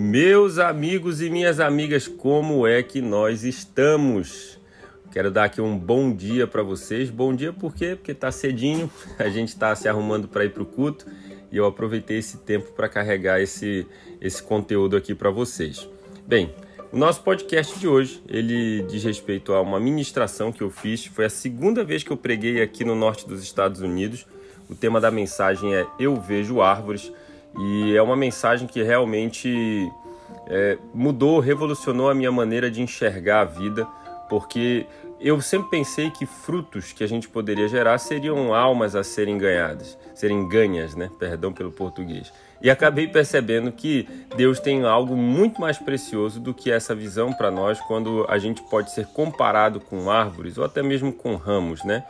Meus 0.00 0.58
amigos 0.58 1.20
e 1.20 1.28
minhas 1.28 1.58
amigas, 1.58 2.06
como 2.06 2.64
é 2.68 2.84
que 2.84 3.02
nós 3.02 3.42
estamos? 3.42 4.56
Quero 5.10 5.28
dar 5.28 5.46
aqui 5.46 5.60
um 5.60 5.76
bom 5.76 6.14
dia 6.14 6.46
para 6.46 6.62
vocês. 6.62 7.10
Bom 7.10 7.34
dia 7.34 7.52
por 7.52 7.74
quê? 7.74 7.96
Porque 7.96 8.14
tá 8.14 8.30
cedinho, 8.30 8.88
a 9.18 9.28
gente 9.28 9.48
está 9.48 9.74
se 9.74 9.88
arrumando 9.88 10.28
para 10.28 10.44
ir 10.44 10.50
para 10.50 10.62
o 10.62 10.66
culto 10.66 11.04
e 11.50 11.56
eu 11.56 11.66
aproveitei 11.66 12.18
esse 12.18 12.38
tempo 12.38 12.70
para 12.74 12.88
carregar 12.88 13.40
esse, 13.40 13.88
esse 14.20 14.40
conteúdo 14.40 14.96
aqui 14.96 15.16
para 15.16 15.30
vocês. 15.30 15.88
Bem, 16.24 16.54
o 16.92 16.96
nosso 16.96 17.20
podcast 17.24 17.76
de 17.76 17.88
hoje, 17.88 18.22
ele 18.28 18.82
diz 18.82 19.02
respeito 19.02 19.52
a 19.52 19.60
uma 19.60 19.80
ministração 19.80 20.52
que 20.52 20.62
eu 20.62 20.70
fiz. 20.70 21.06
Foi 21.06 21.24
a 21.24 21.30
segunda 21.30 21.82
vez 21.82 22.04
que 22.04 22.12
eu 22.12 22.16
preguei 22.16 22.62
aqui 22.62 22.84
no 22.84 22.94
norte 22.94 23.26
dos 23.26 23.42
Estados 23.42 23.80
Unidos. 23.80 24.24
O 24.70 24.76
tema 24.76 25.00
da 25.00 25.10
mensagem 25.10 25.74
é 25.74 25.84
Eu 25.98 26.20
Vejo 26.20 26.60
Árvores. 26.60 27.10
E 27.58 27.96
é 27.96 28.02
uma 28.02 28.16
mensagem 28.16 28.68
que 28.68 28.82
realmente 28.82 29.90
é, 30.46 30.78
mudou, 30.94 31.40
revolucionou 31.40 32.08
a 32.08 32.14
minha 32.14 32.30
maneira 32.30 32.70
de 32.70 32.80
enxergar 32.80 33.40
a 33.40 33.44
vida, 33.44 33.86
porque 34.28 34.86
eu 35.20 35.40
sempre 35.40 35.70
pensei 35.70 36.10
que 36.10 36.24
frutos 36.24 36.92
que 36.92 37.02
a 37.02 37.06
gente 37.08 37.28
poderia 37.28 37.66
gerar 37.66 37.98
seriam 37.98 38.54
almas 38.54 38.94
a 38.94 39.02
serem 39.02 39.36
ganhadas, 39.36 39.98
serem 40.14 40.48
ganhas, 40.48 40.94
né? 40.94 41.10
Perdão 41.18 41.52
pelo 41.52 41.72
português. 41.72 42.32
E 42.62 42.70
acabei 42.70 43.08
percebendo 43.08 43.72
que 43.72 44.08
Deus 44.36 44.60
tem 44.60 44.84
algo 44.84 45.16
muito 45.16 45.60
mais 45.60 45.78
precioso 45.78 46.38
do 46.38 46.54
que 46.54 46.70
essa 46.70 46.94
visão 46.94 47.32
para 47.32 47.50
nós 47.50 47.80
quando 47.80 48.24
a 48.28 48.38
gente 48.38 48.62
pode 48.62 48.92
ser 48.92 49.06
comparado 49.06 49.80
com 49.80 50.10
árvores 50.10 50.56
ou 50.56 50.64
até 50.64 50.82
mesmo 50.82 51.12
com 51.12 51.34
ramos, 51.34 51.82
né? 51.84 52.04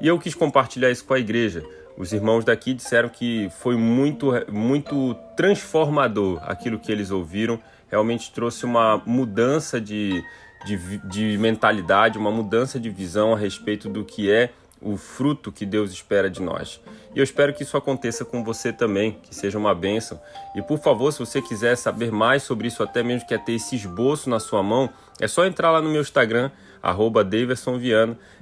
E 0.00 0.06
eu 0.06 0.18
quis 0.18 0.34
compartilhar 0.34 0.90
isso 0.90 1.04
com 1.04 1.14
a 1.14 1.18
igreja, 1.18 1.62
os 1.98 2.12
irmãos 2.12 2.44
daqui 2.44 2.72
disseram 2.72 3.08
que 3.08 3.50
foi 3.58 3.76
muito, 3.76 4.30
muito 4.52 5.16
transformador 5.36 6.38
aquilo 6.42 6.78
que 6.78 6.92
eles 6.92 7.10
ouviram. 7.10 7.58
Realmente 7.90 8.30
trouxe 8.30 8.64
uma 8.64 9.02
mudança 9.04 9.80
de, 9.80 10.22
de, 10.64 10.98
de 10.98 11.36
mentalidade, 11.38 12.16
uma 12.16 12.30
mudança 12.30 12.78
de 12.78 12.88
visão 12.88 13.34
a 13.34 13.36
respeito 13.36 13.88
do 13.88 14.04
que 14.04 14.30
é 14.30 14.52
o 14.80 14.96
fruto 14.96 15.50
que 15.50 15.66
Deus 15.66 15.90
espera 15.90 16.30
de 16.30 16.40
nós. 16.40 16.80
E 17.12 17.18
eu 17.18 17.24
espero 17.24 17.52
que 17.52 17.64
isso 17.64 17.76
aconteça 17.76 18.24
com 18.24 18.44
você 18.44 18.72
também, 18.72 19.18
que 19.20 19.34
seja 19.34 19.58
uma 19.58 19.74
bênção. 19.74 20.20
E 20.54 20.62
por 20.62 20.78
favor, 20.78 21.12
se 21.12 21.18
você 21.18 21.42
quiser 21.42 21.76
saber 21.76 22.12
mais 22.12 22.44
sobre 22.44 22.68
isso, 22.68 22.80
até 22.80 23.02
mesmo 23.02 23.26
quer 23.26 23.42
ter 23.42 23.54
esse 23.54 23.74
esboço 23.74 24.30
na 24.30 24.38
sua 24.38 24.62
mão, 24.62 24.88
é 25.18 25.26
só 25.26 25.44
entrar 25.44 25.72
lá 25.72 25.82
no 25.82 25.90
meu 25.90 26.00
Instagram, 26.00 26.52
arroba 26.80 27.28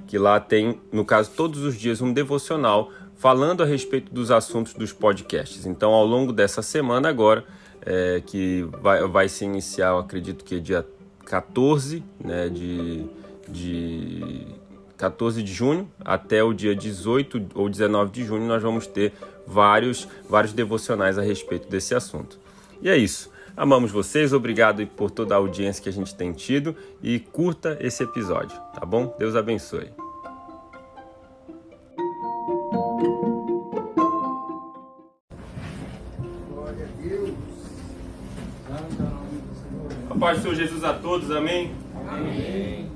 que 0.05 0.17
lá 0.19 0.39
tem, 0.39 0.79
no 0.91 1.03
caso, 1.03 1.31
todos 1.31 1.63
os 1.63 1.75
dias 1.75 2.01
um 2.01 2.13
devocional 2.13 2.91
falando 3.17 3.63
a 3.63 3.65
respeito 3.65 4.13
dos 4.13 4.31
assuntos 4.31 4.73
dos 4.73 4.93
podcasts. 4.93 5.65
Então, 5.65 5.91
ao 5.91 6.05
longo 6.05 6.31
dessa 6.31 6.61
semana 6.61 7.09
agora, 7.09 7.43
é, 7.85 8.21
que 8.25 8.67
vai, 8.81 9.05
vai 9.07 9.29
se 9.29 9.45
iniciar, 9.45 9.97
acredito 9.97 10.43
que 10.43 10.55
é 10.55 10.59
dia 10.59 10.85
14 11.25 12.03
né, 12.23 12.49
de, 12.49 13.05
de 13.47 14.47
14 14.97 15.43
de 15.43 15.53
junho 15.53 15.89
até 16.03 16.43
o 16.43 16.53
dia 16.53 16.75
18 16.75 17.47
ou 17.55 17.69
19 17.69 18.11
de 18.11 18.23
junho, 18.23 18.47
nós 18.47 18.61
vamos 18.61 18.87
ter 18.87 19.13
vários, 19.45 20.07
vários 20.29 20.53
devocionais 20.53 21.17
a 21.17 21.21
respeito 21.21 21.69
desse 21.69 21.95
assunto. 21.95 22.39
E 22.81 22.89
é 22.89 22.97
isso. 22.97 23.31
Amamos 23.55 23.89
vocês, 23.89 24.33
obrigado 24.33 24.85
por 24.85 25.09
toda 25.09 25.33
a 25.33 25.37
audiência 25.37 25.81
que 25.81 25.89
a 25.89 25.93
gente 25.93 26.13
tem 26.13 26.31
tido 26.31 26.75
e 27.01 27.19
curta 27.19 27.75
esse 27.81 28.03
episódio, 28.03 28.55
tá 28.73 28.85
bom? 28.85 29.15
Deus 29.17 29.35
abençoe. 29.35 30.06
Paz 40.27 40.39
do 40.39 40.41
Senhor 40.41 40.55
Jesus 40.55 40.83
a 40.83 40.91
todos, 40.91 41.31
amém? 41.31 41.71
Amém. 42.05 42.89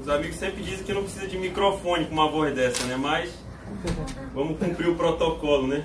Os 0.00 0.08
amigos 0.08 0.36
sempre 0.36 0.62
dizem 0.62 0.84
que 0.84 0.92
não 0.92 1.02
precisa 1.02 1.26
de 1.26 1.36
microfone 1.36 2.04
com 2.04 2.12
uma 2.12 2.30
voz 2.30 2.54
dessa, 2.54 2.86
né? 2.86 2.96
Mas 2.96 3.36
vamos 4.32 4.56
cumprir 4.56 4.88
o 4.88 4.94
protocolo, 4.94 5.66
né? 5.66 5.82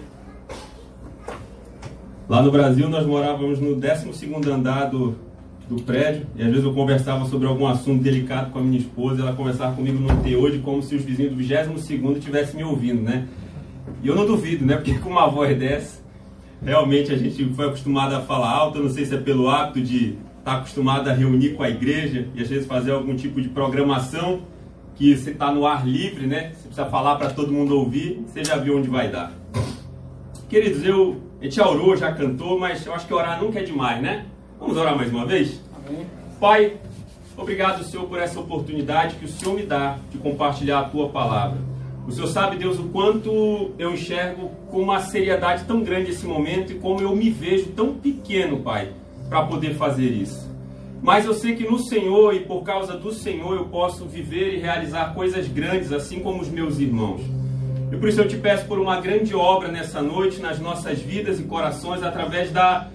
Lá 2.30 2.44
no 2.44 2.52
Brasil 2.52 2.88
nós 2.88 3.04
morávamos 3.04 3.60
no 3.60 3.76
12 3.76 4.32
andar 4.48 4.92
do, 4.92 5.16
do 5.68 5.82
prédio 5.82 6.28
e 6.36 6.44
às 6.44 6.50
vezes 6.50 6.64
eu 6.64 6.72
conversava 6.72 7.26
sobre 7.26 7.48
algum 7.48 7.66
assunto 7.66 8.04
delicado 8.04 8.52
com 8.52 8.60
a 8.60 8.62
minha 8.62 8.78
esposa 8.78 9.24
ela 9.24 9.34
conversava 9.34 9.76
comigo 9.76 9.98
no 9.98 10.22
teor 10.22 10.52
de 10.52 10.60
como 10.60 10.84
se 10.84 10.96
os 10.96 11.04
vizinhos 11.04 11.32
do 11.32 11.38
22 11.38 12.18
estivessem 12.20 12.58
me 12.58 12.64
ouvindo, 12.64 13.02
né? 13.02 13.28
E 14.04 14.08
eu 14.08 14.16
não 14.16 14.28
duvido, 14.28 14.64
né? 14.64 14.76
Porque 14.78 15.00
com 15.00 15.10
uma 15.10 15.28
voz 15.28 15.58
dessa, 15.58 16.00
realmente 16.64 17.12
a 17.12 17.18
gente 17.18 17.44
foi 17.56 17.66
acostumado 17.66 18.14
a 18.14 18.22
falar 18.22 18.52
alto, 18.52 18.78
eu 18.78 18.84
não 18.84 18.92
sei 18.92 19.04
se 19.04 19.16
é 19.16 19.18
pelo 19.18 19.50
hábito 19.50 19.82
de 19.82 20.16
está 20.44 20.56
acostumado 20.56 21.10
a 21.10 21.14
reunir 21.14 21.54
com 21.54 21.64
a 21.64 21.70
igreja 21.70 22.28
e 22.36 22.42
às 22.42 22.50
vezes 22.50 22.68
fazer 22.68 22.92
algum 22.92 23.16
tipo 23.16 23.42
de 23.42 23.48
programação 23.48 24.42
que 24.94 25.16
você 25.16 25.32
está 25.32 25.50
no 25.50 25.66
ar 25.66 25.88
livre, 25.88 26.28
né? 26.28 26.52
Você 26.54 26.68
precisa 26.68 26.86
falar 26.86 27.16
para 27.16 27.30
todo 27.30 27.50
mundo 27.50 27.78
ouvir, 27.78 28.22
você 28.28 28.44
já 28.44 28.58
viu 28.58 28.78
onde 28.78 28.90
vai 28.90 29.10
dar. 29.10 29.32
Queridos, 30.50 30.84
eu, 30.84 31.22
a 31.40 31.46
gente 31.46 31.56
já 31.56 31.68
orou, 31.68 31.96
já 31.96 32.12
cantou, 32.12 32.60
mas 32.60 32.86
eu 32.86 32.94
acho 32.94 33.08
que 33.08 33.14
orar 33.14 33.42
nunca 33.42 33.60
é 33.60 33.64
demais, 33.64 34.02
né? 34.02 34.26
Vamos 34.60 34.76
orar 34.76 34.98
mais 34.98 35.10
uma 35.10 35.26
vez? 35.26 35.62
Amém. 35.78 36.06
Pai, 36.42 36.74
obrigado, 37.38 37.82
Senhor, 37.86 38.06
por 38.06 38.20
essa 38.20 38.38
oportunidade 38.38 39.16
que 39.16 39.24
o 39.24 39.30
Senhor 39.30 39.56
me 39.56 39.64
dá 39.64 39.98
de 40.12 40.18
compartilhar 40.18 40.80
a 40.80 40.84
Tua 40.84 41.08
palavra. 41.08 41.58
O 42.06 42.12
Senhor 42.12 42.28
sabe, 42.28 42.58
Deus, 42.58 42.78
o 42.78 42.90
quanto 42.90 43.72
eu 43.80 43.94
enxergo 43.94 44.52
com 44.70 44.82
uma 44.82 45.00
seriedade 45.00 45.64
tão 45.64 45.82
grande 45.82 46.12
esse 46.12 46.26
momento 46.26 46.74
e 46.74 46.76
como 46.76 47.00
eu 47.00 47.16
me 47.16 47.30
vejo 47.30 47.68
tão 47.68 47.94
pequeno, 47.94 48.60
Pai 48.60 48.92
para 49.30 49.46
poder 49.46 49.76
fazer 49.76 50.10
isso. 50.10 50.52
Mas 51.02 51.26
eu 51.26 51.34
sei 51.34 51.54
que 51.54 51.70
no 51.70 51.80
Senhor 51.80 52.34
e 52.34 52.40
por 52.40 52.64
causa 52.64 52.96
do 52.96 53.12
Senhor 53.12 53.56
eu 53.56 53.66
posso 53.66 54.06
viver 54.06 54.54
e 54.54 54.60
realizar 54.60 55.14
coisas 55.14 55.50
grandes, 55.50 55.92
assim 55.92 56.22
como 56.22 56.42
os 56.42 56.48
meus 56.48 56.80
irmãos. 56.80 57.22
E 57.92 57.98
por 57.98 58.08
isso 58.08 58.22
eu 58.22 58.28
te 58.28 58.38
peço 58.38 58.66
por 58.66 58.80
uma 58.80 59.02
grande 59.02 59.36
obra 59.36 59.68
nessa 59.68 60.02
noite, 60.02 60.40
nas 60.40 60.60
nossas 60.60 61.00
vidas 61.00 61.42
e 61.42 61.44
corações, 61.44 62.02
através 62.02 62.52
da 62.52 62.88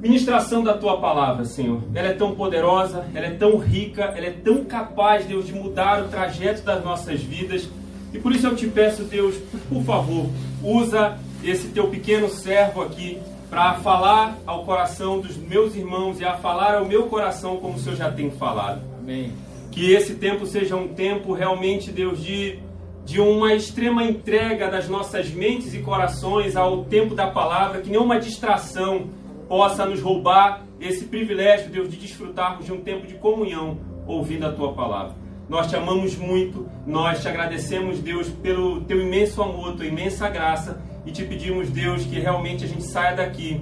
ministração 0.00 0.62
da 0.62 0.78
tua 0.78 0.98
palavra, 1.00 1.44
Senhor. 1.44 1.82
Ela 1.92 2.08
é 2.08 2.14
tão 2.14 2.36
poderosa, 2.36 3.04
ela 3.12 3.26
é 3.26 3.30
tão 3.30 3.58
rica, 3.58 4.04
ela 4.04 4.26
é 4.26 4.30
tão 4.30 4.64
capaz, 4.64 5.26
Deus, 5.26 5.46
de 5.46 5.52
mudar 5.52 6.04
o 6.04 6.08
trajeto 6.08 6.62
das 6.62 6.82
nossas 6.84 7.20
vidas. 7.20 7.68
E 8.14 8.18
por 8.18 8.32
isso 8.32 8.46
eu 8.46 8.54
te 8.54 8.68
peço, 8.68 9.02
Deus, 9.02 9.34
por 9.68 9.82
favor, 9.82 10.26
usa 10.62 11.18
esse 11.42 11.68
teu 11.68 11.88
pequeno 11.88 12.28
servo 12.28 12.80
aqui 12.80 13.18
para 13.50 13.74
falar 13.74 14.38
ao 14.46 14.64
coração 14.64 15.20
dos 15.20 15.36
meus 15.36 15.74
irmãos 15.74 16.20
e 16.20 16.24
a 16.24 16.34
falar 16.34 16.76
ao 16.76 16.84
meu 16.84 17.08
coração 17.08 17.56
como 17.56 17.74
o 17.74 17.78
Senhor 17.80 17.96
já 17.96 18.10
tem 18.10 18.30
falado. 18.30 18.80
Amém. 18.96 19.32
Que 19.72 19.92
esse 19.92 20.14
tempo 20.14 20.46
seja 20.46 20.76
um 20.76 20.88
tempo 20.94 21.32
realmente, 21.32 21.90
Deus, 21.90 22.22
de, 22.22 22.60
de 23.04 23.20
uma 23.20 23.52
extrema 23.52 24.04
entrega 24.04 24.70
das 24.70 24.88
nossas 24.88 25.30
mentes 25.30 25.74
e 25.74 25.80
corações 25.80 26.54
ao 26.54 26.84
tempo 26.84 27.12
da 27.12 27.26
palavra, 27.26 27.80
que 27.80 27.90
nenhuma 27.90 28.20
distração 28.20 29.08
possa 29.48 29.84
nos 29.84 30.00
roubar 30.00 30.62
esse 30.80 31.04
privilégio, 31.04 31.70
Deus, 31.70 31.90
de 31.90 31.96
desfrutarmos 31.96 32.64
de 32.64 32.72
um 32.72 32.80
tempo 32.80 33.04
de 33.04 33.14
comunhão 33.14 33.78
ouvindo 34.06 34.46
a 34.46 34.52
tua 34.52 34.72
palavra. 34.72 35.14
Nós 35.48 35.66
te 35.66 35.74
amamos 35.74 36.14
muito, 36.14 36.68
nós 36.86 37.20
te 37.20 37.28
agradecemos, 37.28 37.98
Deus, 37.98 38.28
pelo 38.28 38.82
teu 38.82 39.00
imenso 39.00 39.42
amor, 39.42 39.74
tua 39.74 39.86
imensa 39.86 40.28
graça 40.28 40.80
e 41.04 41.10
te 41.10 41.24
pedimos, 41.24 41.70
Deus, 41.70 42.04
que 42.04 42.18
realmente 42.18 42.64
a 42.64 42.68
gente 42.68 42.82
saia 42.84 43.16
daqui 43.16 43.60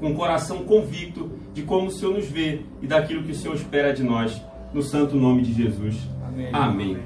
com 0.00 0.10
o 0.10 0.14
coração 0.14 0.58
convicto 0.64 1.30
de 1.54 1.62
como 1.62 1.86
o 1.86 1.90
Senhor 1.90 2.14
nos 2.14 2.26
vê 2.26 2.60
e 2.82 2.86
daquilo 2.86 3.22
que 3.22 3.32
o 3.32 3.34
Senhor 3.34 3.54
espera 3.54 3.92
de 3.92 4.02
nós, 4.02 4.40
no 4.74 4.82
santo 4.82 5.16
nome 5.16 5.42
de 5.42 5.52
Jesus. 5.52 5.96
Amém. 6.26 6.48
Amém. 6.52 6.96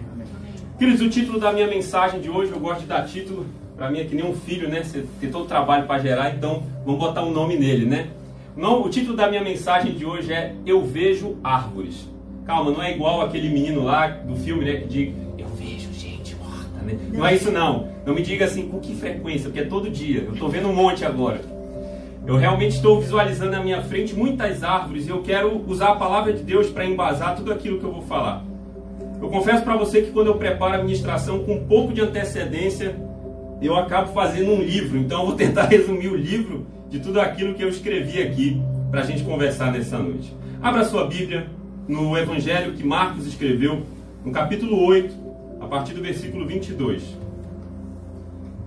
Queridos, 0.79 1.03
o 1.03 1.11
título 1.11 1.39
da 1.39 1.53
minha 1.53 1.67
mensagem 1.67 2.21
de 2.21 2.31
hoje, 2.31 2.53
eu 2.53 2.59
gosto 2.59 2.81
de 2.81 2.87
dar 2.87 3.07
título, 3.07 3.47
para 3.77 3.91
mim 3.91 4.01
é 4.01 4.05
que 4.05 4.15
nem 4.15 4.25
um 4.25 4.35
filho, 4.35 4.69
né? 4.69 4.83
Você 4.83 5.05
tem 5.21 5.31
todo 5.31 5.45
o 5.45 5.47
trabalho 5.47 5.87
para 5.87 6.01
gerar, 6.01 6.35
então 6.35 6.63
vamos 6.85 6.99
botar 6.99 7.23
um 7.23 7.31
nome 7.31 7.57
nele, 7.57 7.85
né? 7.85 8.09
Não, 8.57 8.83
o 8.83 8.89
título 8.89 9.17
da 9.17 9.29
minha 9.29 9.43
mensagem 9.43 9.95
de 9.95 10.05
hoje 10.05 10.33
é 10.33 10.55
Eu 10.67 10.85
Vejo 10.85 11.37
Árvores. 11.45 12.09
Calma, 12.45 12.71
não 12.71 12.83
é 12.83 12.95
igual 12.95 13.21
aquele 13.21 13.49
menino 13.49 13.85
lá 13.85 14.09
do 14.09 14.35
filme, 14.37 14.65
né? 14.65 14.81
Que 14.81 14.87
diz 14.87 15.15
Eu 15.39 15.49
vejo 15.49 15.93
gente 15.93 16.35
morta, 16.37 16.83
né? 16.83 16.99
Não 17.13 17.27
é 17.27 17.35
isso 17.35 17.51
não. 17.53 17.89
Não 18.11 18.17
me 18.17 18.23
diga 18.23 18.45
assim 18.45 18.67
com 18.67 18.81
que 18.81 18.93
frequência, 18.97 19.45
porque 19.45 19.61
é 19.61 19.65
todo 19.65 19.89
dia. 19.89 20.23
Eu 20.23 20.33
estou 20.33 20.49
vendo 20.49 20.67
um 20.67 20.75
monte 20.75 21.05
agora. 21.05 21.41
Eu 22.27 22.37
realmente 22.37 22.75
estou 22.75 23.01
visualizando 23.01 23.53
na 23.53 23.63
minha 23.63 23.81
frente 23.83 24.17
muitas 24.17 24.65
árvores 24.65 25.07
e 25.07 25.11
eu 25.11 25.23
quero 25.23 25.65
usar 25.69 25.91
a 25.91 25.95
palavra 25.95 26.33
de 26.33 26.43
Deus 26.43 26.69
para 26.71 26.85
embasar 26.85 27.37
tudo 27.37 27.53
aquilo 27.53 27.79
que 27.79 27.85
eu 27.85 27.93
vou 27.93 28.03
falar. 28.03 28.43
Eu 29.23 29.29
confesso 29.29 29.63
para 29.63 29.77
você 29.77 30.03
que 30.03 30.11
quando 30.11 30.27
eu 30.27 30.35
preparo 30.35 30.75
a 30.75 30.79
ministração 30.83 31.45
com 31.45 31.53
um 31.53 31.65
pouco 31.67 31.93
de 31.93 32.01
antecedência, 32.01 32.97
eu 33.63 33.77
acabo 33.77 34.13
fazendo 34.13 34.55
um 34.55 34.61
livro. 34.61 34.99
Então 34.99 35.21
eu 35.21 35.27
vou 35.27 35.37
tentar 35.37 35.67
resumir 35.71 36.09
o 36.09 36.17
livro 36.17 36.67
de 36.89 36.99
tudo 36.99 37.21
aquilo 37.21 37.55
que 37.55 37.63
eu 37.63 37.69
escrevi 37.69 38.21
aqui 38.21 38.61
para 38.91 39.03
a 39.03 39.05
gente 39.05 39.23
conversar 39.23 39.71
nessa 39.71 40.01
noite. 40.01 40.35
Abra 40.61 40.85
sua 40.85 41.07
Bíblia 41.07 41.47
no 41.87 42.19
Evangelho 42.19 42.73
que 42.73 42.85
Marcos 42.85 43.25
escreveu, 43.25 43.83
no 44.25 44.33
capítulo 44.33 44.85
8, 44.85 45.15
a 45.61 45.67
partir 45.67 45.95
do 45.95 46.03
versículo 46.03 46.45
22. 46.45 47.20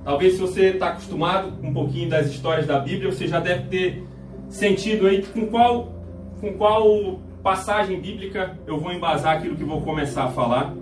Talvez 0.04 0.34
se 0.34 0.40
você 0.40 0.66
está 0.66 0.90
acostumado 0.90 1.52
com 1.60 1.68
um 1.68 1.74
pouquinho 1.74 2.10
das 2.10 2.28
histórias 2.28 2.68
da 2.68 2.80
Bíblia, 2.80 3.12
você 3.12 3.28
já 3.28 3.40
deve 3.40 3.64
ter 3.70 4.04
sentido 4.50 5.08
aí 5.08 5.24
com 5.24 5.48
qual, 5.48 5.94
com 6.42 6.54
qual 6.54 7.20
passagem 7.42 8.00
bíblica 8.00 8.58
eu 8.68 8.80
vou 8.80 8.92
embasar 8.92 9.38
aquilo 9.38 9.56
que 9.56 9.64
vou 9.64 9.82
começar 9.82 10.26
a 10.26 10.30
falar. 10.30 10.74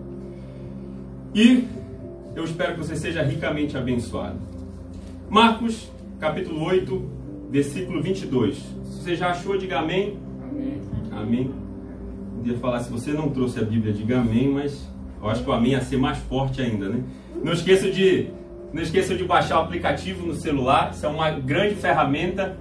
E 1.35 1.67
eu 2.35 2.43
espero 2.43 2.73
que 2.73 2.79
você 2.79 2.95
seja 2.95 3.21
ricamente 3.21 3.77
abençoado. 3.77 4.37
Marcos, 5.29 5.89
capítulo 6.19 6.63
8, 6.65 7.09
versículo 7.49 8.01
22. 8.01 8.57
Se 8.57 9.03
você 9.03 9.15
já 9.15 9.29
achou, 9.29 9.57
diga 9.57 9.79
amém. 9.79 10.17
Amém. 10.43 10.81
Amém. 11.11 11.51
Podia 12.37 12.57
falar, 12.57 12.79
se 12.79 12.91
você 12.91 13.11
não 13.11 13.29
trouxe 13.29 13.59
a 13.59 13.63
Bíblia, 13.63 13.93
diga 13.93 14.19
amém, 14.19 14.49
mas 14.49 14.89
eu 15.21 15.29
acho 15.29 15.43
que 15.43 15.49
o 15.49 15.53
amém 15.53 15.73
ia 15.73 15.81
ser 15.81 15.97
mais 15.97 16.17
forte 16.17 16.61
ainda, 16.61 16.89
né? 16.89 17.03
Não 17.43 17.53
esqueça 17.53 17.89
de, 17.89 18.27
não 18.73 18.81
esqueça 18.81 19.15
de 19.15 19.23
baixar 19.23 19.59
o 19.59 19.63
aplicativo 19.63 20.25
no 20.25 20.33
celular, 20.35 20.91
isso 20.93 21.05
é 21.05 21.09
uma 21.09 21.29
grande 21.31 21.75
ferramenta 21.75 22.57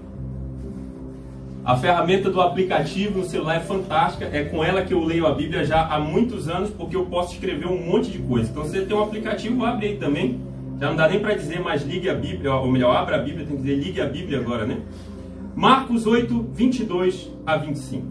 a 1.63 1.77
ferramenta 1.77 2.31
do 2.31 2.41
aplicativo 2.41 3.19
no 3.19 3.25
celular 3.25 3.57
é 3.57 3.61
fantástica. 3.61 4.25
É 4.33 4.45
com 4.45 4.65
ela 4.65 4.83
que 4.83 4.95
eu 4.95 5.05
leio 5.05 5.27
a 5.27 5.35
Bíblia 5.35 5.65
já 5.65 5.87
há 5.87 6.01
muitos 6.01 6.49
anos, 6.49 6.71
porque 6.71 6.97
eu 6.97 7.05
posso 7.07 7.35
escrever 7.35 7.67
um 7.67 7.85
monte 7.85 8.11
de 8.11 8.19
coisa. 8.19 8.51
Então, 8.51 8.65
se 8.65 8.71
você 8.71 8.85
tem 8.85 8.97
um 8.97 9.03
aplicativo, 9.03 9.65
abre 9.65 9.89
aí 9.89 9.97
também. 9.97 10.41
Já 10.81 10.89
não 10.89 10.97
dá 10.97 11.07
nem 11.07 11.21
para 11.21 11.35
dizer 11.35 11.61
mais 11.61 11.83
ligue 11.83 12.09
a 12.09 12.15
Bíblia, 12.15 12.55
ou 12.55 12.71
melhor, 12.71 12.97
abra 12.97 13.17
a 13.17 13.19
Bíblia, 13.19 13.47
tem 13.47 13.57
que 13.57 13.63
dizer 13.63 13.77
ligue 13.77 14.01
a 14.01 14.07
Bíblia 14.07 14.41
agora, 14.41 14.65
né? 14.65 14.81
Marcos 15.55 16.07
8, 16.07 16.51
22 16.55 17.31
a 17.45 17.57
25. 17.59 18.07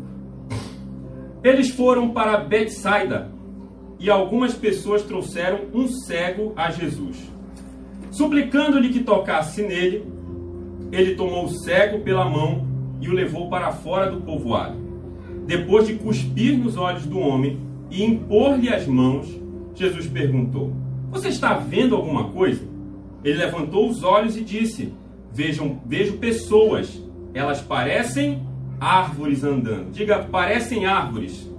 Eles 1.43 1.69
foram 1.71 2.11
para 2.11 2.37
Betsaida 2.37 3.31
e 3.99 4.11
algumas 4.11 4.53
pessoas 4.53 5.01
trouxeram 5.01 5.61
um 5.73 5.87
cego 5.87 6.53
a 6.55 6.69
Jesus. 6.69 7.17
Suplicando-lhe 8.11 8.89
que 8.89 9.03
tocasse 9.03 9.61
nele, 9.61 10.05
ele 10.91 11.15
tomou 11.15 11.45
o 11.45 11.49
cego 11.49 11.99
pela 11.99 12.25
mão 12.25 12.67
e 12.99 13.07
o 13.07 13.13
levou 13.13 13.49
para 13.49 13.71
fora 13.71 14.09
do 14.11 14.21
povoado. 14.21 14.77
Depois 15.45 15.87
de 15.87 15.95
cuspir 15.95 16.57
nos 16.57 16.77
olhos 16.77 17.05
do 17.05 17.19
homem 17.19 17.59
e 17.89 18.03
impor-lhe 18.03 18.69
as 18.69 18.85
mãos, 18.85 19.27
Jesus 19.75 20.07
perguntou: 20.07 20.73
Você 21.11 21.29
está 21.29 21.53
vendo 21.55 21.95
alguma 21.95 22.25
coisa? 22.25 22.61
Ele 23.23 23.37
levantou 23.37 23.89
os 23.89 24.03
olhos 24.03 24.35
e 24.37 24.43
disse: 24.43 24.93
Vejam, 25.31 25.79
vejo 25.85 26.17
pessoas. 26.17 27.01
Elas 27.33 27.61
parecem 27.61 28.43
árvores 28.79 29.43
andando. 29.43 29.91
Diga, 29.91 30.19
parecem 30.19 30.85
árvores. 30.85 31.49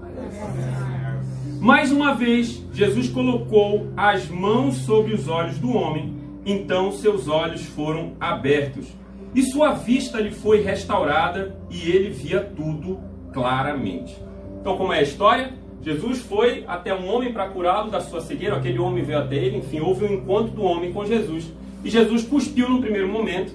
Mais 1.61 1.93
uma 1.93 2.15
vez, 2.15 2.65
Jesus 2.73 3.09
colocou 3.09 3.89
as 3.97 4.29
mãos 4.29 4.77
sobre 4.79 5.13
os 5.13 5.29
olhos 5.29 5.59
do 5.59 5.73
homem, 5.73 6.15
então 6.45 6.93
seus 6.93 7.29
olhos 7.29 7.65
foram 7.67 8.15
abertos 8.19 8.87
e 9.35 9.43
sua 9.43 9.73
vista 9.73 10.21
lhe 10.21 10.31
foi 10.31 10.61
restaurada 10.61 11.57
e 11.71 11.91
ele 11.91 12.11
via 12.11 12.41
tudo 12.41 12.99
claramente. 13.33 14.17
Então, 14.61 14.77
como 14.77 14.93
é 14.93 14.99
a 14.99 15.03
história? 15.03 15.53
Jesus 15.83 16.21
foi 16.21 16.65
até 16.67 16.95
um 16.95 17.09
homem 17.09 17.33
para 17.33 17.49
curá-lo 17.49 17.91
da 17.91 18.01
sua 18.01 18.21
cegueira, 18.21 18.57
aquele 18.57 18.79
homem 18.79 19.03
veio 19.03 19.19
até 19.19 19.37
ele, 19.37 19.59
enfim, 19.59 19.81
houve 19.81 20.05
um 20.05 20.13
encontro 20.13 20.53
do 20.53 20.63
homem 20.63 20.93
com 20.93 21.05
Jesus. 21.05 21.51
E 21.83 21.89
Jesus 21.89 22.25
cuspiu 22.25 22.69
no 22.69 22.81
primeiro 22.81 23.09
momento 23.09 23.55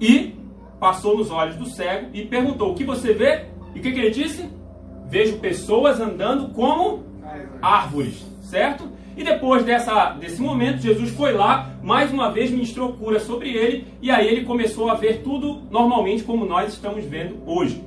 e 0.00 0.34
passou 0.80 1.18
nos 1.18 1.30
olhos 1.30 1.56
do 1.56 1.66
cego 1.66 2.08
e 2.14 2.24
perguntou: 2.24 2.72
O 2.72 2.74
que 2.74 2.84
você 2.84 3.12
vê? 3.12 3.46
E 3.74 3.80
o 3.80 3.82
que, 3.82 3.92
que 3.92 3.98
ele 3.98 4.10
disse? 4.10 4.48
Vejo 5.08 5.38
pessoas 5.38 6.00
andando 6.00 6.48
como 6.54 7.04
árvores, 7.60 8.24
certo? 8.40 8.88
E 9.16 9.24
depois 9.24 9.64
dessa, 9.64 10.10
desse 10.10 10.42
momento, 10.42 10.82
Jesus 10.82 11.10
foi 11.10 11.32
lá, 11.32 11.70
mais 11.82 12.12
uma 12.12 12.30
vez 12.30 12.50
ministrou 12.50 12.92
cura 12.92 13.18
sobre 13.18 13.50
ele, 13.50 13.86
e 14.02 14.10
aí 14.10 14.28
ele 14.28 14.44
começou 14.44 14.90
a 14.90 14.94
ver 14.94 15.22
tudo 15.22 15.62
normalmente 15.70 16.22
como 16.22 16.44
nós 16.44 16.74
estamos 16.74 17.02
vendo 17.04 17.38
hoje. 17.46 17.82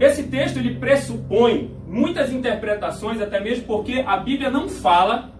Esse 0.00 0.24
texto 0.24 0.56
ele 0.56 0.74
pressupõe 0.74 1.70
muitas 1.86 2.32
interpretações, 2.32 3.20
até 3.20 3.38
mesmo 3.38 3.64
porque 3.64 4.02
a 4.04 4.16
Bíblia 4.16 4.50
não 4.50 4.68
fala 4.68 5.30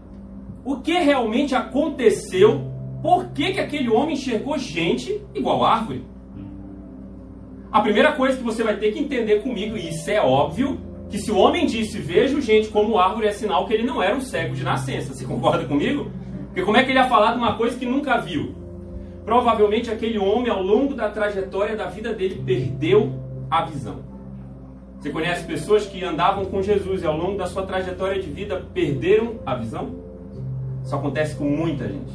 o 0.65 0.77
que 0.77 0.93
realmente 0.93 1.55
aconteceu, 1.57 2.71
por 3.03 3.31
que, 3.31 3.55
que 3.55 3.61
aquele 3.61 3.89
homem 3.89 4.15
enxergou 4.15 4.59
gente 4.59 5.21
igual 5.35 5.65
árvore. 5.65 6.05
A 7.73 7.81
primeira 7.81 8.13
coisa 8.13 8.37
que 8.37 8.45
você 8.45 8.63
vai 8.63 8.77
ter 8.77 8.93
que 8.93 8.99
entender 8.99 9.43
comigo, 9.43 9.77
e 9.77 9.89
isso 9.89 10.11
é 10.11 10.21
óbvio, 10.21 10.79
que 11.11 11.19
se 11.19 11.31
o 11.33 11.37
homem 11.37 11.67
disse 11.67 11.99
vejo 11.99 12.41
gente 12.41 12.69
como 12.69 12.97
árvore 12.97 13.27
é 13.27 13.33
sinal 13.33 13.67
que 13.67 13.75
ele 13.75 13.83
não 13.83 14.01
era 14.01 14.17
um 14.17 14.21
cego 14.21 14.55
de 14.55 14.63
nascença. 14.63 15.13
Você 15.13 15.25
concorda 15.27 15.65
comigo? 15.65 16.11
Porque 16.47 16.63
como 16.63 16.77
é 16.77 16.85
que 16.85 16.91
ele 16.91 16.99
ia 16.99 17.09
falar 17.09 17.33
de 17.33 17.39
uma 17.39 17.57
coisa 17.57 17.77
que 17.77 17.85
nunca 17.85 18.19
viu? 18.19 18.55
Provavelmente 19.25 19.91
aquele 19.91 20.19
homem, 20.19 20.51
ao 20.51 20.63
longo 20.63 20.95
da 20.95 21.09
trajetória 21.09 21.77
da 21.77 21.87
vida 21.87 22.13
dele, 22.13 22.43
perdeu 22.45 23.13
a 23.51 23.65
visão. 23.65 23.99
Você 24.99 25.11
conhece 25.11 25.47
pessoas 25.47 25.87
que 25.87 26.05
andavam 26.05 26.45
com 26.45 26.63
Jesus 26.63 27.03
e 27.03 27.07
ao 27.07 27.17
longo 27.17 27.39
da 27.39 27.47
sua 27.47 27.65
trajetória 27.65 28.21
de 28.21 28.29
vida 28.29 28.65
perderam 28.73 29.37
a 29.47 29.55
visão? 29.55 29.95
Isso 30.85 30.95
acontece 30.95 31.37
com 31.37 31.45
muita 31.45 31.89
gente. 31.89 32.13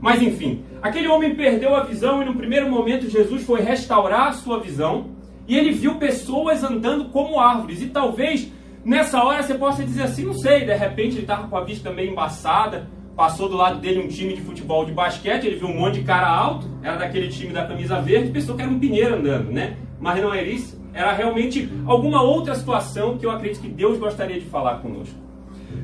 Mas 0.00 0.22
enfim, 0.22 0.64
aquele 0.82 1.08
homem 1.08 1.34
perdeu 1.34 1.74
a 1.74 1.82
visão 1.82 2.22
e 2.22 2.24
no 2.24 2.34
primeiro 2.34 2.70
momento 2.70 3.08
Jesus 3.08 3.44
foi 3.44 3.60
restaurar 3.60 4.28
a 4.28 4.32
sua 4.32 4.60
visão 4.60 5.15
e 5.46 5.56
ele 5.56 5.72
viu 5.72 5.96
pessoas 5.96 6.62
andando 6.62 7.06
como 7.06 7.38
árvores. 7.38 7.82
E 7.82 7.86
talvez 7.86 8.50
nessa 8.84 9.22
hora 9.22 9.42
você 9.42 9.54
possa 9.54 9.84
dizer 9.84 10.02
assim, 10.02 10.24
não 10.24 10.34
sei, 10.34 10.64
de 10.64 10.74
repente 10.74 11.14
ele 11.14 11.22
estava 11.22 11.48
com 11.48 11.56
a 11.56 11.64
vista 11.64 11.90
meio 11.90 12.12
embaçada, 12.12 12.88
passou 13.16 13.48
do 13.48 13.56
lado 13.56 13.80
dele 13.80 14.00
um 14.00 14.08
time 14.08 14.34
de 14.34 14.42
futebol 14.42 14.84
de 14.84 14.92
basquete, 14.92 15.46
ele 15.46 15.56
viu 15.56 15.68
um 15.68 15.76
monte 15.76 16.00
de 16.00 16.04
cara 16.04 16.28
alto, 16.28 16.68
era 16.82 16.96
daquele 16.96 17.28
time 17.28 17.52
da 17.52 17.66
camisa 17.66 18.00
verde, 18.00 18.30
pensou 18.30 18.54
que 18.54 18.62
era 18.62 18.70
um 18.70 18.78
pinheiro 18.78 19.16
andando, 19.16 19.50
né? 19.50 19.76
Mas 19.98 20.20
não 20.20 20.32
era 20.32 20.46
isso, 20.46 20.80
era 20.92 21.12
realmente 21.12 21.68
alguma 21.86 22.22
outra 22.22 22.54
situação 22.54 23.16
que 23.16 23.24
eu 23.24 23.30
acredito 23.30 23.62
que 23.62 23.68
Deus 23.68 23.98
gostaria 23.98 24.38
de 24.38 24.46
falar 24.46 24.76
conosco. 24.78 25.26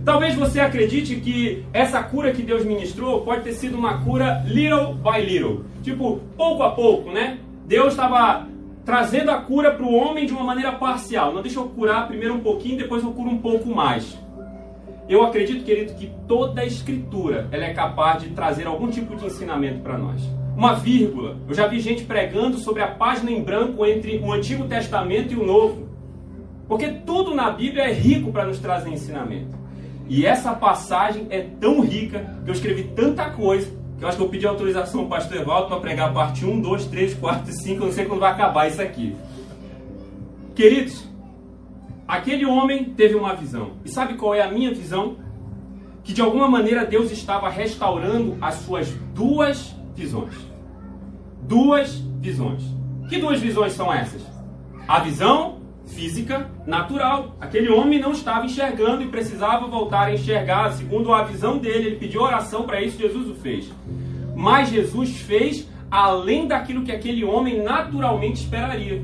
Talvez 0.05 0.35
você 0.35 0.61
acredite 0.61 1.17
que 1.17 1.65
essa 1.73 2.03
cura 2.03 2.33
que 2.33 2.43
Deus 2.43 2.65
ministrou 2.65 3.23
pode 3.23 3.43
ter 3.43 3.53
sido 3.53 3.77
uma 3.77 4.03
cura 4.03 4.45
little 4.47 4.95
by 4.95 5.21
little, 5.25 5.65
tipo 5.83 6.21
pouco 6.37 6.63
a 6.63 6.71
pouco, 6.71 7.11
né? 7.11 7.39
Deus 7.67 7.93
estava 7.93 8.47
trazendo 8.85 9.31
a 9.31 9.39
cura 9.39 9.73
para 9.73 9.87
o 9.87 9.95
homem 9.95 10.27
de 10.27 10.33
uma 10.33 10.45
maneira 10.45 10.73
parcial. 10.73 11.33
Não 11.33 11.43
deixa 11.43 11.59
eu 11.59 11.69
curar 11.69 12.07
primeiro 12.07 12.35
um 12.35 12.41
pouquinho, 12.41 12.79
depois 12.79 13.03
eu 13.03 13.13
curo 13.13 13.31
um 13.31 13.39
pouco 13.39 13.69
mais. 13.69 14.19
Eu 15.09 15.23
acredito, 15.23 15.65
querido, 15.65 15.95
que 15.95 16.13
toda 16.27 16.63
a 16.63 16.67
escritura 16.67 17.49
ela 17.51 17.65
é 17.65 17.75
capaz 17.75 18.23
de 18.23 18.31
trazer 18.31 18.67
algum 18.67 18.89
tipo 18.89 19.17
de 19.17 19.27
ensinamento 19.27 19.81
para 19.81 19.99
nós. 19.99 20.23
Uma 20.57 20.75
vírgula. 20.75 21.37
Eu 21.49 21.55
já 21.55 21.67
vi 21.67 21.81
gente 21.81 22.05
pregando 22.05 22.59
sobre 22.59 22.83
a 22.83 22.89
página 22.89 23.31
em 23.31 23.43
branco 23.43 23.85
entre 23.87 24.19
o 24.19 24.33
Antigo 24.33 24.65
Testamento 24.65 25.33
e 25.33 25.37
o 25.37 25.45
Novo. 25.45 25.89
Porque 26.69 26.89
tudo 26.89 27.35
na 27.35 27.51
Bíblia 27.51 27.85
é 27.85 27.93
rico 27.93 28.33
para 28.33 28.47
nos 28.47 28.59
trazer 28.59 28.91
ensinamento. 28.91 29.57
E 30.09 30.27
essa 30.27 30.53
passagem 30.55 31.27
é 31.31 31.41
tão 31.41 31.81
rica 31.81 32.39
que 32.45 32.51
eu 32.51 32.55
escrevi 32.55 32.85
tanta 32.95 33.31
coisa 33.31 33.82
eu 34.03 34.09
acho 34.09 34.17
que 34.17 34.23
eu 34.25 34.29
pedi 34.29 34.45
autorização 34.45 35.03
ao 35.03 35.07
pastor 35.07 35.37
Evaldo 35.37 35.69
para 35.69 35.79
pregar 35.79 36.11
a 36.11 36.13
parte 36.13 36.45
1, 36.45 36.61
2, 36.61 36.87
3, 36.87 37.15
4 37.15 37.49
e 37.49 37.55
5. 37.55 37.83
Eu 37.83 37.87
não 37.87 37.93
sei 37.93 38.05
quando 38.05 38.19
vai 38.19 38.33
acabar 38.33 38.67
isso 38.67 38.83
aqui. 38.83 39.15
Queridos, 40.57 41.09
aquele 42.07 42.45
homem 42.45 42.85
teve 42.85 43.15
uma 43.15 43.33
visão. 43.37 43.75
E 43.85 43.89
sabe 43.89 44.15
qual 44.15 44.35
é 44.35 44.43
a 44.43 44.51
minha 44.51 44.75
visão? 44.75 45.19
Que 46.03 46.13
de 46.13 46.21
alguma 46.21 46.49
maneira 46.49 46.85
Deus 46.85 47.13
estava 47.13 47.49
restaurando 47.49 48.37
as 48.41 48.57
suas 48.57 48.91
duas 49.15 49.73
visões. 49.95 50.35
Duas 51.43 51.95
visões. 51.95 52.65
Que 53.09 53.19
duas 53.19 53.39
visões 53.39 53.73
são 53.73 53.93
essas? 53.93 54.21
A 54.89 54.99
visão 54.99 55.61
física 55.95 56.51
natural. 56.67 57.37
Aquele 57.41 57.71
homem 57.71 58.01
não 58.01 58.13
estava 58.13 58.47
enxergando 58.47 59.03
e 59.03 59.09
precisava 59.09 59.67
voltar 59.67 60.09
a 60.09 60.15
enxergar. 60.15 60.73
Segundo 60.73 61.13
a 61.13 61.23
visão 61.23 61.59
dele, 61.59 61.89
ele 61.89 61.97
pediu 61.97 62.23
oração 62.23 62.65
para 62.65 62.83
isso, 62.83 62.99
Jesus 62.99 63.29
o 63.29 63.35
fez. 63.35 63.71
Mas 64.35 64.71
Jesus 64.71 65.21
fez 65.21 65.69
além 65.91 66.47
daquilo 66.47 66.83
que 66.83 66.93
aquele 66.93 67.25
homem 67.25 67.63
naturalmente 67.63 68.43
esperaria. 68.43 69.03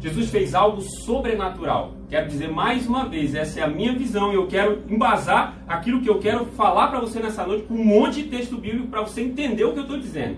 Jesus 0.00 0.30
fez 0.30 0.54
algo 0.54 0.80
sobrenatural. 0.80 1.94
Quero 2.08 2.28
dizer 2.28 2.50
mais 2.50 2.86
uma 2.86 3.06
vez, 3.06 3.34
essa 3.34 3.60
é 3.60 3.62
a 3.62 3.68
minha 3.68 3.92
visão 3.92 4.32
e 4.32 4.36
eu 4.36 4.46
quero 4.46 4.82
embasar 4.88 5.58
aquilo 5.66 6.00
que 6.00 6.08
eu 6.08 6.18
quero 6.18 6.46
falar 6.46 6.88
para 6.88 7.00
você 7.00 7.18
nessa 7.18 7.46
noite 7.46 7.64
com 7.64 7.74
um 7.74 7.84
monte 7.84 8.22
de 8.22 8.28
texto 8.28 8.56
bíblico 8.56 8.88
para 8.88 9.02
você 9.02 9.22
entender 9.22 9.64
o 9.64 9.72
que 9.72 9.80
eu 9.80 9.82
estou 9.82 9.98
dizendo. 9.98 10.36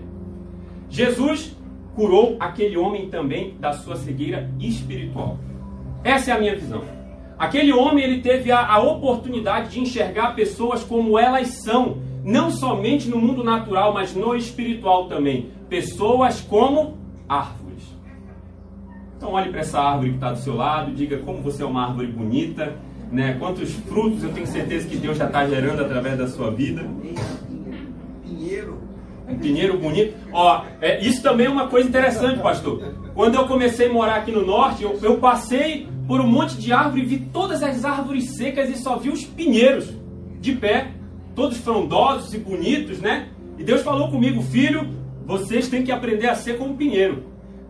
Jesus 0.89 1.55
curou 1.95 2.37
aquele 2.39 2.75
homem 2.75 3.09
também 3.09 3.55
da 3.59 3.73
sua 3.73 3.95
cegueira 3.95 4.49
espiritual. 4.59 5.37
Essa 6.03 6.31
é 6.31 6.33
a 6.33 6.39
minha 6.39 6.55
visão. 6.55 6.83
Aquele 7.37 7.73
homem 7.73 8.03
ele 8.03 8.21
teve 8.21 8.51
a, 8.51 8.65
a 8.65 8.79
oportunidade 8.79 9.69
de 9.69 9.79
enxergar 9.79 10.35
pessoas 10.35 10.83
como 10.83 11.17
elas 11.17 11.63
são, 11.63 11.97
não 12.23 12.51
somente 12.51 13.09
no 13.09 13.17
mundo 13.17 13.43
natural, 13.43 13.93
mas 13.93 14.13
no 14.13 14.35
espiritual 14.35 15.07
também. 15.07 15.49
Pessoas 15.67 16.39
como 16.41 16.97
árvores. 17.27 17.83
Então 19.17 19.31
olhe 19.33 19.49
para 19.49 19.61
essa 19.61 19.79
árvore 19.79 20.09
que 20.09 20.15
está 20.15 20.31
do 20.31 20.39
seu 20.39 20.55
lado, 20.55 20.91
diga 20.91 21.17
como 21.17 21.41
você 21.41 21.63
é 21.63 21.65
uma 21.65 21.87
árvore 21.87 22.07
bonita, 22.07 22.75
né? 23.11 23.35
Quantos 23.39 23.71
frutos 23.71 24.23
eu 24.23 24.31
tenho 24.31 24.47
certeza 24.47 24.87
que 24.87 24.97
Deus 24.97 25.17
já 25.17 25.25
está 25.25 25.47
gerando 25.47 25.81
através 25.81 26.17
da 26.17 26.27
sua 26.27 26.51
vida. 26.51 26.83
Pinheiro. 28.23 28.79
Um 29.27 29.37
pinheiro 29.37 29.77
bonito. 29.77 30.15
Ó, 30.31 30.63
é, 30.79 30.99
isso 31.01 31.21
também 31.21 31.47
é 31.47 31.49
uma 31.49 31.67
coisa 31.67 31.87
interessante, 31.87 32.39
pastor. 32.39 32.81
Quando 33.13 33.35
eu 33.35 33.47
comecei 33.47 33.89
a 33.89 33.93
morar 33.93 34.15
aqui 34.15 34.31
no 34.31 34.45
norte, 34.45 34.83
eu, 34.83 34.97
eu 35.01 35.17
passei 35.17 35.87
por 36.11 36.19
um 36.19 36.27
monte 36.27 36.57
de 36.57 36.73
árvore 36.73 37.03
e 37.03 37.05
vi 37.05 37.19
todas 37.19 37.63
as 37.63 37.85
árvores 37.85 38.35
secas 38.35 38.69
e 38.69 38.75
só 38.75 38.97
vi 38.97 39.09
os 39.09 39.23
pinheiros 39.23 39.93
de 40.41 40.51
pé, 40.51 40.91
todos 41.33 41.59
frondosos 41.59 42.33
e 42.33 42.37
bonitos, 42.37 42.99
né? 42.99 43.29
E 43.57 43.63
Deus 43.63 43.81
falou 43.81 44.11
comigo, 44.11 44.41
filho, 44.41 44.89
vocês 45.25 45.69
têm 45.69 45.83
que 45.83 45.89
aprender 45.89 46.27
a 46.27 46.35
ser 46.35 46.57
como 46.57 46.75
pinheiro. 46.75 47.23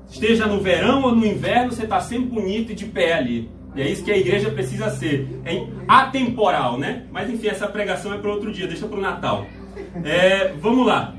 Esteja 0.10 0.48
no 0.48 0.60
verão 0.60 1.04
ou 1.04 1.16
no 1.16 1.24
inverno, 1.24 1.72
você 1.72 1.84
está 1.84 2.00
sempre 2.00 2.30
bonito 2.30 2.72
e 2.72 2.74
de 2.74 2.86
pé 2.86 3.14
ali. 3.14 3.48
E 3.76 3.82
é 3.84 3.88
isso 3.88 4.04
que 4.04 4.12
a 4.12 4.18
igreja 4.18 4.50
precisa 4.50 4.90
ser. 4.90 5.40
É 5.46 5.64
atemporal, 5.88 6.80
né? 6.80 7.06
Mas 7.12 7.30
enfim, 7.30 7.48
essa 7.48 7.68
pregação 7.68 8.12
é 8.12 8.18
para 8.18 8.32
outro 8.32 8.52
dia, 8.52 8.66
deixa 8.66 8.88
para 8.88 8.98
o 8.98 9.02
Natal. 9.02 9.46
É, 10.04 10.52
vamos 10.60 10.88
lá. 10.88 11.14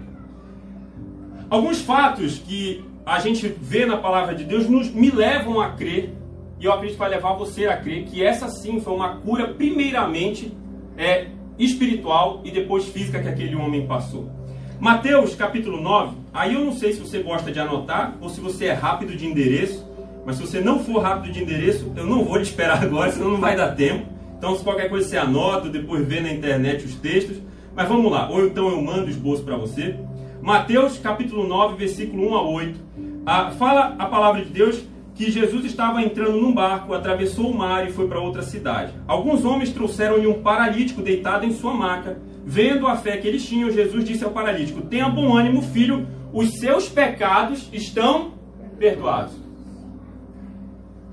Alguns 1.48 1.82
fatos 1.82 2.38
que 2.38 2.84
a 3.06 3.20
gente 3.20 3.46
vê 3.46 3.86
na 3.86 3.96
palavra 3.96 4.34
de 4.34 4.42
Deus 4.42 4.68
nos, 4.68 4.90
me 4.90 5.08
levam 5.08 5.60
a 5.60 5.68
crer, 5.68 6.20
e 6.62 6.64
eu 6.64 6.73
acredito 6.73 6.92
que 6.95 7.00
vai 7.00 7.11
levar 7.11 7.33
você 7.33 7.66
a 7.66 7.76
crer, 7.76 8.04
que 8.04 8.23
essa 8.23 8.49
sim 8.49 8.81
foi 8.81 8.95
uma 8.95 9.16
cura, 9.16 9.49
primeiramente, 9.49 10.57
é, 10.97 11.26
espiritual 11.59 12.40
e 12.45 12.52
depois 12.52 12.85
física 12.85 13.21
que 13.21 13.26
aquele 13.26 13.57
homem 13.57 13.85
passou. 13.85 14.31
Mateus 14.78 15.35
capítulo 15.35 15.83
9, 15.83 16.16
aí 16.33 16.54
eu 16.54 16.64
não 16.64 16.73
sei 16.73 16.92
se 16.92 17.00
você 17.00 17.19
gosta 17.19 17.50
de 17.50 17.59
anotar 17.59 18.16
ou 18.21 18.28
se 18.28 18.40
você 18.40 18.66
é 18.66 18.73
rápido 18.73 19.16
de 19.16 19.26
endereço, 19.26 19.85
mas 20.25 20.37
se 20.37 20.47
você 20.47 20.61
não 20.61 20.78
for 20.78 21.02
rápido 21.02 21.33
de 21.33 21.42
endereço, 21.42 21.92
eu 21.97 22.07
não 22.07 22.25
vou 22.25 22.38
te 22.38 22.45
esperar 22.45 22.78
agora, 22.85 23.11
senão 23.11 23.33
não 23.33 23.40
vai 23.40 23.57
dar 23.57 23.75
tempo. 23.75 24.07
Então, 24.38 24.57
se 24.57 24.62
qualquer 24.62 24.88
coisa 24.88 25.09
você 25.09 25.16
anota, 25.16 25.69
depois 25.69 26.07
vê 26.07 26.21
na 26.21 26.33
internet 26.33 26.85
os 26.85 26.95
textos. 26.95 27.38
Mas 27.75 27.88
vamos 27.88 28.12
lá, 28.12 28.31
ou 28.31 28.47
então 28.47 28.69
eu 28.69 28.81
mando 28.81 29.07
o 29.07 29.11
esboço 29.11 29.42
para 29.42 29.57
você. 29.57 29.97
Mateus 30.40 30.97
capítulo 30.97 31.45
9, 31.45 31.75
versículo 31.75 32.31
1 32.31 32.35
a 32.37 32.42
8. 32.42 32.81
Ah, 33.26 33.50
fala 33.50 33.97
a 33.99 34.07
palavra 34.07 34.45
de 34.45 34.50
Deus 34.50 34.91
que 35.22 35.30
Jesus 35.30 35.64
estava 35.64 36.02
entrando 36.02 36.40
num 36.40 36.52
barco, 36.52 36.92
atravessou 36.92 37.48
o 37.48 37.56
mar 37.56 37.88
e 37.88 37.92
foi 37.92 38.08
para 38.08 38.18
outra 38.18 38.42
cidade. 38.42 38.92
Alguns 39.06 39.44
homens 39.44 39.70
trouxeram-lhe 39.70 40.26
um 40.26 40.42
paralítico 40.42 41.00
deitado 41.00 41.46
em 41.46 41.52
sua 41.52 41.72
maca. 41.72 42.18
Vendo 42.44 42.88
a 42.88 42.96
fé 42.96 43.16
que 43.18 43.28
eles 43.28 43.46
tinham, 43.46 43.70
Jesus 43.70 44.04
disse 44.04 44.24
ao 44.24 44.32
paralítico: 44.32 44.82
Tenha 44.82 45.08
bom 45.08 45.36
ânimo, 45.36 45.62
filho, 45.62 46.08
os 46.32 46.58
seus 46.58 46.88
pecados 46.88 47.68
estão 47.72 48.32
perdoados. 48.80 49.32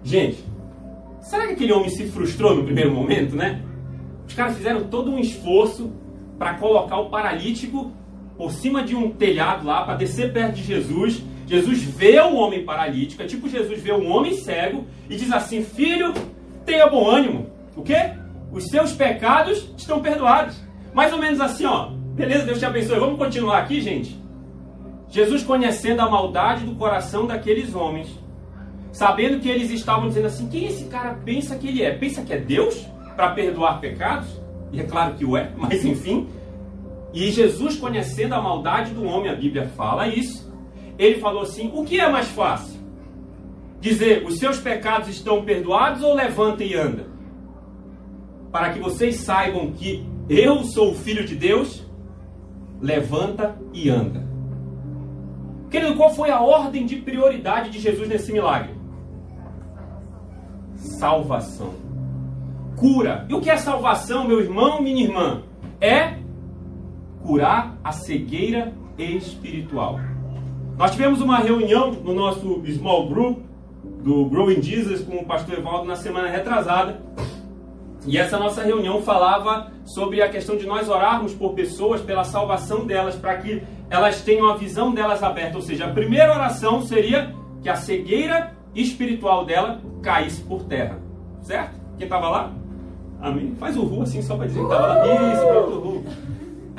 Gente, 0.03 0.43
será 1.21 1.45
que 1.45 1.53
aquele 1.53 1.71
homem 1.71 1.89
se 1.89 2.07
frustrou 2.07 2.55
no 2.55 2.63
primeiro 2.63 2.91
momento, 2.91 3.35
né? 3.35 3.61
Os 4.27 4.33
caras 4.33 4.57
fizeram 4.57 4.85
todo 4.85 5.11
um 5.11 5.19
esforço 5.19 5.91
para 6.39 6.55
colocar 6.55 6.97
o 6.97 7.11
paralítico 7.11 7.91
por 8.35 8.51
cima 8.53 8.81
de 8.81 8.95
um 8.95 9.11
telhado 9.11 9.67
lá, 9.67 9.83
para 9.83 9.95
descer 9.95 10.33
perto 10.33 10.55
de 10.55 10.63
Jesus. 10.63 11.21
Jesus 11.49 11.81
vê 11.81 12.21
o 12.21 12.35
homem 12.35 12.63
paralítico, 12.63 13.23
é 13.23 13.25
tipo 13.25 13.49
Jesus 13.49 13.81
vê 13.81 13.91
um 13.91 14.11
homem 14.11 14.35
cego 14.35 14.85
e 15.09 15.15
diz 15.15 15.31
assim: 15.31 15.63
Filho, 15.63 16.13
tenha 16.63 16.85
bom 16.85 17.09
ânimo. 17.09 17.47
O 17.75 17.81
quê? 17.81 18.11
Os 18.51 18.65
seus 18.65 18.91
pecados 18.91 19.67
estão 19.75 19.99
perdoados. 19.99 20.55
Mais 20.93 21.11
ou 21.11 21.17
menos 21.17 21.41
assim, 21.41 21.65
ó. 21.65 21.89
Beleza, 22.13 22.45
Deus 22.45 22.59
te 22.59 22.65
abençoe. 22.65 22.99
Vamos 22.99 23.17
continuar 23.17 23.57
aqui, 23.57 23.81
gente? 23.81 24.15
Jesus 25.09 25.41
conhecendo 25.41 26.01
a 26.01 26.09
maldade 26.09 26.65
do 26.65 26.75
coração 26.75 27.25
daqueles 27.25 27.73
homens, 27.73 28.09
sabendo 28.91 29.39
que 29.39 29.49
eles 29.49 29.71
estavam 29.71 30.07
dizendo 30.07 30.27
assim: 30.27 30.47
quem 30.49 30.67
esse 30.67 30.83
cara 30.83 31.17
pensa 31.25 31.55
que 31.55 31.67
ele 31.67 31.81
é? 31.81 31.89
Pensa 31.95 32.21
que 32.21 32.31
é 32.31 32.37
Deus 32.37 32.85
para 33.15 33.31
perdoar 33.31 33.79
pecados? 33.79 34.27
E 34.71 34.79
é 34.79 34.83
claro 34.83 35.15
que 35.15 35.25
o 35.25 35.35
é, 35.35 35.49
mas 35.57 35.83
enfim. 35.83 36.27
E 37.11 37.31
Jesus, 37.31 37.75
conhecendo 37.75 38.35
a 38.35 38.41
maldade 38.41 38.93
do 38.93 39.03
homem, 39.03 39.31
a 39.31 39.35
Bíblia 39.35 39.67
fala 39.75 40.07
isso. 40.07 40.47
Ele 40.99 41.21
falou 41.21 41.43
assim: 41.43 41.71
o 41.73 41.85
que 41.85 41.97
é 41.97 42.11
mais 42.11 42.27
fácil? 42.27 42.77
Dizer, 43.79 44.25
os 44.25 44.37
seus 44.37 44.59
pecados 44.59 45.07
estão 45.07 45.45
perdoados 45.45 46.03
ou 46.03 46.13
levanta 46.13 46.65
e 46.65 46.75
anda? 46.75 47.07
Para 48.51 48.73
que 48.73 48.79
vocês 48.79 49.15
saibam 49.15 49.71
que 49.71 50.05
eu 50.27 50.65
sou 50.65 50.91
o 50.91 50.95
filho 50.95 51.25
de 51.25 51.35
Deus, 51.35 51.87
levanta 52.81 53.57
e 53.73 53.89
anda. 53.89 54.27
Querido, 55.69 55.95
qual 55.95 56.13
foi 56.13 56.29
a 56.29 56.41
ordem 56.41 56.85
de 56.85 56.97
prioridade 56.97 57.69
de 57.69 57.79
Jesus 57.79 58.09
nesse 58.09 58.33
milagre? 58.33 58.73
Salvação. 60.75 61.73
Cura. 62.75 63.25
E 63.29 63.33
o 63.33 63.39
que 63.39 63.49
é 63.49 63.55
salvação, 63.55 64.27
meu 64.27 64.41
irmão, 64.41 64.81
minha 64.81 65.03
irmã? 65.03 65.43
É 65.79 66.17
curar 67.21 67.77
a 67.83 67.91
cegueira 67.91 68.73
espiritual. 68.97 69.99
Nós 70.79 70.91
tivemos 70.91 71.19
uma 71.19 71.39
reunião 71.39 71.91
no 71.91 72.13
nosso 72.13 72.63
small 72.65 73.09
group 73.09 73.39
do 74.01 74.23
Growing 74.29 74.61
Jesus 74.61 75.01
com 75.01 75.17
o 75.17 75.25
pastor 75.25 75.59
Evaldo 75.59 75.85
na 75.85 75.97
semana 75.97 76.29
retrasada. 76.29 77.01
E 78.07 78.17
essa 78.17 78.39
nossa 78.39 78.63
reunião 78.63 79.01
falava 79.01 79.73
sobre 79.83 80.21
a 80.21 80.29
questão 80.29 80.55
de 80.55 80.65
nós 80.65 80.87
orarmos 80.87 81.33
por 81.33 81.53
pessoas, 81.53 81.99
pela 81.99 82.23
salvação 82.23 82.85
delas, 82.85 83.13
para 83.17 83.35
que 83.39 83.61
elas 83.89 84.21
tenham 84.21 84.49
a 84.49 84.55
visão 84.55 84.93
delas 84.93 85.21
aberta. 85.21 85.57
Ou 85.57 85.61
seja, 85.61 85.83
a 85.83 85.91
primeira 85.91 86.33
oração 86.33 86.81
seria 86.81 87.35
que 87.61 87.67
a 87.67 87.75
cegueira 87.75 88.53
espiritual 88.73 89.43
dela 89.43 89.81
caísse 90.01 90.41
por 90.43 90.63
terra. 90.63 90.97
Certo? 91.41 91.73
Quem 91.97 92.05
estava 92.05 92.29
lá? 92.29 92.53
Amém? 93.19 93.53
Faz 93.59 93.75
o 93.75 93.83
ru 93.83 94.03
assim 94.03 94.21
só 94.21 94.37
para 94.37 94.47
dizer 94.47 94.59
que 94.59 94.65
estava 94.65 94.87
lá. 94.87 95.33
Isso, 95.33 95.45
pronto, 95.45 95.79
ru. 95.79 96.03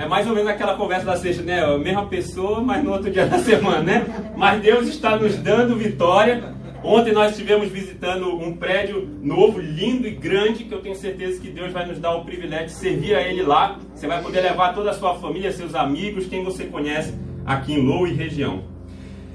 É 0.01 0.07
mais 0.07 0.27
ou 0.27 0.35
menos 0.35 0.51
aquela 0.51 0.77
conversa 0.77 1.05
da 1.05 1.17
sexta, 1.19 1.43
né? 1.43 1.63
A 1.63 1.77
mesma 1.77 2.07
pessoa, 2.07 2.63
mas 2.63 2.83
no 2.83 2.91
outro 2.91 3.11
dia 3.11 3.27
da 3.27 3.37
semana, 3.45 3.83
né? 3.83 4.33
Mas 4.35 4.63
Deus 4.63 4.89
está 4.89 5.15
nos 5.15 5.37
dando 5.37 5.77
vitória. 5.77 6.55
Ontem 6.83 7.13
nós 7.13 7.33
estivemos 7.33 7.69
visitando 7.69 8.35
um 8.35 8.57
prédio 8.57 9.07
novo, 9.21 9.61
lindo 9.61 10.09
e 10.09 10.13
grande, 10.13 10.65
que 10.65 10.73
eu 10.73 10.81
tenho 10.81 10.95
certeza 10.95 11.39
que 11.39 11.51
Deus 11.51 11.71
vai 11.71 11.85
nos 11.85 11.99
dar 11.99 12.15
o 12.15 12.25
privilégio 12.25 12.69
de 12.69 12.73
servir 12.73 13.15
a 13.15 13.21
Ele 13.21 13.43
lá. 13.43 13.79
Você 13.95 14.07
vai 14.07 14.23
poder 14.23 14.41
levar 14.41 14.73
toda 14.73 14.89
a 14.89 14.95
sua 14.95 15.17
família, 15.17 15.53
seus 15.53 15.75
amigos, 15.75 16.27
quem 16.27 16.43
você 16.43 16.65
conhece 16.65 17.13
aqui 17.45 17.75
em 17.75 17.87
Lou 17.87 18.07
e 18.07 18.15
região. 18.15 18.65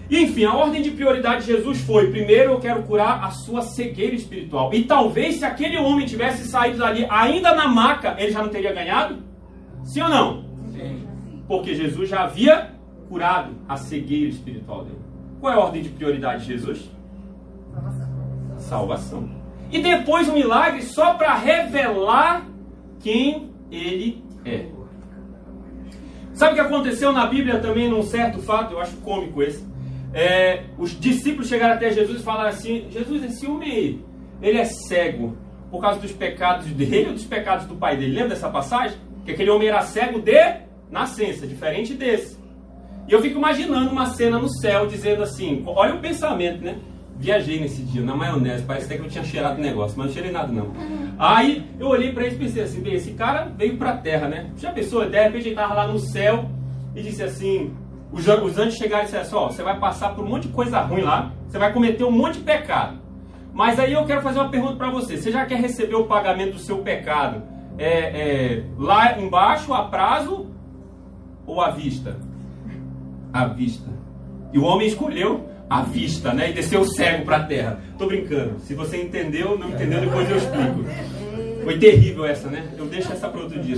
Enfim, 0.10 0.46
a 0.46 0.56
ordem 0.56 0.82
de 0.82 0.90
prioridade 0.90 1.46
de 1.46 1.52
Jesus 1.52 1.82
foi: 1.82 2.10
primeiro 2.10 2.54
eu 2.54 2.60
quero 2.60 2.82
curar 2.82 3.24
a 3.24 3.30
sua 3.30 3.62
cegueira 3.62 4.16
espiritual. 4.16 4.74
E 4.74 4.84
talvez 4.84 5.36
se 5.36 5.46
aquele 5.46 5.78
homem 5.78 6.08
tivesse 6.08 6.48
saído 6.48 6.80
dali 6.80 7.06
ainda 7.08 7.54
na 7.54 7.68
maca, 7.68 8.16
ele 8.18 8.32
já 8.32 8.42
não 8.42 8.50
teria 8.50 8.74
ganhado? 8.74 9.18
Sim 9.84 10.02
ou 10.02 10.10
não? 10.10 10.45
Porque 11.48 11.76
Jesus 11.76 12.10
já 12.10 12.24
havia 12.24 12.72
curado 13.08 13.54
a 13.68 13.78
cegueira 13.78 14.30
espiritual 14.30 14.84
dele. 14.84 15.00
Qual 15.40 15.54
é 15.54 15.56
a 15.56 15.60
ordem 15.60 15.84
de 15.84 15.90
prioridade 15.90 16.46
de 16.46 16.54
Jesus? 16.54 16.90
Salvação. 18.58 19.30
E 19.72 19.82
depois 19.82 20.28
um 20.30 20.34
milagre 20.34 20.82
só 20.82 21.14
para 21.14 21.36
revelar 21.36 22.48
quem 23.00 23.52
ele 23.72 24.24
é. 24.44 24.66
Sabe 26.34 26.54
o 26.54 26.56
que 26.56 26.62
aconteceu 26.62 27.14
na 27.14 27.26
Bíblia 27.26 27.60
também 27.60 27.90
num 27.90 28.04
certo 28.04 28.40
fato? 28.42 28.74
Eu 28.74 28.80
acho 28.80 28.98
cômico 28.98 29.42
esse. 29.42 29.66
É, 30.14 30.64
os 30.78 31.00
discípulos 31.00 31.48
chegaram 31.48 31.76
até 31.76 31.92
Jesus 31.92 32.22
e 32.22 32.24
falaram 32.24 32.50
assim: 32.50 32.88
Jesus, 32.90 33.24
esse 33.24 33.46
homem 33.46 34.04
ele 34.42 34.58
é 34.58 34.66
cego 34.66 35.38
por 35.72 35.82
causa 35.82 36.00
dos 36.00 36.12
pecados 36.12 36.66
dele 36.68 37.08
ou 37.08 37.14
dos 37.14 37.26
pecados 37.26 37.66
do 37.66 37.76
pai 37.76 37.98
dele. 37.98 38.14
Lembra 38.14 38.30
dessa 38.30 38.50
passagem? 38.50 38.98
Que 39.24 39.32
aquele 39.32 39.50
homem 39.50 39.68
era 39.68 39.82
cego 39.82 40.20
de 40.20 40.65
nascença, 40.90 41.48
diferente 41.48 41.94
desse. 41.94 42.38
E 43.08 43.14
eu 43.14 43.22
fico 43.22 43.38
imaginando 43.38 43.92
uma 43.92 44.08
cena 44.08 44.40
no 44.40 44.50
céu 44.50 44.88
dizendo 44.88 45.24
assim: 45.24 45.64
olha 45.66 45.96
o 45.96 46.00
pensamento, 46.00 46.64
né? 46.64 46.78
Viajei 47.18 47.62
nesse 47.62 47.82
dia, 47.82 48.02
na 48.02 48.14
maionese, 48.14 48.64
parece 48.66 48.88
até 48.88 48.98
que 48.98 49.06
eu 49.06 49.10
tinha 49.10 49.24
cheirado 49.24 49.58
o 49.58 49.64
negócio, 49.64 49.98
mas 49.98 50.08
não 50.08 50.14
cheirei 50.14 50.32
nada 50.32 50.52
não. 50.52 50.74
Aí 51.18 51.66
eu 51.80 51.88
olhei 51.88 52.12
para 52.12 52.26
ele 52.26 52.36
e 52.36 52.40
pensei 52.40 52.64
assim, 52.64 52.82
bem, 52.82 52.96
esse 52.96 53.12
cara 53.12 53.46
veio 53.46 53.78
para 53.78 53.92
a 53.92 53.98
terra, 53.98 54.28
né? 54.28 54.52
Já 54.58 54.72
pensou, 54.72 55.10
de 55.10 55.18
repente 55.18 55.48
ele 55.48 55.50
estava 55.52 55.74
lá 55.74 55.88
no 55.88 55.98
céu 55.98 56.50
e 56.94 57.02
disse 57.02 57.24
assim, 57.24 57.74
os, 58.12 58.28
os 58.28 58.58
anjos 58.58 58.76
chegaram 58.76 59.04
e 59.04 59.06
disseram 59.06 59.24
assim, 59.24 59.36
ó, 59.36 59.48
você 59.48 59.64
vai 59.64 59.80
passar 59.80 60.14
por 60.14 60.26
um 60.26 60.28
monte 60.28 60.48
de 60.48 60.54
coisa 60.54 60.82
ruim 60.82 61.04
lá, 61.04 61.32
você 61.48 61.58
vai 61.58 61.72
cometer 61.72 62.04
um 62.04 62.12
monte 62.12 62.40
de 62.40 62.44
pecado. 62.44 63.00
Mas 63.54 63.80
aí 63.80 63.94
eu 63.94 64.04
quero 64.04 64.22
fazer 64.22 64.40
uma 64.40 64.50
pergunta 64.50 64.76
para 64.76 64.90
você, 64.90 65.16
você 65.16 65.32
já 65.32 65.46
quer 65.46 65.58
receber 65.58 65.96
o 65.96 66.04
pagamento 66.04 66.54
do 66.54 66.60
seu 66.60 66.80
pecado 66.80 67.44
é, 67.78 67.88
é, 67.88 68.64
lá 68.78 69.18
embaixo, 69.18 69.74
a 69.74 69.84
prazo 69.84 70.48
ou 71.46 71.62
à 71.62 71.72
vista? 71.72 72.18
À 73.32 73.46
vista. 73.46 73.90
E 74.54 74.58
o 74.58 74.64
homem 74.64 74.88
escolheu 74.88 75.50
à 75.70 75.82
vista, 75.82 76.34
né? 76.34 76.50
E 76.50 76.54
desceu 76.54 76.86
cego 76.86 77.26
para 77.26 77.38
a 77.38 77.44
terra. 77.44 77.80
Tô 77.98 78.06
brincando. 78.08 78.60
Se 78.60 78.74
você 78.74 79.02
entendeu, 79.02 79.58
não 79.58 79.70
entendeu, 79.70 80.00
depois 80.00 80.30
eu 80.30 80.38
explico. 80.38 80.86
Foi 81.64 81.78
terrível 81.78 82.26
essa, 82.26 82.48
né? 82.50 82.68
Eu 82.78 82.86
deixo 82.86 83.12
essa 83.12 83.28
para 83.28 83.42
outro 83.42 83.60
dia. 83.60 83.78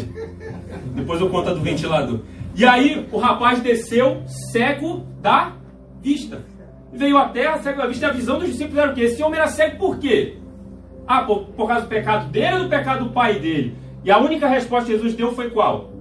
Depois 0.93 1.21
eu 1.21 1.29
conto 1.29 1.49
a 1.49 1.53
do 1.53 1.61
ventilador. 1.61 2.19
E 2.55 2.65
aí 2.65 3.07
o 3.11 3.17
rapaz 3.17 3.61
desceu 3.61 4.23
cego 4.51 5.05
da 5.21 5.53
vista. 6.01 6.41
Veio 6.91 7.17
à 7.17 7.29
terra 7.29 7.59
cego 7.59 7.77
da 7.77 7.87
vista. 7.87 8.07
E 8.07 8.09
a 8.09 8.13
visão 8.13 8.39
dos 8.39 8.49
discípulos 8.49 8.77
era 8.77 8.91
o 8.91 8.93
quê? 8.93 9.01
Esse 9.01 9.23
homem 9.23 9.39
era 9.39 9.47
cego 9.47 9.77
por 9.77 9.97
quê? 9.97 10.35
Ah, 11.07 11.23
por, 11.23 11.45
por 11.45 11.67
causa 11.67 11.83
do 11.83 11.87
pecado 11.87 12.29
dele 12.29 12.57
ou 12.57 12.63
do 12.63 12.69
pecado 12.69 13.05
do 13.05 13.11
pai 13.11 13.39
dele? 13.39 13.75
E 14.03 14.11
a 14.11 14.17
única 14.17 14.47
resposta 14.47 14.87
que 14.87 14.93
Jesus 14.93 15.15
deu 15.15 15.33
foi 15.33 15.49
qual? 15.49 15.93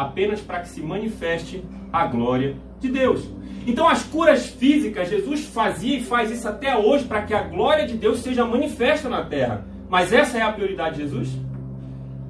Apenas 0.00 0.40
para 0.40 0.60
que 0.60 0.68
se 0.70 0.80
manifeste 0.80 1.62
a 1.92 2.06
glória 2.06 2.56
de 2.80 2.88
Deus. 2.88 3.28
Então, 3.66 3.86
as 3.86 4.02
curas 4.02 4.46
físicas, 4.46 5.10
Jesus 5.10 5.44
fazia 5.44 5.98
e 5.98 6.02
faz 6.02 6.30
isso 6.30 6.48
até 6.48 6.74
hoje 6.74 7.04
para 7.04 7.20
que 7.20 7.34
a 7.34 7.42
glória 7.42 7.86
de 7.86 7.98
Deus 7.98 8.20
seja 8.20 8.46
manifesta 8.46 9.10
na 9.10 9.24
terra. 9.24 9.66
Mas 9.90 10.10
essa 10.10 10.38
é 10.38 10.40
a 10.40 10.52
prioridade 10.52 10.96
de 10.96 11.02
Jesus? 11.02 11.28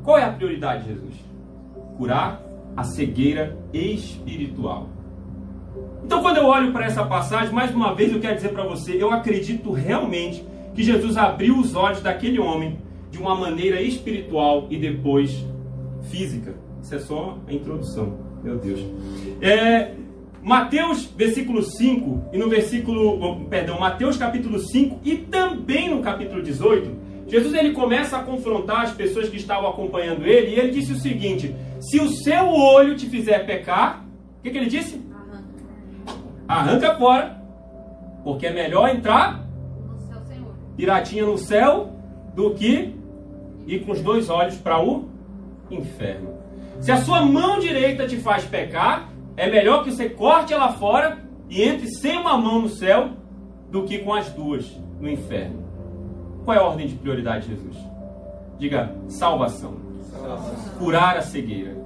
Qual 0.02 0.18
é 0.18 0.24
a 0.24 0.32
prioridade 0.32 0.82
de 0.82 0.88
Jesus? 0.88 1.14
Curar 1.96 2.42
a 2.76 2.82
cegueira 2.82 3.56
espiritual. 3.72 4.88
Então, 6.04 6.22
quando 6.22 6.38
eu 6.38 6.46
olho 6.46 6.72
para 6.72 6.86
essa 6.86 7.04
passagem, 7.04 7.54
mais 7.54 7.72
uma 7.72 7.94
vez 7.94 8.12
eu 8.12 8.18
quero 8.18 8.34
dizer 8.34 8.48
para 8.48 8.64
você, 8.64 9.00
eu 9.00 9.12
acredito 9.12 9.70
realmente 9.70 10.44
que 10.74 10.82
Jesus 10.82 11.16
abriu 11.16 11.56
os 11.56 11.76
olhos 11.76 12.02
daquele 12.02 12.40
homem 12.40 12.78
de 13.12 13.18
uma 13.18 13.36
maneira 13.36 13.80
espiritual 13.80 14.66
e 14.70 14.76
depois 14.76 15.46
física. 16.10 16.54
Isso 16.82 16.94
é 16.94 16.98
só 16.98 17.38
a 17.46 17.52
introdução. 17.52 18.18
Meu 18.42 18.58
Deus. 18.58 18.80
É, 19.40 19.94
Mateus, 20.42 21.04
versículo 21.04 21.62
5, 21.62 22.30
e 22.32 22.38
no 22.38 22.48
versículo, 22.48 23.44
perdão, 23.46 23.78
Mateus 23.78 24.16
capítulo 24.16 24.58
5 24.58 25.00
e 25.04 25.16
também 25.16 25.90
no 25.90 26.02
capítulo 26.02 26.42
18, 26.42 27.10
Jesus 27.26 27.54
ele 27.54 27.72
começa 27.72 28.16
a 28.16 28.22
confrontar 28.22 28.82
as 28.82 28.92
pessoas 28.92 29.28
que 29.28 29.36
estavam 29.36 29.68
acompanhando 29.68 30.26
ele, 30.26 30.54
e 30.54 30.58
ele 30.58 30.72
disse 30.72 30.92
o 30.92 30.98
seguinte: 30.98 31.54
se 31.78 32.00
o 32.00 32.08
seu 32.08 32.48
olho 32.48 32.96
te 32.96 33.06
fizer 33.06 33.46
pecar, 33.46 34.04
o 34.38 34.42
que, 34.42 34.50
que 34.50 34.58
ele 34.58 34.70
disse? 34.70 35.00
Arranca. 36.48 36.90
Arranca 36.90 36.94
fora, 36.96 37.42
porque 38.24 38.46
é 38.46 38.52
melhor 38.52 38.88
entrar 38.88 39.46
piratinha 40.80 41.26
no 41.26 41.36
céu 41.36 41.92
do 42.34 42.54
que 42.54 42.94
ir 43.66 43.84
com 43.84 43.92
os 43.92 44.00
dois 44.00 44.30
olhos 44.30 44.56
para 44.56 44.82
o 44.82 45.08
inferno. 45.70 46.39
Se 46.80 46.90
a 46.90 46.96
sua 46.96 47.26
mão 47.26 47.58
direita 47.58 48.06
te 48.06 48.16
faz 48.16 48.44
pecar, 48.44 49.12
é 49.36 49.50
melhor 49.50 49.84
que 49.84 49.92
você 49.92 50.08
corte 50.08 50.54
ela 50.54 50.72
fora 50.72 51.18
e 51.48 51.62
entre 51.62 51.86
sem 51.88 52.16
uma 52.16 52.38
mão 52.38 52.62
no 52.62 52.68
céu 52.70 53.10
do 53.70 53.84
que 53.84 53.98
com 53.98 54.14
as 54.14 54.30
duas 54.30 54.80
no 54.98 55.08
inferno. 55.08 55.62
Qual 56.44 56.56
é 56.56 56.60
a 56.60 56.64
ordem 56.64 56.86
de 56.86 56.94
prioridade 56.94 57.46
de 57.46 57.54
Jesus? 57.54 57.76
Diga 58.58 58.94
salvação, 59.08 59.76
curar 60.78 61.18
a 61.18 61.22
cegueira. 61.22 61.76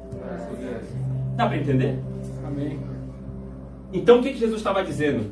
Dá 1.37 1.49
para 1.49 1.57
entender? 1.57 1.99
Amém. 2.47 2.79
Então 3.93 4.21
o 4.21 4.23
que 4.23 4.33
Jesus 4.37 4.59
estava 4.59 4.85
dizendo? 4.85 5.29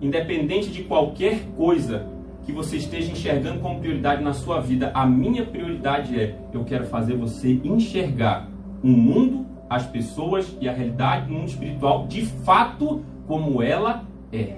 Independente 0.00 0.70
de 0.70 0.84
qualquer 0.84 1.40
coisa 1.56 2.06
que 2.44 2.52
você 2.52 2.76
esteja 2.76 3.10
enxergando 3.10 3.58
como 3.58 3.80
prioridade 3.80 4.22
na 4.22 4.32
sua 4.32 4.60
vida, 4.60 4.92
a 4.94 5.04
minha 5.04 5.44
prioridade 5.44 6.18
é: 6.18 6.38
eu 6.52 6.64
quero 6.64 6.86
fazer 6.86 7.16
você 7.16 7.60
enxergar 7.64 8.48
o 8.82 8.88
mundo, 8.88 9.46
as 9.68 9.86
pessoas 9.86 10.56
e 10.60 10.68
a 10.68 10.72
realidade 10.72 11.26
do 11.26 11.32
mundo 11.32 11.48
espiritual 11.48 12.06
de 12.06 12.24
fato 12.24 13.02
como 13.26 13.62
ela 13.62 14.04
é. 14.32 14.56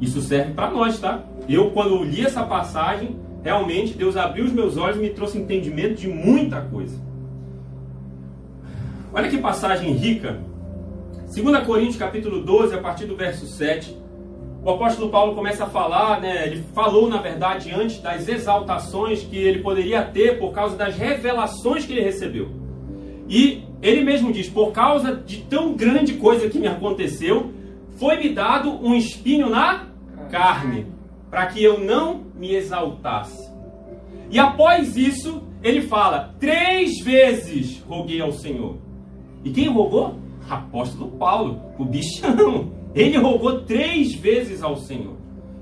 Isso 0.00 0.20
serve 0.20 0.52
para 0.52 0.70
nós, 0.70 0.98
tá? 0.98 1.22
Eu, 1.48 1.70
quando 1.70 2.02
li 2.02 2.24
essa 2.24 2.44
passagem, 2.44 3.16
realmente 3.42 3.96
Deus 3.96 4.16
abriu 4.16 4.44
os 4.44 4.52
meus 4.52 4.76
olhos 4.76 4.96
e 4.96 5.00
me 5.00 5.10
trouxe 5.10 5.38
entendimento 5.38 6.00
de 6.00 6.08
muita 6.08 6.60
coisa. 6.60 7.00
Olha 9.12 9.28
que 9.28 9.38
passagem 9.38 9.92
rica. 9.92 10.40
2 11.34 11.66
Coríntios 11.66 11.96
capítulo 11.96 12.42
12, 12.42 12.74
a 12.74 12.78
partir 12.78 13.06
do 13.06 13.16
verso 13.16 13.46
7, 13.46 13.96
o 14.64 14.70
apóstolo 14.70 15.10
Paulo 15.10 15.34
começa 15.34 15.64
a 15.64 15.68
falar, 15.68 16.20
né, 16.20 16.46
ele 16.46 16.62
falou 16.72 17.08
na 17.08 17.16
verdade 17.16 17.72
antes 17.72 17.98
das 17.98 18.28
exaltações 18.28 19.22
que 19.24 19.36
ele 19.36 19.58
poderia 19.58 20.02
ter 20.02 20.38
por 20.38 20.52
causa 20.52 20.76
das 20.76 20.96
revelações 20.96 21.84
que 21.84 21.92
ele 21.92 22.02
recebeu. 22.02 22.48
E 23.28 23.64
ele 23.82 24.04
mesmo 24.04 24.32
diz: 24.32 24.48
por 24.48 24.70
causa 24.70 25.16
de 25.16 25.38
tão 25.38 25.74
grande 25.74 26.14
coisa 26.14 26.48
que 26.48 26.58
me 26.58 26.68
aconteceu, 26.68 27.52
foi-me 27.96 28.28
dado 28.28 28.70
um 28.70 28.94
espinho 28.94 29.50
na 29.50 29.86
carne, 30.30 30.86
para 31.28 31.46
que 31.46 31.62
eu 31.62 31.80
não 31.80 32.22
me 32.36 32.54
exaltasse. 32.54 33.50
E 34.30 34.38
após 34.38 34.96
isso, 34.96 35.42
ele 35.60 35.82
fala: 35.82 36.34
três 36.38 37.00
vezes 37.00 37.80
roguei 37.80 38.20
ao 38.20 38.30
Senhor. 38.30 38.76
E 39.44 39.50
quem 39.50 39.68
rogou? 39.68 40.14
Apóstolo 40.48 41.10
Paulo, 41.12 41.60
o 41.78 41.84
bichão. 41.84 42.81
Ele 42.94 43.16
rogou 43.16 43.62
três 43.62 44.14
vezes 44.14 44.62
ao 44.62 44.76
Senhor. 44.76 45.16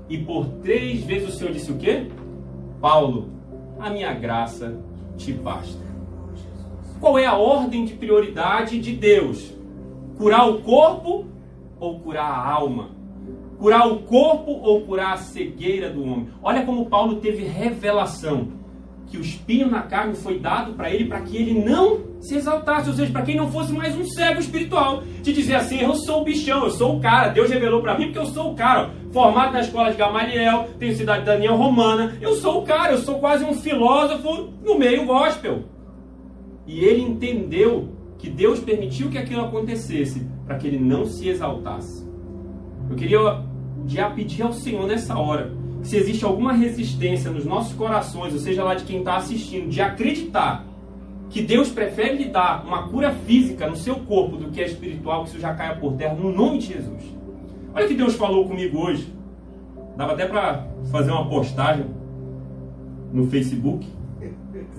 E 0.09 0.17
por 0.17 0.45
três 0.61 1.03
vezes 1.03 1.29
o 1.29 1.37
Senhor 1.37 1.53
disse 1.53 1.71
o 1.71 1.77
quê? 1.77 2.07
Paulo, 2.81 3.29
a 3.79 3.89
minha 3.89 4.13
graça 4.13 4.77
te 5.17 5.31
basta. 5.31 5.79
Qual 6.99 7.17
é 7.17 7.25
a 7.25 7.35
ordem 7.35 7.85
de 7.85 7.93
prioridade 7.93 8.79
de 8.79 8.93
Deus? 8.93 9.53
Curar 10.17 10.47
o 10.49 10.61
corpo 10.61 11.25
ou 11.79 11.99
curar 11.99 12.29
a 12.29 12.51
alma? 12.51 12.89
Curar 13.57 13.87
o 13.87 13.99
corpo 13.99 14.51
ou 14.51 14.81
curar 14.81 15.13
a 15.13 15.17
cegueira 15.17 15.89
do 15.89 16.03
homem? 16.03 16.27
Olha 16.43 16.65
como 16.65 16.87
Paulo 16.87 17.17
teve 17.17 17.43
revelação 17.43 18.49
que 19.07 19.17
o 19.17 19.21
espinho 19.21 19.69
na 19.69 19.81
carne 19.81 20.15
foi 20.15 20.39
dado 20.39 20.73
para 20.73 20.89
ele 20.89 21.05
para 21.05 21.21
que 21.21 21.35
ele 21.35 21.53
não 21.53 22.10
se 22.21 22.35
exaltasse, 22.35 22.87
ou 22.87 22.95
seja, 22.95 23.11
para 23.11 23.23
que 23.23 23.31
ele 23.31 23.39
não 23.39 23.51
fosse 23.51 23.73
mais 23.73 23.97
um 23.97 24.05
cego 24.05 24.39
espiritual, 24.39 25.03
de 25.21 25.33
dizer 25.33 25.55
assim, 25.55 25.81
eu 25.81 25.95
sou 25.95 26.21
o 26.21 26.23
bichão, 26.23 26.63
eu 26.63 26.69
sou 26.69 26.97
o 26.97 26.99
cara, 27.01 27.29
Deus 27.29 27.49
revelou 27.49 27.81
para 27.81 27.97
mim 27.97 28.05
porque 28.05 28.19
eu 28.19 28.27
sou 28.27 28.51
o 28.51 28.55
cara, 28.55 28.91
formado 29.11 29.53
na 29.53 29.61
escola 29.61 29.91
de 29.91 29.97
Gamaliel, 29.97 30.69
tenho 30.77 30.95
cidade 30.95 31.25
Daniel 31.25 31.57
romana, 31.57 32.15
eu 32.21 32.35
sou 32.35 32.61
o 32.61 32.65
cara, 32.65 32.93
eu 32.93 32.99
sou 32.99 33.15
quase 33.19 33.43
um 33.43 33.55
filósofo 33.55 34.53
no 34.63 34.77
meio 34.77 35.05
gospel. 35.05 35.63
E 36.67 36.85
ele 36.85 37.01
entendeu 37.01 37.89
que 38.19 38.29
Deus 38.29 38.59
permitiu 38.59 39.09
que 39.09 39.17
aquilo 39.17 39.41
acontecesse 39.41 40.25
para 40.45 40.57
que 40.57 40.67
ele 40.67 40.79
não 40.79 41.05
se 41.05 41.27
exaltasse. 41.27 42.07
Eu 42.87 42.95
queria 42.95 43.43
já 43.87 44.11
pedir 44.11 44.43
ao 44.43 44.53
Senhor 44.53 44.85
nessa 44.85 45.17
hora 45.17 45.51
que 45.81 45.87
se 45.87 45.97
existe 45.97 46.23
alguma 46.23 46.53
resistência 46.53 47.31
nos 47.31 47.45
nossos 47.45 47.73
corações, 47.73 48.31
ou 48.33 48.39
seja 48.39 48.63
lá 48.63 48.75
de 48.75 48.83
quem 48.83 48.99
está 48.99 49.15
assistindo, 49.15 49.69
de 49.69 49.81
acreditar 49.81 50.70
que 51.31 51.41
Deus 51.41 51.69
prefere 51.69 52.17
lhe 52.17 52.25
dar 52.25 52.63
uma 52.65 52.89
cura 52.89 53.11
física 53.25 53.65
no 53.65 53.75
seu 53.75 53.95
corpo 53.95 54.35
do 54.35 54.49
que 54.49 54.61
a 54.61 54.65
espiritual, 54.65 55.23
que 55.23 55.29
isso 55.29 55.39
já 55.39 55.53
caia 55.53 55.75
por 55.77 55.93
terra, 55.93 56.13
no 56.13 56.31
nome 56.31 56.59
de 56.59 56.73
Jesus. 56.73 57.03
Olha 57.73 57.85
o 57.85 57.87
que 57.87 57.95
Deus 57.95 58.15
falou 58.15 58.45
comigo 58.45 58.77
hoje. 58.77 59.13
Dava 59.95 60.11
até 60.11 60.25
para 60.25 60.67
fazer 60.91 61.11
uma 61.11 61.27
postagem 61.27 61.85
no 63.13 63.27
Facebook, 63.27 63.87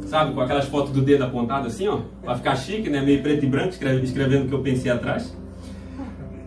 sabe, 0.04 0.34
com 0.34 0.40
aquelas 0.40 0.66
fotos 0.66 0.92
do 0.92 1.00
dedo 1.00 1.24
apontado 1.24 1.66
assim, 1.66 1.88
ó, 1.88 2.00
para 2.22 2.36
ficar 2.36 2.56
chique, 2.56 2.90
né, 2.90 3.00
meio 3.00 3.22
preto 3.22 3.44
e 3.44 3.48
branco, 3.48 3.70
escrevendo 3.70 4.44
o 4.44 4.48
que 4.48 4.54
eu 4.54 4.62
pensei 4.62 4.90
atrás. 4.90 5.34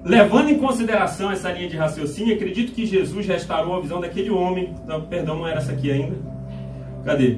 Levando 0.04 0.50
em 0.50 0.60
consideração 0.60 1.32
essa 1.32 1.52
linha 1.52 1.68
de 1.68 1.78
raciocínio, 1.78 2.36
acredito 2.36 2.74
que 2.74 2.86
Jesus 2.86 3.26
restaurou 3.26 3.76
a 3.76 3.82
visão 3.82 4.00
daquele 4.00 4.30
homem. 4.30 4.76
Não, 4.86 5.02
perdão, 5.02 5.38
não 5.40 5.48
era 5.48 5.58
essa 5.58 5.72
aqui 5.72 5.92
ainda. 5.92 6.16
Cadê? 7.04 7.38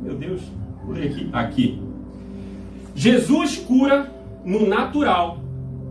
Meu 0.00 0.14
Deus, 0.14 0.40
aqui. 0.92 1.30
Aqui. 1.32 1.82
Jesus 2.94 3.58
cura 3.58 4.12
no 4.44 4.66
natural 4.66 5.38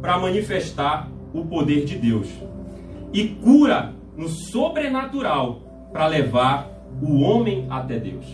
para 0.02 0.18
manifestar 0.18 1.10
o 1.34 1.46
poder 1.46 1.86
de 1.86 1.98
Deus. 1.98 2.28
E 3.14 3.28
cura 3.28 3.94
no 4.16 4.28
sobrenatural 4.30 5.62
para 5.92 6.08
levar 6.08 6.70
o 7.02 7.22
homem 7.22 7.68
até 7.70 8.00
Deus. 8.00 8.26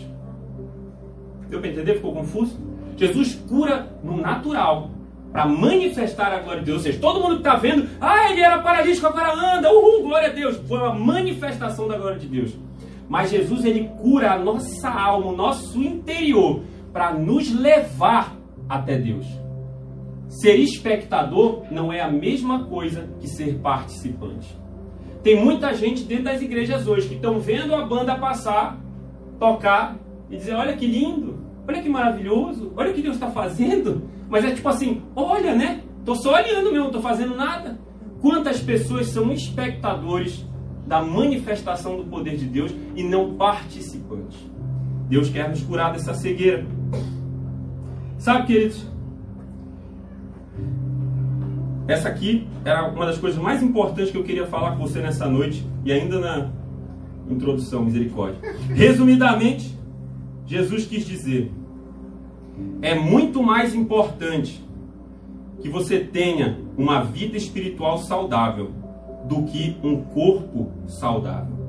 Deu 1.48 1.60
para 1.60 1.70
entender? 1.70 1.94
Ficou 1.96 2.12
confuso? 2.12 2.58
Jesus 2.96 3.34
cura 3.34 3.88
no 4.02 4.16
natural 4.16 4.90
para 5.32 5.46
manifestar 5.46 6.32
a 6.32 6.38
glória 6.38 6.60
de 6.60 6.66
Deus. 6.66 6.78
Ou 6.78 6.82
seja, 6.84 6.98
todo 7.00 7.20
mundo 7.20 7.34
que 7.36 7.48
está 7.48 7.56
vendo, 7.56 7.88
ah, 8.00 8.30
ele 8.30 8.40
era 8.40 8.58
paralítico, 8.58 9.06
agora 9.06 9.32
anda, 9.32 9.72
uhul, 9.72 10.02
glória 10.02 10.28
a 10.28 10.32
Deus. 10.32 10.56
Foi 10.68 10.78
uma 10.78 10.94
manifestação 10.94 11.88
da 11.88 11.96
glória 11.96 12.18
de 12.18 12.26
Deus. 12.26 12.52
Mas 13.12 13.30
Jesus, 13.30 13.62
ele 13.66 13.90
cura 14.00 14.32
a 14.32 14.38
nossa 14.38 14.88
alma, 14.88 15.26
o 15.26 15.36
nosso 15.36 15.82
interior, 15.82 16.62
para 16.94 17.12
nos 17.12 17.52
levar 17.52 18.34
até 18.66 18.96
Deus. 18.96 19.26
Ser 20.28 20.56
espectador 20.56 21.64
não 21.70 21.92
é 21.92 22.00
a 22.00 22.10
mesma 22.10 22.64
coisa 22.64 23.10
que 23.20 23.28
ser 23.28 23.58
participante. 23.58 24.58
Tem 25.22 25.36
muita 25.36 25.74
gente 25.74 26.04
dentro 26.04 26.24
das 26.24 26.40
igrejas 26.40 26.88
hoje 26.88 27.06
que 27.06 27.16
estão 27.16 27.38
vendo 27.38 27.74
a 27.74 27.84
banda 27.84 28.16
passar, 28.16 28.80
tocar 29.38 29.98
e 30.30 30.36
dizer: 30.38 30.54
olha 30.54 30.74
que 30.74 30.86
lindo, 30.86 31.38
olha 31.68 31.82
que 31.82 31.90
maravilhoso, 31.90 32.72
olha 32.74 32.92
o 32.92 32.94
que 32.94 33.02
Deus 33.02 33.16
está 33.16 33.30
fazendo. 33.30 34.08
Mas 34.30 34.42
é 34.42 34.52
tipo 34.52 34.70
assim: 34.70 35.02
olha, 35.14 35.54
né? 35.54 35.82
Tô 36.02 36.14
só 36.14 36.32
olhando 36.32 36.72
mesmo, 36.72 36.86
não 36.86 36.90
tô 36.90 37.02
fazendo 37.02 37.36
nada. 37.36 37.78
Quantas 38.22 38.62
pessoas 38.62 39.08
são 39.08 39.30
espectadores 39.30 40.46
da 40.92 41.00
manifestação 41.00 41.96
do 41.96 42.04
poder 42.04 42.36
de 42.36 42.44
Deus 42.44 42.70
e 42.94 43.02
não 43.02 43.32
participantes? 43.32 44.38
Deus 45.08 45.30
quer 45.30 45.48
nos 45.48 45.62
curar 45.62 45.90
dessa 45.90 46.12
cegueira. 46.12 46.66
Sabe, 48.18 48.48
queridos? 48.48 48.86
Essa 51.88 52.10
aqui 52.10 52.46
era 52.62 52.90
uma 52.90 53.06
das 53.06 53.16
coisas 53.16 53.40
mais 53.40 53.62
importantes 53.62 54.10
que 54.10 54.18
eu 54.18 54.22
queria 54.22 54.44
falar 54.44 54.76
com 54.76 54.86
você 54.86 55.00
nessa 55.00 55.26
noite 55.26 55.66
e 55.82 55.90
ainda 55.90 56.20
na 56.20 56.50
introdução, 57.26 57.86
misericórdia. 57.86 58.38
Resumidamente, 58.68 59.74
Jesus 60.44 60.84
quis 60.84 61.06
dizer: 61.06 61.50
é 62.82 62.94
muito 62.94 63.42
mais 63.42 63.74
importante 63.74 64.62
que 65.62 65.70
você 65.70 66.00
tenha 66.00 66.58
uma 66.76 67.02
vida 67.02 67.38
espiritual 67.38 67.96
saudável 67.96 68.81
do 69.24 69.44
que 69.44 69.76
um 69.82 70.02
corpo 70.02 70.70
saudável. 70.86 71.62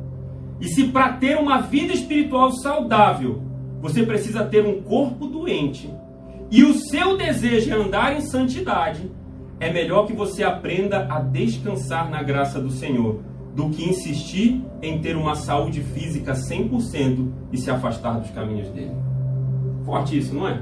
E 0.60 0.68
se 0.68 0.88
para 0.88 1.14
ter 1.14 1.38
uma 1.38 1.62
vida 1.62 1.94
espiritual 1.94 2.52
saudável, 2.52 3.42
você 3.82 4.04
precisa 4.04 4.46
ter 4.46 4.66
um 4.66 4.82
corpo 4.82 5.28
doente, 5.28 5.94
e 6.50 6.64
o 6.64 6.74
seu 6.76 7.18
desejo 7.18 7.72
é 7.72 7.74
andar 7.74 8.16
em 8.16 8.22
santidade, 8.22 9.12
é 9.60 9.72
melhor 9.72 10.06
que 10.06 10.14
você 10.14 10.44
aprenda 10.44 11.08
a 11.10 11.20
descansar 11.20 12.10
na 12.10 12.22
graça 12.22 12.60
do 12.60 12.70
Senhor 12.70 13.22
do 13.56 13.70
que 13.70 13.88
insistir 13.88 14.64
em 14.82 15.00
ter 15.00 15.16
uma 15.16 15.36
saúde 15.36 15.82
física 15.82 16.34
100% 16.34 17.32
e 17.52 17.58
se 17.58 17.70
afastar 17.70 18.20
dos 18.20 18.30
caminhos 18.32 18.70
dele. 18.70 18.96
Forte 19.86 20.18
isso, 20.18 20.34
não 20.34 20.48
é? 20.48 20.62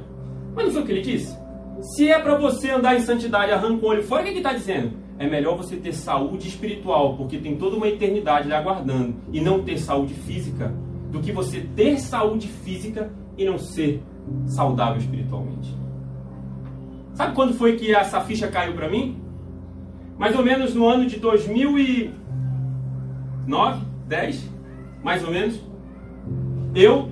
Mas 0.56 0.66
não 0.66 0.72
foi 0.74 0.82
o 0.82 0.86
que 0.86 0.92
ele 0.92 1.02
disse? 1.02 1.38
Se 1.82 2.10
é 2.10 2.20
para 2.20 2.38
você 2.38 2.72
andar 2.72 2.96
em 2.96 3.02
santidade, 3.02 3.52
arranca 3.52 3.86
o 3.86 3.90
olho 3.90 4.04
fora, 4.04 4.22
o 4.22 4.24
que 4.26 4.32
ele 4.32 4.40
está 4.40 4.54
dizendo? 4.54 4.94
É 5.22 5.28
melhor 5.28 5.56
você 5.56 5.78
ter 5.78 5.94
saúde 5.94 6.48
espiritual, 6.48 7.16
porque 7.16 7.38
tem 7.38 7.56
toda 7.56 7.78
uma 7.78 7.88
eternidade 7.88 8.48
lhe 8.48 8.56
aguardando, 8.56 9.14
e 9.32 9.40
não 9.40 9.62
ter 9.62 9.78
saúde 9.78 10.16
física, 10.16 10.74
do 11.12 11.20
que 11.20 11.32
você 11.32 11.62
ter 11.76 12.00
saúde 12.00 12.48
física 12.48 13.12
e 13.38 13.46
não 13.46 13.60
ser 13.60 14.02
saudável 14.48 14.98
espiritualmente. 14.98 15.78
Sabe 17.14 17.36
quando 17.36 17.54
foi 17.54 17.76
que 17.76 17.94
essa 17.94 18.20
ficha 18.22 18.48
caiu 18.48 18.74
para 18.74 18.90
mim? 18.90 19.22
Mais 20.18 20.36
ou 20.36 20.44
menos 20.44 20.74
no 20.74 20.88
ano 20.88 21.06
de 21.06 21.20
2009, 21.20 23.86
10, 24.08 24.50
mais 25.04 25.24
ou 25.24 25.30
menos. 25.30 25.62
Eu 26.74 27.12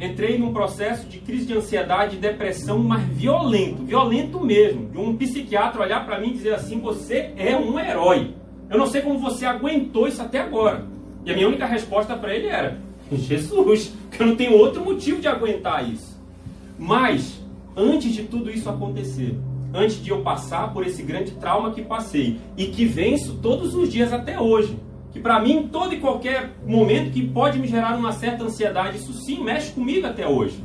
entrei 0.00 0.38
num 0.38 0.52
processo 0.52 1.06
de 1.06 1.18
crise 1.18 1.46
de 1.46 1.54
ansiedade 1.54 2.16
e 2.16 2.18
depressão, 2.18 2.78
mas 2.78 3.02
violento, 3.02 3.82
violento 3.84 4.40
mesmo. 4.40 4.88
De 4.90 4.98
um 4.98 5.16
psiquiatra 5.16 5.82
olhar 5.82 6.04
para 6.04 6.20
mim 6.20 6.28
e 6.28 6.34
dizer 6.34 6.54
assim: 6.54 6.80
você 6.80 7.32
é 7.36 7.56
um 7.56 7.78
herói. 7.78 8.34
Eu 8.68 8.78
não 8.78 8.86
sei 8.86 9.02
como 9.02 9.18
você 9.18 9.46
aguentou 9.46 10.08
isso 10.08 10.20
até 10.20 10.40
agora. 10.40 10.84
E 11.24 11.30
a 11.30 11.34
minha 11.34 11.48
única 11.48 11.66
resposta 11.66 12.16
para 12.16 12.34
ele 12.34 12.46
era: 12.46 12.78
Jesus, 13.10 13.94
que 14.10 14.22
eu 14.22 14.26
não 14.26 14.36
tenho 14.36 14.56
outro 14.56 14.84
motivo 14.84 15.20
de 15.20 15.28
aguentar 15.28 15.88
isso. 15.88 16.16
Mas 16.78 17.40
antes 17.76 18.12
de 18.12 18.24
tudo 18.24 18.50
isso 18.50 18.68
acontecer, 18.68 19.34
antes 19.72 20.02
de 20.02 20.10
eu 20.10 20.22
passar 20.22 20.72
por 20.72 20.86
esse 20.86 21.02
grande 21.02 21.32
trauma 21.32 21.70
que 21.70 21.82
passei 21.82 22.38
e 22.56 22.66
que 22.66 22.84
venço 22.84 23.34
todos 23.42 23.74
os 23.74 23.90
dias 23.90 24.12
até 24.12 24.38
hoje, 24.40 24.76
que 25.16 25.22
para 25.22 25.40
mim, 25.40 25.68
todo 25.72 25.94
e 25.94 25.98
qualquer 25.98 26.50
momento 26.66 27.10
que 27.10 27.26
pode 27.26 27.58
me 27.58 27.66
gerar 27.66 27.96
uma 27.96 28.12
certa 28.12 28.44
ansiedade, 28.44 28.98
isso 28.98 29.14
sim 29.14 29.42
mexe 29.42 29.72
comigo 29.72 30.06
até 30.06 30.28
hoje. 30.28 30.62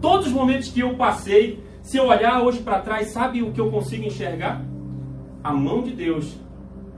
Todos 0.00 0.28
os 0.28 0.32
momentos 0.32 0.70
que 0.70 0.80
eu 0.80 0.94
passei, 0.94 1.58
se 1.82 1.96
eu 1.96 2.06
olhar 2.06 2.40
hoje 2.42 2.60
para 2.60 2.78
trás, 2.78 3.12
sabe 3.12 3.42
o 3.42 3.50
que 3.50 3.60
eu 3.60 3.70
consigo 3.70 4.04
enxergar? 4.04 4.62
A 5.42 5.52
mão 5.52 5.82
de 5.82 5.90
Deus, 5.90 6.36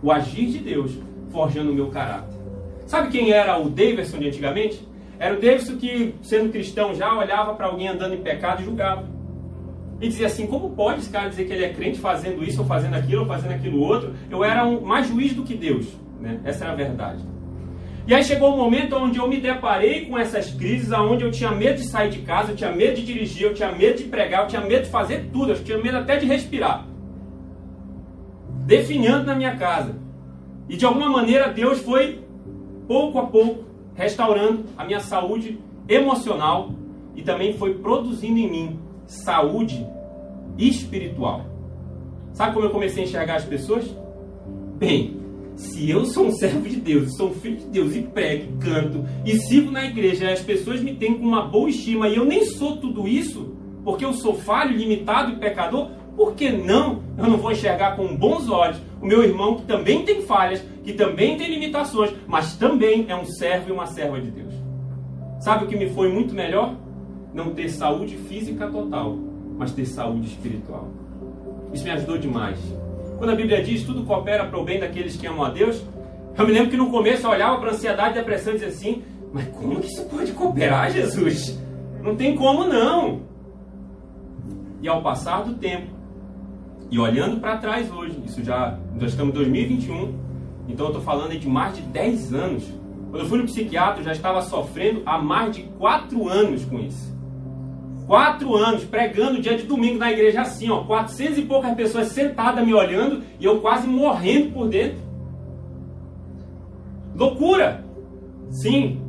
o 0.03 0.13
agir 0.13 0.51
de 0.51 0.59
Deus, 0.59 0.93
forjando 1.31 1.73
o 1.73 1.75
meu 1.75 1.89
caráter. 1.89 2.39
Sabe 2.87 3.09
quem 3.09 3.31
era 3.31 3.59
o 3.59 3.71
Davidson 3.71 4.19
de 4.19 4.29
antigamente? 4.29 4.87
Era 5.19 5.35
o 5.35 5.41
Davidson 5.41 5.77
que, 5.77 6.15
sendo 6.23 6.51
cristão 6.51 6.95
já, 6.95 7.17
olhava 7.17 7.55
para 7.55 7.67
alguém 7.67 7.89
andando 7.89 8.15
em 8.15 8.23
pecado 8.23 8.61
e 8.61 8.65
julgava. 8.65 9.09
E 10.01 10.09
dizia 10.09 10.27
assim: 10.27 10.47
como 10.47 10.71
pode 10.71 11.01
esse 11.01 11.11
cara 11.11 11.29
dizer 11.29 11.47
que 11.47 11.53
ele 11.53 11.65
é 11.65 11.73
crente 11.73 11.99
fazendo 11.99 12.43
isso, 12.43 12.61
ou 12.61 12.67
fazendo 12.67 12.95
aquilo, 12.95 13.23
ou 13.23 13.27
fazendo 13.27 13.53
aquilo 13.53 13.81
outro? 13.81 14.13
Eu 14.31 14.43
era 14.45 14.67
um, 14.67 14.81
mais 14.81 15.07
juiz 15.09 15.33
do 15.33 15.45
que 15.45 15.55
Deus. 15.55 15.87
Né? 16.21 16.41
Essa 16.45 16.65
era 16.65 16.73
a 16.73 16.77
verdade. 16.77 17.25
E 18.07 18.15
aí 18.15 18.25
chegou 18.25 18.53
um 18.53 18.57
momento 18.57 18.97
onde 18.97 19.19
eu 19.19 19.29
me 19.29 19.41
deparei 19.41 20.07
com 20.07 20.19
essas 20.19 20.53
crises, 20.53 20.91
onde 20.93 21.25
eu 21.25 21.31
tinha 21.31 21.51
medo 21.51 21.77
de 21.77 21.85
sair 21.85 22.11
de 22.11 22.21
casa, 22.21 22.53
eu 22.53 22.57
tinha 22.57 22.73
medo 22.73 22.97
de 22.97 23.05
dirigir, 23.05 23.47
eu 23.47 23.55
tinha 23.55 23.71
medo 23.71 23.99
de 23.99 24.05
pregar, 24.05 24.43
eu 24.43 24.49
tinha 24.49 24.63
medo 24.63 24.85
de 24.85 24.91
fazer 24.91 25.29
tudo, 25.33 25.53
eu 25.53 25.63
tinha 25.63 25.79
medo 25.79 25.99
até 25.99 26.17
de 26.17 26.27
respirar. 26.27 26.87
Definhando 28.67 29.27
na 29.27 29.35
minha 29.35 29.57
casa. 29.57 29.95
E 30.69 30.77
de 30.77 30.85
alguma 30.85 31.09
maneira 31.09 31.49
Deus 31.49 31.81
foi, 31.81 32.21
pouco 32.89 33.19
a 33.19 33.27
pouco, 33.27 33.65
restaurando 33.95 34.65
a 34.77 34.85
minha 34.85 35.01
saúde 35.01 35.61
emocional 35.89 36.71
e 37.15 37.23
também 37.23 37.53
foi 37.55 37.75
produzindo 37.75 38.39
em 38.39 38.51
mim 38.51 38.79
saúde 39.07 39.87
espiritual. 40.57 41.45
Sabe 42.33 42.55
como 42.55 42.67
eu 42.67 42.71
comecei 42.71 43.03
a 43.03 43.07
enxergar 43.07 43.37
as 43.37 43.45
pessoas? 43.45 43.85
Bem, 44.79 45.20
se 45.61 45.91
eu 45.91 46.07
sou 46.07 46.29
um 46.29 46.33
servo 46.33 46.67
de 46.67 46.77
Deus, 46.77 47.15
sou 47.17 47.35
filho 47.35 47.59
de 47.59 47.67
Deus 47.67 47.95
e 47.95 48.01
prego, 48.01 48.57
canto 48.59 49.05
e 49.27 49.37
sirvo 49.37 49.71
na 49.71 49.85
igreja, 49.85 50.25
e 50.25 50.33
as 50.33 50.41
pessoas 50.41 50.81
me 50.81 50.95
têm 50.95 51.19
com 51.19 51.27
uma 51.27 51.43
boa 51.43 51.69
estima 51.69 52.09
e 52.09 52.17
eu 52.17 52.25
nem 52.25 52.47
sou 52.47 52.79
tudo 52.79 53.07
isso, 53.07 53.55
porque 53.85 54.03
eu 54.03 54.15
sou 54.15 54.35
falho, 54.35 54.75
limitado 54.75 55.33
e 55.33 55.37
pecador, 55.37 55.91
por 56.17 56.35
que 56.35 56.51
não 56.51 57.03
eu 57.19 57.27
não 57.27 57.37
vou 57.37 57.53
enxergar 57.53 57.95
com 57.95 58.17
bons 58.17 58.49
olhos 58.49 58.79
o 59.03 59.07
meu 59.07 59.23
irmão 59.23 59.57
que 59.57 59.67
também 59.67 60.03
tem 60.03 60.23
falhas, 60.23 60.65
que 60.83 60.95
também 60.95 61.37
tem 61.37 61.51
limitações, 61.51 62.11
mas 62.27 62.57
também 62.57 63.05
é 63.09 63.15
um 63.15 63.27
servo 63.27 63.69
e 63.69 63.73
uma 63.73 63.85
serva 63.85 64.19
de 64.19 64.31
Deus? 64.31 64.55
Sabe 65.41 65.67
o 65.67 65.69
que 65.69 65.77
me 65.77 65.91
foi 65.91 66.11
muito 66.11 66.35
melhor? 66.35 66.75
Não 67.35 67.53
ter 67.53 67.69
saúde 67.69 68.17
física 68.17 68.67
total, 68.67 69.15
mas 69.59 69.73
ter 69.73 69.85
saúde 69.85 70.29
espiritual. 70.29 70.89
Isso 71.71 71.85
me 71.85 71.91
ajudou 71.91 72.17
demais. 72.17 72.59
Quando 73.21 73.33
a 73.33 73.37
Bíblia 73.37 73.63
diz 73.63 73.85
tudo 73.85 74.03
coopera 74.05 74.47
para 74.47 74.59
o 74.59 74.65
bem 74.65 74.81
daqueles 74.81 75.15
que 75.15 75.27
amam 75.27 75.45
a 75.45 75.51
Deus, 75.51 75.85
eu 76.39 76.47
me 76.47 76.55
lembro 76.55 76.71
que 76.71 76.77
no 76.79 76.91
começo 76.91 77.27
eu 77.27 77.31
olhava 77.31 77.59
para 77.59 77.73
ansiedade 77.73 78.13
e 78.13 78.19
depressão 78.19 78.55
e 78.55 78.57
dizia 78.57 78.69
assim: 78.69 79.03
Mas 79.31 79.47
como 79.49 79.79
que 79.79 79.89
isso 79.89 80.07
pode 80.07 80.33
cooperar, 80.33 80.91
Jesus? 80.91 81.61
Não 82.03 82.17
tem 82.17 82.35
como 82.35 82.67
não. 82.67 83.21
E 84.81 84.89
ao 84.89 85.03
passar 85.03 85.45
do 85.45 85.53
tempo, 85.53 85.89
e 86.91 86.99
olhando 86.99 87.39
para 87.41 87.59
trás 87.59 87.93
hoje, 87.93 88.19
isso 88.25 88.43
já, 88.43 88.79
nós 88.99 89.11
estamos 89.11 89.35
em 89.35 89.37
2021, 89.37 90.15
então 90.67 90.87
eu 90.87 90.93
estou 90.93 91.03
falando 91.03 91.39
de 91.39 91.47
mais 91.47 91.77
de 91.77 91.83
10 91.83 92.33
anos. 92.33 92.65
Quando 93.11 93.23
eu 93.23 93.29
fui 93.29 93.37
no 93.37 93.45
psiquiatra, 93.45 94.01
eu 94.01 94.05
já 94.05 94.13
estava 94.13 94.41
sofrendo 94.41 95.03
há 95.05 95.19
mais 95.19 95.55
de 95.55 95.65
4 95.65 96.27
anos 96.27 96.65
com 96.65 96.81
isso. 96.81 97.15
4 98.11 98.57
anos 98.57 98.83
pregando 98.83 99.41
dia 99.41 99.57
de 99.57 99.63
domingo 99.63 99.97
na 99.97 100.11
igreja 100.11 100.41
assim, 100.41 100.69
ó, 100.69 100.83
400 100.83 101.39
e 101.39 101.43
poucas 101.43 101.73
pessoas 101.77 102.09
sentadas 102.09 102.67
me 102.67 102.75
olhando 102.75 103.23
e 103.39 103.45
eu 103.45 103.61
quase 103.61 103.87
morrendo 103.87 104.51
por 104.51 104.69
dentro. 104.69 104.99
Loucura! 107.15 107.85
Sim, 108.51 109.01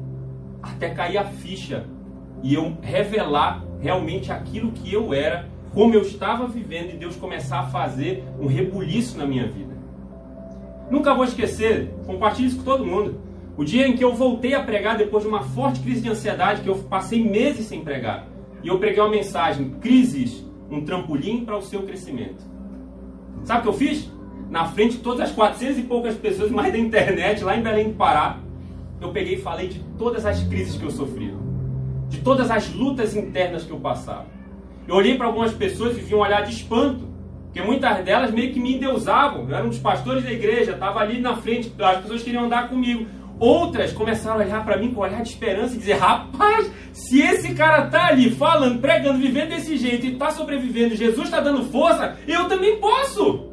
até 0.62 0.92
cair 0.92 1.18
a 1.18 1.24
ficha 1.24 1.84
e 2.44 2.54
eu 2.54 2.78
revelar 2.80 3.66
realmente 3.80 4.32
aquilo 4.32 4.72
que 4.72 4.94
eu 4.94 5.12
era 5.16 5.50
como 5.74 5.96
eu 5.96 6.04
estava 6.04 6.46
vivendo 6.46 6.92
e 6.92 6.98
Deus 6.98 7.16
começar 7.16 7.62
a 7.62 7.68
fazer 7.70 8.24
um 8.40 8.46
rebuliço 8.46 9.18
na 9.18 9.26
minha 9.26 9.48
vida. 9.48 9.76
Nunca 10.92 11.16
vou 11.16 11.26
esquecer, 11.26 11.92
compartilhe 12.06 12.50
isso 12.50 12.58
com 12.58 12.66
todo 12.66 12.86
mundo. 12.86 13.20
O 13.58 13.64
dia 13.64 13.88
em 13.88 13.98
que 13.98 14.04
eu 14.04 14.14
voltei 14.14 14.54
a 14.54 14.62
pregar 14.62 14.96
depois 14.96 15.24
de 15.24 15.30
uma 15.30 15.42
forte 15.42 15.80
crise 15.80 16.02
de 16.02 16.10
ansiedade, 16.10 16.62
que 16.62 16.70
eu 16.70 16.76
passei 16.84 17.28
meses 17.28 17.66
sem 17.66 17.84
pregar. 17.84 18.30
E 18.64 18.68
eu 18.68 18.80
preguei 18.80 19.02
uma 19.02 19.10
mensagem: 19.10 19.72
crises, 19.82 20.46
um 20.70 20.84
trampolim 20.86 21.46
para 21.46 21.58
o 21.58 21.62
seu 21.62 21.84
crescimento. 21.84 22.44
Sabe 23.44 23.60
o 23.60 23.64
que 23.64 23.70
eu 23.70 23.74
fiz? 23.74 24.12
Na 24.50 24.66
frente 24.66 24.98
de 24.98 25.04
todas 25.04 25.30
as 25.30 25.32
400 25.32 25.80
e 25.80 25.84
poucas 25.84 26.16
pessoas 26.16 26.52
mais 26.52 26.72
da 26.72 26.78
internet, 26.78 27.44
lá 27.44 27.56
em 27.56 27.62
Belém 27.62 27.90
do 27.90 27.96
Pará, 27.96 28.38
eu 29.00 29.10
peguei 29.10 29.36
e 29.36 29.42
falei 29.42 29.68
de 29.68 29.80
todas 29.98 30.26
as 30.26 30.44
crises 30.44 30.78
que 30.78 30.84
eu 30.84 30.92
sofria, 30.92 31.34
de 32.10 32.20
todas 32.20 32.52
as 32.52 32.74
lutas 32.74 33.16
internas 33.16 33.64
que 33.64 33.72
eu 33.72 33.80
passava. 33.80 34.26
Eu 34.88 34.96
olhei 34.96 35.16
para 35.18 35.28
algumas 35.28 35.54
pessoas 35.54 35.98
e 35.98 36.02
vi 36.02 36.14
um 36.14 36.20
olhar 36.20 36.42
de 36.42 36.52
espanto, 36.52 37.08
porque 37.46 37.62
muitas 37.62 38.04
delas 38.04 38.32
meio 38.32 38.54
que 38.54 38.60
me 38.60 38.76
endeusavam. 38.76 39.50
Eu 39.50 39.56
era 39.56 39.66
um 39.66 39.70
dos 39.70 39.80
pastores 39.80 40.24
da 40.24 40.32
igreja, 40.32 40.72
estava 40.72 41.00
ali 41.00 41.20
na 41.20 41.36
frente, 41.36 41.74
as 41.80 42.02
pessoas 42.02 42.24
queriam 42.24 42.46
andar 42.46 42.70
comigo. 42.70 43.06
Outras 43.42 43.92
começaram 43.92 44.40
a 44.40 44.44
olhar 44.44 44.64
para 44.64 44.78
mim 44.78 44.94
com 44.94 45.02
um 45.02 45.04
olhar 45.04 45.24
de 45.24 45.30
esperança 45.30 45.74
e 45.74 45.80
dizer: 45.80 45.94
rapaz, 45.94 46.72
se 46.94 47.20
esse 47.20 47.56
cara 47.56 47.88
tá 47.88 48.06
ali 48.06 48.30
falando, 48.30 48.80
pregando, 48.80 49.18
vivendo 49.18 49.50
desse 49.50 49.78
jeito 49.78 50.06
e 50.06 50.14
está 50.14 50.30
sobrevivendo, 50.30 50.96
Jesus 50.96 51.26
está 51.26 51.40
dando 51.40 51.64
força, 51.64 52.20
eu 52.28 52.48
também 52.48 52.80
posso. 52.80 53.48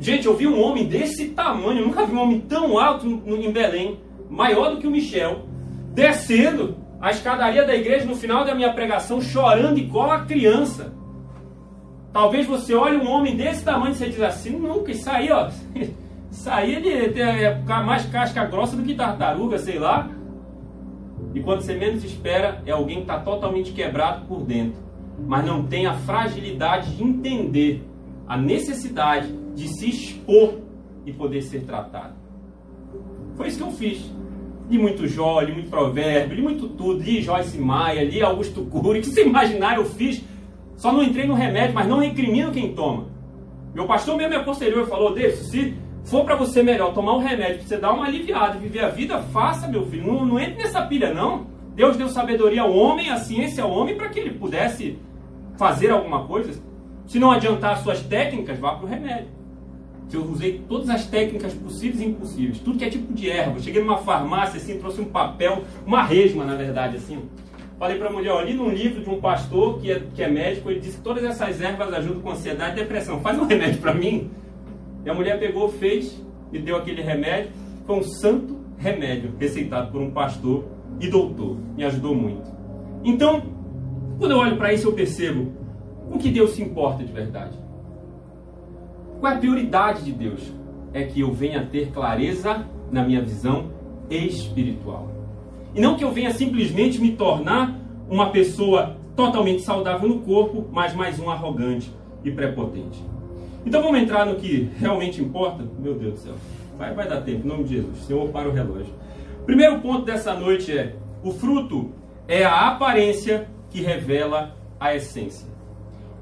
Gente, 0.00 0.26
eu 0.26 0.36
vi 0.36 0.48
um 0.48 0.60
homem 0.60 0.86
desse 0.86 1.28
tamanho, 1.28 1.82
eu 1.82 1.86
nunca 1.86 2.04
vi 2.04 2.16
um 2.16 2.20
homem 2.20 2.40
tão 2.40 2.76
alto 2.76 3.06
em 3.06 3.52
Belém, 3.52 4.00
maior 4.28 4.70
do 4.70 4.78
que 4.78 4.88
o 4.88 4.90
Michel, 4.90 5.46
descendo 5.94 6.76
a 7.00 7.12
escadaria 7.12 7.64
da 7.64 7.76
igreja 7.76 8.04
no 8.04 8.16
final 8.16 8.44
da 8.44 8.56
minha 8.56 8.72
pregação 8.72 9.20
chorando 9.20 9.78
igual 9.78 10.10
a 10.10 10.24
criança. 10.24 10.92
Talvez 12.12 12.44
você 12.44 12.74
olhe 12.74 12.96
um 12.96 13.08
homem 13.08 13.36
desse 13.36 13.62
tamanho 13.64 13.92
e 13.92 13.94
você 13.94 14.08
diz 14.08 14.20
assim, 14.20 14.50
nunca, 14.50 14.90
isso 14.90 15.08
aí, 15.08 15.30
ó, 15.30 15.48
isso 16.32 16.50
aí 16.50 16.74
ele 16.74 17.20
é 17.20 17.62
mais 17.84 18.06
casca 18.06 18.44
grossa 18.46 18.74
do 18.74 18.82
que 18.82 18.94
tartaruga, 18.94 19.58
sei 19.58 19.78
lá. 19.78 20.10
E 21.34 21.40
quando 21.40 21.60
você 21.60 21.74
menos 21.74 22.02
espera, 22.02 22.62
é 22.66 22.72
alguém 22.72 22.96
que 22.96 23.02
está 23.02 23.20
totalmente 23.20 23.72
quebrado 23.72 24.26
por 24.26 24.42
dentro, 24.42 24.80
mas 25.26 25.44
não 25.44 25.64
tem 25.64 25.86
a 25.86 25.92
fragilidade 25.92 26.96
de 26.96 27.04
entender 27.04 27.86
a 28.26 28.36
necessidade 28.36 29.32
de 29.54 29.68
se 29.68 29.90
expor 29.90 30.54
e 31.04 31.12
poder 31.12 31.42
ser 31.42 31.64
tratado. 31.64 32.14
Foi 33.36 33.48
isso 33.48 33.58
que 33.58 33.64
eu 33.64 33.70
fiz 33.70 34.12
li 34.72 34.78
muito 34.78 35.06
Jó, 35.06 35.40
li 35.40 35.52
muito 35.52 35.68
Provérbio, 35.68 36.34
li 36.34 36.42
muito 36.42 36.68
tudo, 36.68 37.02
li 37.02 37.20
Joyce 37.20 37.58
Maia, 37.58 38.04
li 38.04 38.22
Augusto 38.22 38.64
Cury, 38.72 39.00
que 39.00 39.06
você 39.06 39.26
imaginar 39.26 39.76
eu 39.76 39.84
fiz. 39.84 40.24
Só 40.76 40.90
não 40.90 41.02
entrei 41.02 41.26
no 41.26 41.34
remédio, 41.34 41.74
mas 41.74 41.86
não 41.86 41.98
recrimino 41.98 42.50
quem 42.50 42.72
toma. 42.72 43.06
Meu 43.74 43.86
pastor 43.86 44.16
mesmo 44.16 44.30
me 44.30 44.36
aconselhou 44.36 44.82
e 44.82 44.86
falou: 44.86 45.14
Davidson, 45.14 45.44
se 45.44 45.74
for 46.04 46.24
para 46.24 46.36
você 46.36 46.62
melhor 46.62 46.92
tomar 46.92 47.16
um 47.16 47.20
remédio, 47.20 47.58
pra 47.58 47.68
você 47.68 47.76
dar 47.76 47.92
uma 47.92 48.06
aliviada 48.06 48.56
e 48.56 48.60
viver 48.60 48.84
a 48.84 48.88
vida, 48.88 49.18
faça, 49.32 49.68
meu 49.68 49.86
filho. 49.86 50.06
Não, 50.06 50.24
não 50.24 50.40
entre 50.40 50.62
nessa 50.62 50.82
pilha, 50.82 51.12
não. 51.12 51.46
Deus 51.74 51.96
deu 51.96 52.08
sabedoria 52.08 52.62
ao 52.62 52.72
homem, 52.72 53.10
a 53.10 53.16
ciência 53.16 53.64
ao 53.64 53.70
homem, 53.70 53.96
para 53.96 54.08
que 54.08 54.20
ele 54.20 54.30
pudesse 54.30 54.98
fazer 55.56 55.90
alguma 55.90 56.26
coisa. 56.26 56.60
Se 57.06 57.18
não 57.18 57.30
adiantar 57.30 57.74
as 57.74 57.80
suas 57.80 58.00
técnicas, 58.02 58.58
vá 58.58 58.74
para 58.74 58.84
o 58.84 58.88
remédio. 58.88 59.28
Eu 60.12 60.24
usei 60.24 60.62
todas 60.68 60.90
as 60.90 61.06
técnicas 61.06 61.54
possíveis 61.54 62.02
e 62.02 62.04
impossíveis, 62.04 62.58
tudo 62.58 62.78
que 62.78 62.84
é 62.84 62.90
tipo 62.90 63.12
de 63.14 63.30
erva. 63.30 63.58
Cheguei 63.60 63.80
numa 63.80 63.96
farmácia 63.98 64.58
assim, 64.58 64.78
trouxe 64.78 65.00
um 65.00 65.06
papel, 65.06 65.62
uma 65.86 66.02
resma 66.02 66.44
na 66.44 66.54
verdade, 66.54 66.96
assim. 66.96 67.22
Falei 67.78 67.96
para 67.96 68.08
a 68.08 68.12
mulher, 68.12 68.36
ali 68.36 68.52
num 68.52 68.68
livro 68.68 69.02
de 69.02 69.08
um 69.08 69.20
pastor 69.20 69.80
que 69.80 69.90
é, 69.90 70.02
que 70.14 70.22
é 70.22 70.28
médico, 70.28 70.70
ele 70.70 70.80
disse 70.80 70.98
que 70.98 71.02
todas 71.02 71.24
essas 71.24 71.60
ervas 71.60 71.92
ajudam 71.94 72.20
com 72.20 72.30
ansiedade 72.30 72.72
e 72.72 72.82
depressão. 72.82 73.20
Faz 73.20 73.38
um 73.38 73.46
remédio 73.46 73.80
para 73.80 73.94
mim. 73.94 74.30
E 75.04 75.10
a 75.10 75.14
mulher 75.14 75.38
pegou, 75.38 75.68
fez, 75.68 76.20
me 76.50 76.58
deu 76.58 76.76
aquele 76.76 77.02
remédio. 77.02 77.50
Foi 77.86 77.96
um 77.96 78.02
santo 78.02 78.58
remédio 78.78 79.32
receitado 79.38 79.90
por 79.90 80.00
um 80.00 80.10
pastor 80.10 80.64
e 81.00 81.08
doutor. 81.08 81.56
Me 81.76 81.84
ajudou 81.84 82.14
muito. 82.14 82.50
Então, 83.04 83.42
quando 84.18 84.32
eu 84.32 84.38
olho 84.38 84.56
para 84.56 84.72
isso, 84.72 84.88
eu 84.88 84.92
percebo 84.92 85.52
com 86.08 86.18
que 86.18 86.30
Deus 86.30 86.50
se 86.52 86.62
importa 86.62 87.02
de 87.02 87.12
verdade. 87.12 87.56
Qual 89.18 89.32
é 89.32 89.36
a 89.36 89.38
prioridade 89.38 90.04
de 90.04 90.12
Deus? 90.12 90.52
É 90.92 91.04
que 91.04 91.20
eu 91.20 91.32
venha 91.32 91.66
ter 91.66 91.90
clareza 91.90 92.66
na 92.90 93.02
minha 93.02 93.22
visão 93.22 93.70
espiritual. 94.10 95.10
E 95.74 95.80
não 95.80 95.96
que 95.96 96.04
eu 96.04 96.12
venha 96.12 96.32
simplesmente 96.32 97.00
me 97.00 97.12
tornar 97.12 97.80
uma 98.08 98.30
pessoa 98.30 98.96
totalmente 99.16 99.62
saudável 99.62 100.08
no 100.08 100.20
corpo, 100.20 100.68
mas 100.70 100.94
mais 100.94 101.18
um 101.18 101.30
arrogante 101.30 101.90
e 102.24 102.30
prepotente. 102.30 103.02
Então 103.64 103.82
vamos 103.82 104.00
entrar 104.00 104.26
no 104.26 104.36
que 104.36 104.70
realmente 104.78 105.22
importa? 105.22 105.64
Meu 105.78 105.94
Deus 105.94 106.14
do 106.14 106.20
céu. 106.20 106.34
Vai, 106.76 106.94
vai 106.94 107.08
dar 107.08 107.20
tempo, 107.20 107.46
em 107.46 107.48
nome 107.48 107.64
de 107.64 107.76
Jesus. 107.76 108.04
Senhor, 108.04 108.28
para 108.30 108.48
o 108.48 108.52
relógio. 108.52 108.92
Primeiro 109.46 109.80
ponto 109.80 110.04
dessa 110.04 110.34
noite 110.34 110.76
é: 110.76 110.96
o 111.22 111.32
fruto 111.32 111.92
é 112.26 112.44
a 112.44 112.68
aparência 112.68 113.48
que 113.70 113.80
revela 113.80 114.56
a 114.80 114.94
essência. 114.94 115.46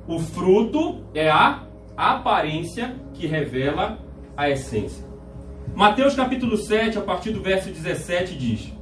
O 0.07 0.19
fruto 0.19 1.03
é 1.15 1.31
a 1.31 1.63
aparência 1.97 2.97
que 3.15 3.27
revela 3.27 3.99
a 4.37 4.51
essência. 4.51 5.07
Mateus 5.75 6.15
capítulo 6.15 6.57
7, 6.57 6.99
a 6.99 7.03
partir 7.03 7.31
do 7.31 7.41
verso 7.41 7.71
17 7.71 8.37
diz: 8.37 8.73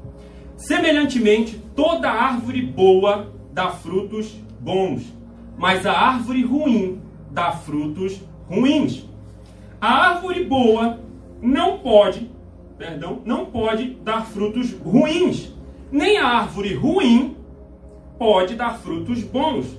Semelhantemente, 0.57 1.63
toda 1.77 2.11
árvore 2.11 2.63
boa 2.63 3.33
dá 3.53 3.71
frutos 3.71 4.41
bons, 4.59 5.13
mas 5.57 5.87
a 5.87 5.93
árvore 5.93 6.45
ruim 6.45 7.01
dá 7.31 7.53
frutos 7.53 8.21
ruins. 8.49 9.05
A 9.81 10.11
árvore 10.11 10.45
boa 10.45 10.99
não 11.41 11.79
pode 11.79 12.31
perdão, 12.79 13.21
não 13.25 13.45
pode 13.45 13.91
dar 14.05 14.25
frutos 14.25 14.73
ruins, 14.73 15.53
nem 15.91 16.17
a 16.19 16.29
árvore 16.29 16.75
ruim 16.75 17.37
pode 18.17 18.55
dar 18.55 18.79
frutos 18.79 19.23
bons. 19.25 19.79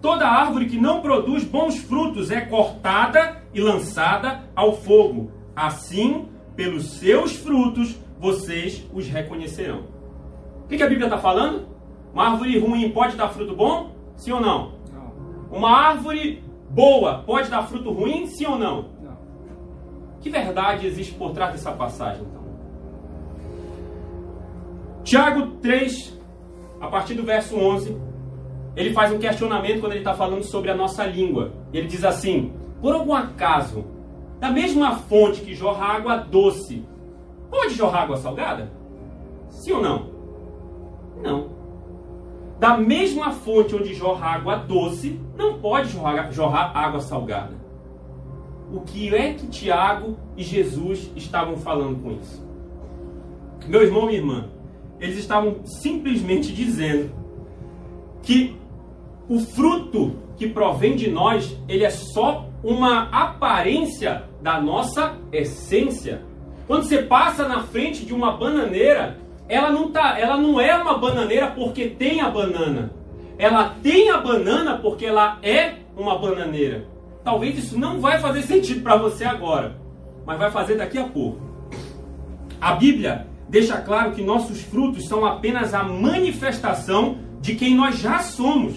Toda 0.00 0.26
árvore 0.26 0.66
que 0.66 0.80
não 0.80 1.02
produz 1.02 1.44
bons 1.44 1.76
frutos 1.76 2.30
é 2.30 2.40
cortada 2.40 3.42
e 3.52 3.60
lançada 3.60 4.44
ao 4.54 4.76
fogo. 4.76 5.30
Assim, 5.54 6.28
pelos 6.54 6.98
seus 6.98 7.36
frutos, 7.36 7.96
vocês 8.18 8.88
os 8.92 9.08
reconhecerão. 9.08 9.82
O 10.64 10.68
que, 10.68 10.82
a 10.82 10.88
Bíblia 10.88 11.06
está 11.06 11.18
falando? 11.18 11.66
Uma 12.14 12.30
árvore 12.30 12.58
ruim 12.58 12.90
pode 12.90 13.16
dar 13.16 13.28
fruto 13.28 13.54
bom? 13.56 13.90
Sim 14.16 14.32
ou 14.32 14.40
não? 14.40 14.72
não? 14.92 15.12
Uma 15.50 15.70
árvore 15.70 16.42
boa 16.78 17.24
pode 17.26 17.50
dar 17.50 17.64
fruto 17.64 17.90
ruim? 17.90 18.26
Sim 18.28 18.46
ou 18.46 18.56
não? 18.56 18.84
não? 19.02 19.18
Que 20.20 20.30
verdade 20.30 20.86
existe 20.86 21.12
por 21.14 21.32
trás 21.32 21.50
dessa 21.50 21.72
passagem? 21.72 22.22
Então? 22.22 22.38
Tiago 25.02 25.56
3, 25.60 26.16
a 26.80 26.86
partir 26.86 27.14
do 27.14 27.24
verso 27.24 27.56
11, 27.56 27.96
ele 28.76 28.92
faz 28.92 29.12
um 29.12 29.18
questionamento 29.18 29.80
quando 29.80 29.92
ele 29.92 30.02
está 30.02 30.14
falando 30.14 30.44
sobre 30.44 30.70
a 30.70 30.76
nossa 30.76 31.04
língua. 31.04 31.52
Ele 31.72 31.88
diz 31.88 32.04
assim: 32.04 32.52
Por 32.80 32.94
algum 32.94 33.12
acaso, 33.12 33.84
da 34.38 34.52
mesma 34.52 34.92
fonte 34.98 35.40
que 35.40 35.56
jorra 35.56 35.96
água 35.96 36.16
doce, 36.18 36.86
pode 37.50 37.74
jorrar 37.74 38.02
água 38.02 38.18
salgada? 38.18 38.70
Sim 39.48 39.72
ou 39.72 39.82
não? 39.82 40.10
Não. 41.20 41.57
Da 42.58 42.76
mesma 42.76 43.30
fonte 43.30 43.74
onde 43.74 43.94
jorra 43.94 44.26
água 44.34 44.56
doce, 44.56 45.20
não 45.36 45.60
pode 45.60 45.90
jorrar, 45.90 46.32
jorrar 46.32 46.76
água 46.76 47.00
salgada. 47.00 47.54
O 48.72 48.80
que 48.80 49.14
é 49.14 49.32
que 49.32 49.46
Tiago 49.46 50.16
e 50.36 50.42
Jesus 50.42 51.10
estavam 51.14 51.56
falando 51.56 52.02
com 52.02 52.12
isso? 52.12 52.46
Meu 53.66 53.82
irmão, 53.82 54.06
minha 54.06 54.18
irmã, 54.18 54.48
eles 55.00 55.18
estavam 55.18 55.64
simplesmente 55.64 56.52
dizendo 56.52 57.10
que 58.22 58.56
o 59.28 59.38
fruto 59.38 60.16
que 60.36 60.48
provém 60.48 60.96
de 60.96 61.10
nós, 61.10 61.56
ele 61.68 61.84
é 61.84 61.90
só 61.90 62.48
uma 62.62 63.08
aparência 63.10 64.24
da 64.40 64.60
nossa 64.60 65.16
essência. 65.32 66.22
Quando 66.66 66.84
você 66.84 67.02
passa 67.02 67.46
na 67.48 67.62
frente 67.62 68.04
de 68.04 68.14
uma 68.14 68.36
bananeira, 68.36 69.18
ela 69.48 69.70
não 69.70 69.90
tá, 69.90 70.18
ela 70.18 70.36
não 70.36 70.60
é 70.60 70.76
uma 70.76 70.98
bananeira 70.98 71.48
porque 71.48 71.86
tem 71.88 72.20
a 72.20 72.28
banana. 72.28 72.92
Ela 73.38 73.74
tem 73.82 74.10
a 74.10 74.18
banana 74.18 74.78
porque 74.78 75.06
ela 75.06 75.38
é 75.42 75.76
uma 75.96 76.18
bananeira. 76.18 76.86
Talvez 77.24 77.58
isso 77.58 77.78
não 77.78 78.00
vai 78.00 78.18
fazer 78.20 78.42
sentido 78.42 78.82
para 78.82 78.96
você 78.96 79.24
agora, 79.24 79.76
mas 80.26 80.38
vai 80.38 80.50
fazer 80.50 80.76
daqui 80.76 80.98
a 80.98 81.04
pouco. 81.04 81.40
A 82.60 82.74
Bíblia 82.74 83.26
deixa 83.48 83.78
claro 83.78 84.12
que 84.12 84.22
nossos 84.22 84.60
frutos 84.60 85.06
são 85.08 85.24
apenas 85.24 85.72
a 85.72 85.82
manifestação 85.82 87.18
de 87.40 87.54
quem 87.54 87.74
nós 87.74 87.98
já 87.98 88.18
somos. 88.18 88.74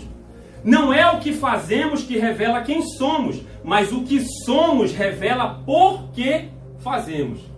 Não 0.64 0.94
é 0.94 1.10
o 1.12 1.20
que 1.20 1.34
fazemos 1.34 2.04
que 2.04 2.18
revela 2.18 2.62
quem 2.62 2.84
somos, 2.84 3.42
mas 3.64 3.92
o 3.92 4.04
que 4.04 4.22
somos 4.46 4.94
revela 4.94 5.62
por 5.66 6.12
que 6.12 6.50
fazemos. 6.80 7.51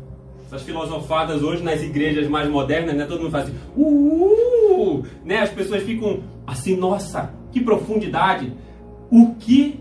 Essas 0.53 0.67
filosofadas 0.67 1.41
hoje 1.41 1.63
nas 1.63 1.81
igrejas 1.81 2.27
mais 2.27 2.47
modernas, 2.47 2.95
né, 2.95 3.05
todo 3.05 3.21
mundo 3.21 3.31
faz 3.31 3.45
assim, 3.45 3.57
uh, 3.75 5.03
né, 5.25 5.39
as 5.39 5.49
pessoas 5.49 5.81
ficam 5.81 6.21
assim, 6.45 6.77
nossa, 6.77 7.33
que 7.51 7.59
profundidade. 7.59 8.53
O 9.09 9.33
que 9.33 9.79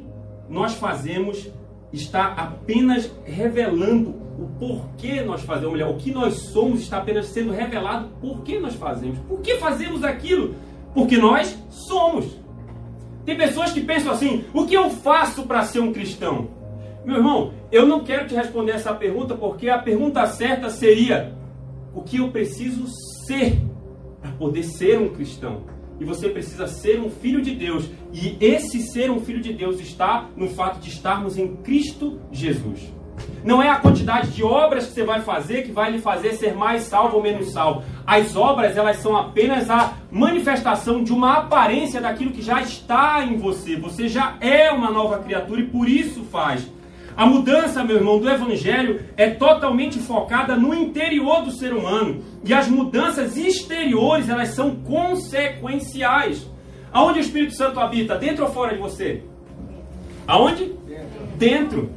nós 0.48 0.72
fazemos 0.72 1.46
está 1.92 2.28
apenas 2.28 3.12
revelando 3.22 4.14
o 4.38 4.48
porquê 4.58 5.20
nós 5.20 5.42
fazemos, 5.42 5.74
melhor, 5.74 5.90
o 5.90 5.98
que 5.98 6.11
nós 6.11 6.37
somos 6.37 6.80
está 6.80 6.96
apenas 6.96 7.26
sendo 7.26 7.52
revelado 7.52 8.08
por 8.18 8.40
que 8.40 8.58
nós 8.58 8.74
fazemos. 8.74 9.18
Por 9.28 9.40
que 9.40 9.58
fazemos 9.58 10.02
aquilo? 10.02 10.54
Porque 10.94 11.18
nós 11.18 11.54
somos. 11.68 12.35
Tem 13.26 13.37
pessoas 13.37 13.72
que 13.72 13.82
pensam 13.82 14.11
assim: 14.11 14.46
o 14.54 14.66
que 14.66 14.74
eu 14.74 14.88
faço 14.88 15.42
para 15.42 15.64
ser 15.64 15.80
um 15.80 15.92
cristão? 15.92 16.62
Meu 17.05 17.17
irmão, 17.17 17.53
eu 17.71 17.87
não 17.87 18.05
quero 18.05 18.29
te 18.29 18.35
responder 18.35 18.73
essa 18.73 18.95
pergunta 18.95 19.35
porque 19.35 19.69
a 19.69 19.79
pergunta 19.79 20.25
certa 20.27 20.71
seria: 20.71 21.35
o 21.95 22.03
que 22.03 22.19
eu 22.19 22.31
preciso 22.31 22.85
ser 23.27 23.59
para 24.21 24.31
poder 24.33 24.62
ser 24.62 25.01
um 25.01 25.09
cristão? 25.09 25.65
E 25.99 26.05
você 26.05 26.29
precisa 26.29 26.67
ser 26.67 27.01
um 27.01 27.11
filho 27.11 27.43
de 27.43 27.55
Deus. 27.55 27.88
E 28.12 28.37
esse 28.41 28.81
ser 28.83 29.11
um 29.11 29.21
filho 29.21 29.41
de 29.41 29.53
Deus 29.53 29.81
está 29.81 30.29
no 30.37 30.49
fato 30.49 30.81
de 30.81 30.88
estarmos 30.88 31.37
em 31.37 31.57
Cristo 31.57 32.21
Jesus. 32.31 32.93
Não 33.45 33.62
é 33.62 33.69
a 33.69 33.77
quantidade 33.77 34.31
de 34.31 34.43
obras 34.43 34.87
que 34.87 34.95
você 34.95 35.05
vai 35.05 35.21
fazer 35.21 35.62
que 35.62 35.73
vai 35.73 35.91
lhe 35.91 35.99
fazer 35.99 36.33
ser 36.35 36.55
mais 36.55 36.83
salvo 36.83 37.17
ou 37.17 37.23
menos 37.23 37.53
salvo. 37.53 37.85
As 38.07 38.37
obras, 38.37 38.77
elas 38.77 38.99
são 38.99 39.17
apenas 39.17 39.69
a 39.69 39.95
manifestação 40.11 41.03
de 41.03 41.12
uma 41.12 41.35
aparência 41.35 42.01
daquilo 42.01 42.33
que 42.33 42.43
já 42.43 42.61
está 42.61 43.25
em 43.25 43.37
você. 43.37 43.77
Você 43.77 44.09
já 44.09 44.37
é 44.41 44.71
uma 44.71 44.91
nova 44.91 45.19
criatura 45.19 45.61
e 45.61 45.67
por 45.67 45.88
isso 45.88 46.25
faz. 46.25 46.69
A 47.16 47.27
mudança, 47.27 47.85
meu 47.85 47.96
irmão, 47.96 48.18
do 48.18 48.29
evangelho 48.29 49.05
é 49.16 49.29
totalmente 49.31 49.98
focada 49.98 50.57
no 50.57 50.75
interior 50.75 51.42
do 51.42 51.51
ser 51.51 51.72
humano. 51.72 52.22
E 52.44 52.55
as 52.55 52.68
mudanças 52.68 53.37
exteriores, 53.37 54.29
elas 54.29 54.51
são 54.51 54.77
consequenciais. 54.77 56.48
Aonde 56.92 57.18
o 57.18 57.22
Espírito 57.22 57.55
Santo 57.55 57.81
habita? 57.81 58.16
Dentro 58.16 58.44
ou 58.44 58.51
fora 58.51 58.75
de 58.75 58.81
você? 58.81 59.22
Aonde? 60.27 60.72
Dentro. 60.87 61.27
Dentro. 61.37 61.90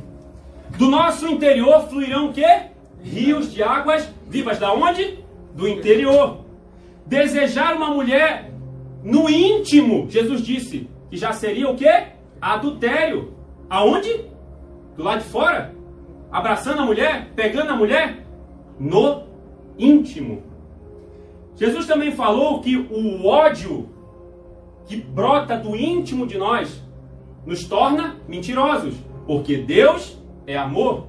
Do 0.78 0.88
nosso 0.88 1.28
interior 1.28 1.88
fluirão 1.88 2.28
o 2.28 2.34
quê? 2.34 2.64
Rios 3.02 3.54
de 3.54 3.64
águas 3.64 4.10
vivas. 4.28 4.60
Da 4.60 4.74
onde? 4.74 5.20
Do 5.54 5.68
interior. 5.68 6.46
Desejar 7.06 7.76
uma 7.76 7.92
mulher 7.92 8.52
no 9.04 9.30
íntimo, 9.30 10.08
Jesus 10.10 10.42
disse, 10.42 10.90
que 11.10 11.16
já 11.16 11.32
seria 11.32 11.70
o 11.70 11.76
quê? 11.76 12.08
Adultério. 12.42 13.34
Aonde? 13.70 14.26
Do 14.96 15.04
lado 15.04 15.24
de 15.24 15.30
fora? 15.30 15.76
Abraçando 16.32 16.82
a 16.82 16.86
mulher? 16.86 17.32
Pegando 17.36 17.72
a 17.72 17.76
mulher? 17.76 18.26
No 18.80 19.24
íntimo. 19.78 20.44
Jesus 21.56 21.86
também 21.86 22.12
falou 22.12 22.62
que 22.62 22.76
o 22.76 23.26
ódio 23.26 23.90
que 24.86 24.98
brota 24.98 25.58
do 25.58 25.76
íntimo 25.76 26.28
de 26.28 26.38
nós 26.38 26.82
nos 27.46 27.66
torna 27.66 28.18
mentirosos. 28.28 28.96
Porque 29.26 29.58
Deus 29.58 30.22
é 30.46 30.58
amor. 30.58 31.08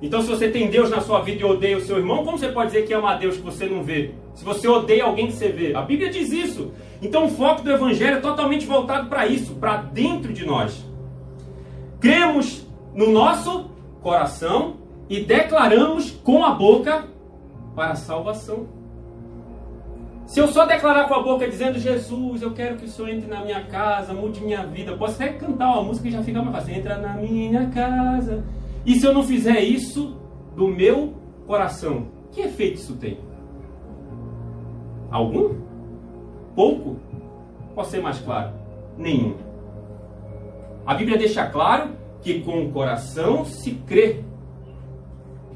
Então, 0.00 0.22
se 0.22 0.28
você 0.28 0.48
tem 0.48 0.68
Deus 0.68 0.90
na 0.90 1.00
sua 1.00 1.20
vida 1.20 1.40
e 1.40 1.44
odeia 1.44 1.76
o 1.76 1.80
seu 1.80 1.98
irmão, 1.98 2.24
como 2.24 2.38
você 2.38 2.48
pode 2.48 2.70
dizer 2.70 2.86
que 2.86 2.94
ama 2.94 3.12
a 3.12 3.16
Deus 3.16 3.36
que 3.36 3.42
você 3.42 3.66
não 3.66 3.82
vê? 3.82 4.12
Se 4.34 4.44
você 4.44 4.68
odeia 4.68 5.04
alguém 5.04 5.26
que 5.26 5.32
você 5.32 5.48
vê. 5.48 5.74
A 5.74 5.82
Bíblia 5.82 6.08
diz 6.08 6.30
isso. 6.30 6.72
Então, 7.02 7.26
o 7.26 7.30
foco 7.30 7.62
do 7.62 7.70
Evangelho 7.70 8.18
é 8.18 8.20
totalmente 8.20 8.64
voltado 8.64 9.08
para 9.08 9.26
isso, 9.26 9.56
para 9.56 9.76
dentro 9.76 10.32
de 10.32 10.46
nós. 10.46 10.87
Cremos 12.00 12.66
no 12.94 13.10
nosso 13.10 13.70
coração 14.02 14.76
e 15.08 15.20
declaramos 15.20 16.10
com 16.10 16.44
a 16.44 16.54
boca 16.54 17.06
para 17.74 17.92
a 17.92 17.96
salvação. 17.96 18.66
Se 20.26 20.40
eu 20.40 20.48
só 20.48 20.66
declarar 20.66 21.08
com 21.08 21.14
a 21.14 21.22
boca 21.22 21.48
dizendo 21.48 21.78
Jesus, 21.78 22.42
eu 22.42 22.52
quero 22.52 22.76
que 22.76 22.84
o 22.84 22.88
Senhor 22.88 23.08
entre 23.08 23.26
na 23.26 23.42
minha 23.42 23.64
casa, 23.64 24.12
mude 24.12 24.42
minha 24.42 24.66
vida, 24.66 24.94
posso 24.94 25.14
até 25.14 25.32
cantar 25.32 25.72
uma 25.72 25.82
música 25.82 26.06
e 26.06 26.10
já 26.10 26.22
fica 26.22 26.42
mais 26.42 26.54
fácil. 26.54 26.74
Entra 26.74 26.98
na 26.98 27.14
minha 27.14 27.68
casa. 27.70 28.44
E 28.84 28.94
se 29.00 29.06
eu 29.06 29.14
não 29.14 29.22
fizer 29.22 29.60
isso 29.60 30.16
do 30.54 30.68
meu 30.68 31.14
coração, 31.46 32.08
que 32.30 32.42
efeito 32.42 32.74
isso 32.74 32.94
tem? 32.96 33.18
Algum? 35.10 35.54
Pouco? 36.54 36.96
Posso 37.74 37.92
ser 37.92 38.02
mais 38.02 38.18
claro? 38.18 38.52
Nenhum. 38.98 39.47
A 40.88 40.94
Bíblia 40.94 41.18
deixa 41.18 41.44
claro 41.44 41.90
que 42.22 42.40
com 42.40 42.64
o 42.64 42.72
coração 42.72 43.44
se 43.44 43.72
crê, 43.86 44.22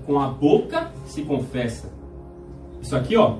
com 0.05 0.21
a 0.21 0.29
boca 0.29 0.93
se 1.07 1.23
confessa. 1.23 1.91
Isso 2.83 2.95
aqui, 2.95 3.17
ó, 3.17 3.37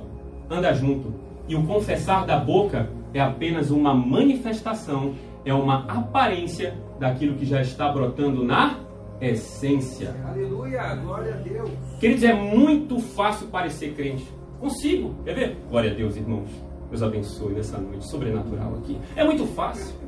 anda 0.49 0.73
junto. 0.73 1.13
E 1.47 1.55
o 1.55 1.61
confessar 1.67 2.25
da 2.25 2.39
boca 2.39 2.89
é 3.13 3.19
apenas 3.19 3.69
uma 3.69 3.93
manifestação, 3.93 5.13
é 5.45 5.53
uma 5.53 5.85
aparência 5.85 6.75
daquilo 6.99 7.35
que 7.35 7.45
já 7.45 7.61
está 7.61 7.91
brotando 7.91 8.43
na 8.43 8.79
essência. 9.21 10.15
Aleluia, 10.27 10.95
glória 10.95 11.35
a 11.35 11.37
Deus. 11.37 11.69
Queridos, 11.99 12.23
é 12.23 12.33
muito 12.33 12.97
fácil 12.97 13.49
parecer 13.49 13.93
crente. 13.93 14.27
Consigo, 14.59 15.13
quer 15.23 15.35
ver? 15.35 15.57
Glória 15.69 15.91
a 15.91 15.93
Deus, 15.93 16.15
irmãos. 16.15 16.49
Deus 16.89 17.03
abençoe 17.03 17.53
nessa 17.53 17.77
noite 17.77 18.07
sobrenatural 18.07 18.77
aqui. 18.77 18.97
É 19.15 19.23
muito 19.23 19.45
fácil. 19.45 20.02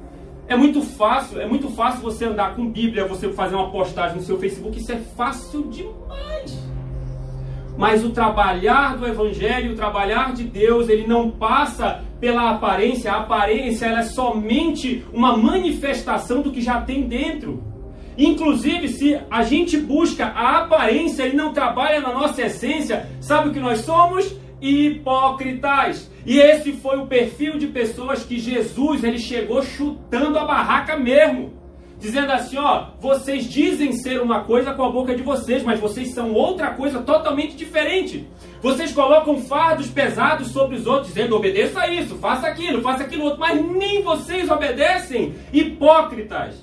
É 0.47 0.55
muito 0.55 0.81
fácil, 0.81 1.41
é 1.41 1.47
muito 1.47 1.69
fácil 1.69 2.01
você 2.01 2.25
andar 2.25 2.55
com 2.55 2.69
Bíblia, 2.69 3.07
você 3.07 3.29
fazer 3.29 3.55
uma 3.55 3.71
postagem 3.71 4.17
no 4.17 4.21
seu 4.21 4.37
Facebook, 4.37 4.77
isso 4.77 4.91
é 4.91 4.99
fácil 5.17 5.63
demais. 5.69 6.55
Mas 7.77 8.05
o 8.05 8.11
trabalhar 8.11 8.95
do 8.95 9.07
Evangelho, 9.07 9.73
o 9.73 9.75
trabalhar 9.75 10.33
de 10.33 10.43
Deus, 10.43 10.87
ele 10.87 11.07
não 11.07 11.31
passa 11.31 12.01
pela 12.19 12.51
aparência. 12.51 13.11
A 13.11 13.21
aparência 13.21 13.87
é 13.87 14.03
somente 14.03 15.03
uma 15.11 15.35
manifestação 15.35 16.41
do 16.41 16.51
que 16.51 16.61
já 16.61 16.79
tem 16.79 17.07
dentro. 17.07 17.63
Inclusive, 18.17 18.87
se 18.87 19.19
a 19.29 19.43
gente 19.43 19.77
busca 19.77 20.27
a 20.27 20.59
aparência 20.59 21.27
e 21.27 21.35
não 21.35 21.51
trabalha 21.51 21.99
na 21.99 22.13
nossa 22.13 22.43
essência, 22.43 23.09
sabe 23.19 23.49
o 23.49 23.51
que 23.51 23.59
nós 23.59 23.79
somos? 23.79 24.33
Hipócritas. 24.61 26.11
E 26.25 26.39
esse 26.39 26.73
foi 26.73 26.97
o 26.97 27.07
perfil 27.07 27.57
de 27.57 27.67
pessoas 27.67 28.23
que 28.23 28.39
Jesus 28.39 29.03
ele 29.03 29.19
chegou 29.19 29.61
chutando 29.61 30.37
a 30.39 30.45
barraca 30.45 30.97
mesmo 30.97 31.65
dizendo 31.99 32.31
assim: 32.31 32.57
ó, 32.57 32.87
vocês 32.99 33.45
dizem 33.45 33.93
ser 33.93 34.21
uma 34.21 34.43
coisa 34.43 34.73
com 34.73 34.83
a 34.83 34.91
boca 34.91 35.15
de 35.15 35.23
vocês, 35.23 35.63
mas 35.63 35.79
vocês 35.79 36.13
são 36.13 36.33
outra 36.33 36.71
coisa 36.71 37.01
totalmente 37.01 37.55
diferente. 37.55 38.27
Vocês 38.61 38.91
colocam 38.91 39.37
fardos 39.41 39.87
pesados 39.87 40.49
sobre 40.49 40.75
os 40.75 40.85
outros, 40.85 41.13
dizendo: 41.13 41.35
obedeça 41.35 41.87
isso, 41.87 42.15
faça 42.15 42.47
aquilo, 42.47 42.81
faça 42.81 43.03
aquilo 43.03 43.25
outro, 43.25 43.39
mas 43.39 43.63
nem 43.65 44.01
vocês 44.01 44.49
obedecem, 44.49 45.33
hipócritas. 45.51 46.55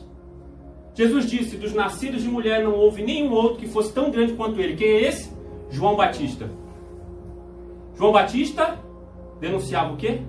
Jesus 0.94 1.28
disse: 1.28 1.56
dos 1.56 1.72
nascidos 1.72 2.22
de 2.22 2.28
mulher 2.28 2.62
não 2.62 2.74
houve 2.74 3.02
nenhum 3.02 3.32
outro 3.32 3.58
que 3.58 3.68
fosse 3.68 3.92
tão 3.92 4.10
grande 4.10 4.34
quanto 4.34 4.60
ele. 4.60 4.76
Quem 4.76 4.88
é 4.88 5.08
esse? 5.08 5.32
João 5.70 5.96
Batista. 5.96 6.50
João 8.02 8.12
Batista 8.12 8.80
denunciava 9.40 9.92
o 9.92 9.96
quê? 9.96 10.22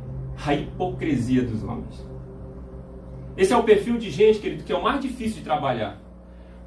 A 0.45 0.53
hipocrisia 0.53 1.41
dos 1.41 1.63
homens. 1.63 2.07
Esse 3.36 3.51
é 3.51 3.57
o 3.57 3.63
perfil 3.63 3.97
de 3.97 4.12
gente, 4.12 4.38
querido, 4.38 4.63
que 4.63 4.71
é 4.71 4.77
o 4.77 4.83
mais 4.83 5.01
difícil 5.01 5.38
de 5.38 5.43
trabalhar. 5.43 5.99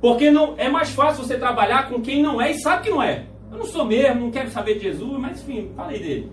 Porque 0.01 0.33
não 0.33 0.55
é 0.59 0.69
mais 0.69 0.91
fácil 0.91 1.23
você 1.23 1.39
trabalhar 1.39 1.89
com 1.89 2.03
quem 2.03 2.21
não 2.21 2.43
é 2.43 2.51
e 2.51 2.59
sabe 2.59 2.83
que 2.83 2.91
não 2.91 3.01
é. 3.01 3.25
Eu 3.53 3.59
não 3.59 3.65
sou 3.65 3.85
mesmo, 3.85 4.23
não 4.23 4.33
quero 4.33 4.51
saber 4.51 4.75
de 4.75 4.81
Jesus, 4.81 5.17
mas 5.21 5.41
enfim, 5.41 5.71
falei 5.77 6.01
dele. 6.01 6.33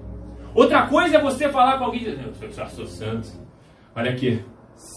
Outra 0.55 0.87
coisa 0.87 1.17
é 1.17 1.21
você 1.21 1.49
falar 1.49 1.77
com 1.77 1.83
alguém 1.83 2.01
e 2.01 2.05
dizer, 2.05 2.33
eu 2.41 2.51
já 2.51 2.65
sou 2.65 2.87
santo. 2.87 3.29
Olha 3.95 4.09
aqui, 4.09 4.43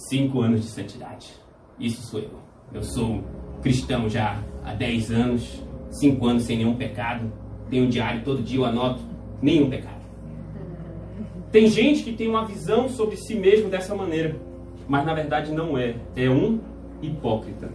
cinco 0.08 0.40
anos 0.40 0.62
de 0.62 0.68
santidade. 0.68 1.34
Isso 1.78 2.00
sou 2.06 2.20
eu. 2.20 2.40
Eu 2.72 2.82
sou 2.82 3.22
cristão 3.60 4.08
já 4.08 4.42
há 4.64 4.72
dez 4.72 5.10
anos, 5.10 5.62
cinco 5.90 6.26
anos 6.26 6.44
sem 6.44 6.56
nenhum 6.56 6.76
pecado. 6.76 7.30
Tenho 7.68 7.84
um 7.84 7.88
diário, 7.90 8.24
todo 8.24 8.42
dia 8.42 8.60
eu 8.60 8.64
anoto 8.64 9.15
nenhum 9.40 9.70
pecado. 9.70 9.96
Tem 11.52 11.66
gente 11.68 12.02
que 12.02 12.12
tem 12.12 12.28
uma 12.28 12.44
visão 12.44 12.88
sobre 12.88 13.16
si 13.16 13.34
mesmo 13.34 13.70
dessa 13.70 13.94
maneira 13.94 14.36
mas 14.88 15.04
na 15.04 15.14
verdade 15.14 15.52
não 15.52 15.76
é. 15.76 15.96
É 16.14 16.28
um 16.30 16.60
hipócrita. 17.02 17.70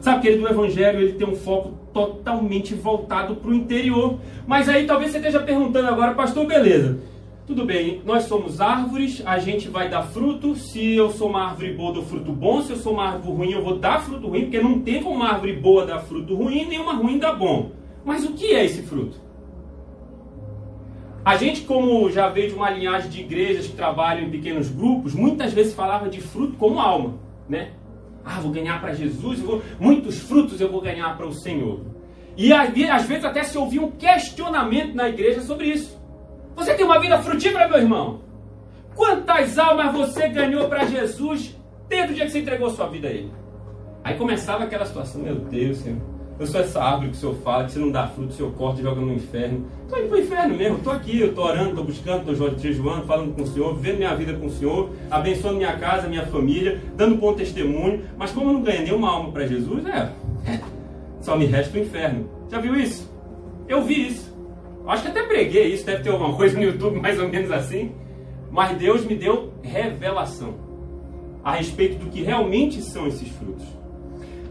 Sabe, 0.00 0.22
querido, 0.22 0.44
o 0.44 0.48
Evangelho 0.48 1.00
ele 1.00 1.12
tem 1.14 1.26
um 1.26 1.34
foco 1.34 1.74
totalmente 1.92 2.74
voltado 2.74 3.36
para 3.36 3.50
o 3.50 3.54
interior. 3.54 4.18
Mas 4.46 4.68
aí 4.68 4.86
talvez 4.86 5.10
você 5.10 5.18
esteja 5.18 5.40
perguntando 5.40 5.88
agora, 5.88 6.14
pastor, 6.14 6.46
beleza. 6.46 6.98
Tudo 7.46 7.64
bem, 7.64 8.02
nós 8.04 8.24
somos 8.24 8.60
árvores, 8.60 9.22
a 9.24 9.38
gente 9.38 9.68
vai 9.68 9.88
dar 9.88 10.02
fruto. 10.02 10.54
Se 10.54 10.94
eu 10.94 11.10
sou 11.10 11.30
uma 11.30 11.48
árvore 11.48 11.72
boa, 11.72 11.94
dou 11.94 12.04
fruto 12.04 12.30
bom. 12.32 12.62
Se 12.62 12.72
eu 12.72 12.76
sou 12.76 12.92
uma 12.92 13.08
árvore 13.12 13.36
ruim, 13.36 13.52
eu 13.52 13.64
vou 13.64 13.78
dar 13.78 14.02
fruto 14.02 14.28
ruim, 14.28 14.42
porque 14.42 14.60
não 14.60 14.80
tem 14.80 15.02
como 15.02 15.16
uma 15.16 15.30
árvore 15.30 15.54
boa 15.54 15.86
dar 15.86 16.00
fruto 16.00 16.34
ruim, 16.34 16.66
nem 16.66 16.78
uma 16.78 16.94
ruim 16.94 17.18
dar 17.18 17.32
bom. 17.32 17.72
Mas 18.04 18.24
o 18.24 18.32
que 18.32 18.54
é 18.54 18.64
esse 18.64 18.82
fruto? 18.82 19.18
A 21.28 21.36
gente, 21.36 21.60
como 21.64 22.10
já 22.10 22.30
veio 22.30 22.48
de 22.48 22.54
uma 22.54 22.70
linhagem 22.70 23.10
de 23.10 23.20
igrejas 23.20 23.66
que 23.66 23.76
trabalham 23.76 24.22
em 24.22 24.30
pequenos 24.30 24.70
grupos, 24.70 25.12
muitas 25.12 25.52
vezes 25.52 25.74
falava 25.74 26.08
de 26.08 26.22
fruto 26.22 26.56
como 26.56 26.80
alma, 26.80 27.18
né? 27.46 27.72
Ah, 28.24 28.40
vou 28.40 28.50
ganhar 28.50 28.80
para 28.80 28.94
Jesus, 28.94 29.38
vou... 29.40 29.62
muitos 29.78 30.20
frutos 30.20 30.58
eu 30.58 30.72
vou 30.72 30.80
ganhar 30.80 31.14
para 31.18 31.26
o 31.26 31.32
Senhor. 31.34 31.80
E 32.34 32.50
às 32.50 33.04
vezes 33.04 33.26
até 33.26 33.42
se 33.42 33.58
ouvia 33.58 33.82
um 33.82 33.90
questionamento 33.90 34.94
na 34.94 35.10
igreja 35.10 35.42
sobre 35.42 35.66
isso. 35.66 36.00
Você 36.56 36.72
tem 36.72 36.86
uma 36.86 36.98
vida 36.98 37.18
frutífera, 37.18 37.68
meu 37.68 37.76
irmão? 37.76 38.22
Quantas 38.94 39.58
almas 39.58 39.92
você 39.92 40.30
ganhou 40.30 40.66
para 40.66 40.86
Jesus 40.86 41.54
desde 41.90 42.12
o 42.12 42.14
dia 42.14 42.24
que 42.24 42.32
você 42.32 42.38
entregou 42.38 42.70
sua 42.70 42.86
vida 42.86 43.06
a 43.06 43.10
Ele? 43.10 43.30
Aí 44.02 44.16
começava 44.16 44.64
aquela 44.64 44.86
situação, 44.86 45.20
meu 45.20 45.34
Deus, 45.34 45.76
Senhor. 45.76 46.00
Eu 46.38 46.46
sou 46.46 46.60
essa 46.60 46.80
árvore 46.80 47.10
que 47.10 47.16
o 47.16 47.20
Senhor 47.20 47.34
fala, 47.42 47.64
que 47.64 47.72
se 47.72 47.78
não 47.80 47.90
dá 47.90 48.06
fruto, 48.06 48.30
o 48.30 48.32
Senhor 48.32 48.52
corta 48.52 48.80
e 48.80 48.84
joga 48.84 49.00
no 49.00 49.12
inferno. 49.12 49.66
Estou 49.82 49.98
indo 49.98 50.08
para 50.08 50.18
o 50.18 50.20
inferno 50.20 50.56
mesmo, 50.56 50.76
estou 50.78 50.92
aqui, 50.92 51.20
estou 51.20 51.44
orando, 51.44 51.70
estou 51.70 51.84
buscando, 51.84 52.30
estou 52.30 52.58
jejuando, 52.58 53.06
falando 53.06 53.34
com 53.34 53.42
o 53.42 53.46
Senhor, 53.46 53.74
vivendo 53.74 53.98
minha 53.98 54.14
vida 54.14 54.34
com 54.34 54.46
o 54.46 54.50
Senhor, 54.50 54.90
abençoando 55.10 55.56
minha 55.56 55.76
casa, 55.76 56.06
minha 56.06 56.24
família, 56.26 56.80
dando 56.94 57.16
bom 57.16 57.32
testemunho. 57.32 58.04
Mas 58.16 58.30
como 58.30 58.50
eu 58.50 58.54
não 58.54 58.62
ganhei 58.62 58.82
nenhuma 58.84 59.10
alma 59.10 59.32
para 59.32 59.48
Jesus, 59.48 59.84
é, 59.86 60.12
só 61.20 61.36
me 61.36 61.46
resta 61.46 61.76
o 61.76 61.80
inferno. 61.80 62.30
Já 62.48 62.60
viu 62.60 62.76
isso? 62.76 63.12
Eu 63.66 63.82
vi 63.82 64.06
isso. 64.06 64.32
Acho 64.86 65.02
que 65.02 65.08
até 65.08 65.24
preguei 65.24 65.74
isso, 65.74 65.84
deve 65.84 66.04
ter 66.04 66.10
alguma 66.10 66.36
coisa 66.36 66.56
no 66.56 66.62
YouTube 66.62 67.00
mais 67.00 67.18
ou 67.18 67.28
menos 67.28 67.50
assim. 67.50 67.92
Mas 68.48 68.78
Deus 68.78 69.04
me 69.04 69.16
deu 69.16 69.52
revelação 69.60 70.54
a 71.42 71.54
respeito 71.56 71.98
do 71.98 72.10
que 72.10 72.22
realmente 72.22 72.80
são 72.80 73.08
esses 73.08 73.28
frutos 73.28 73.77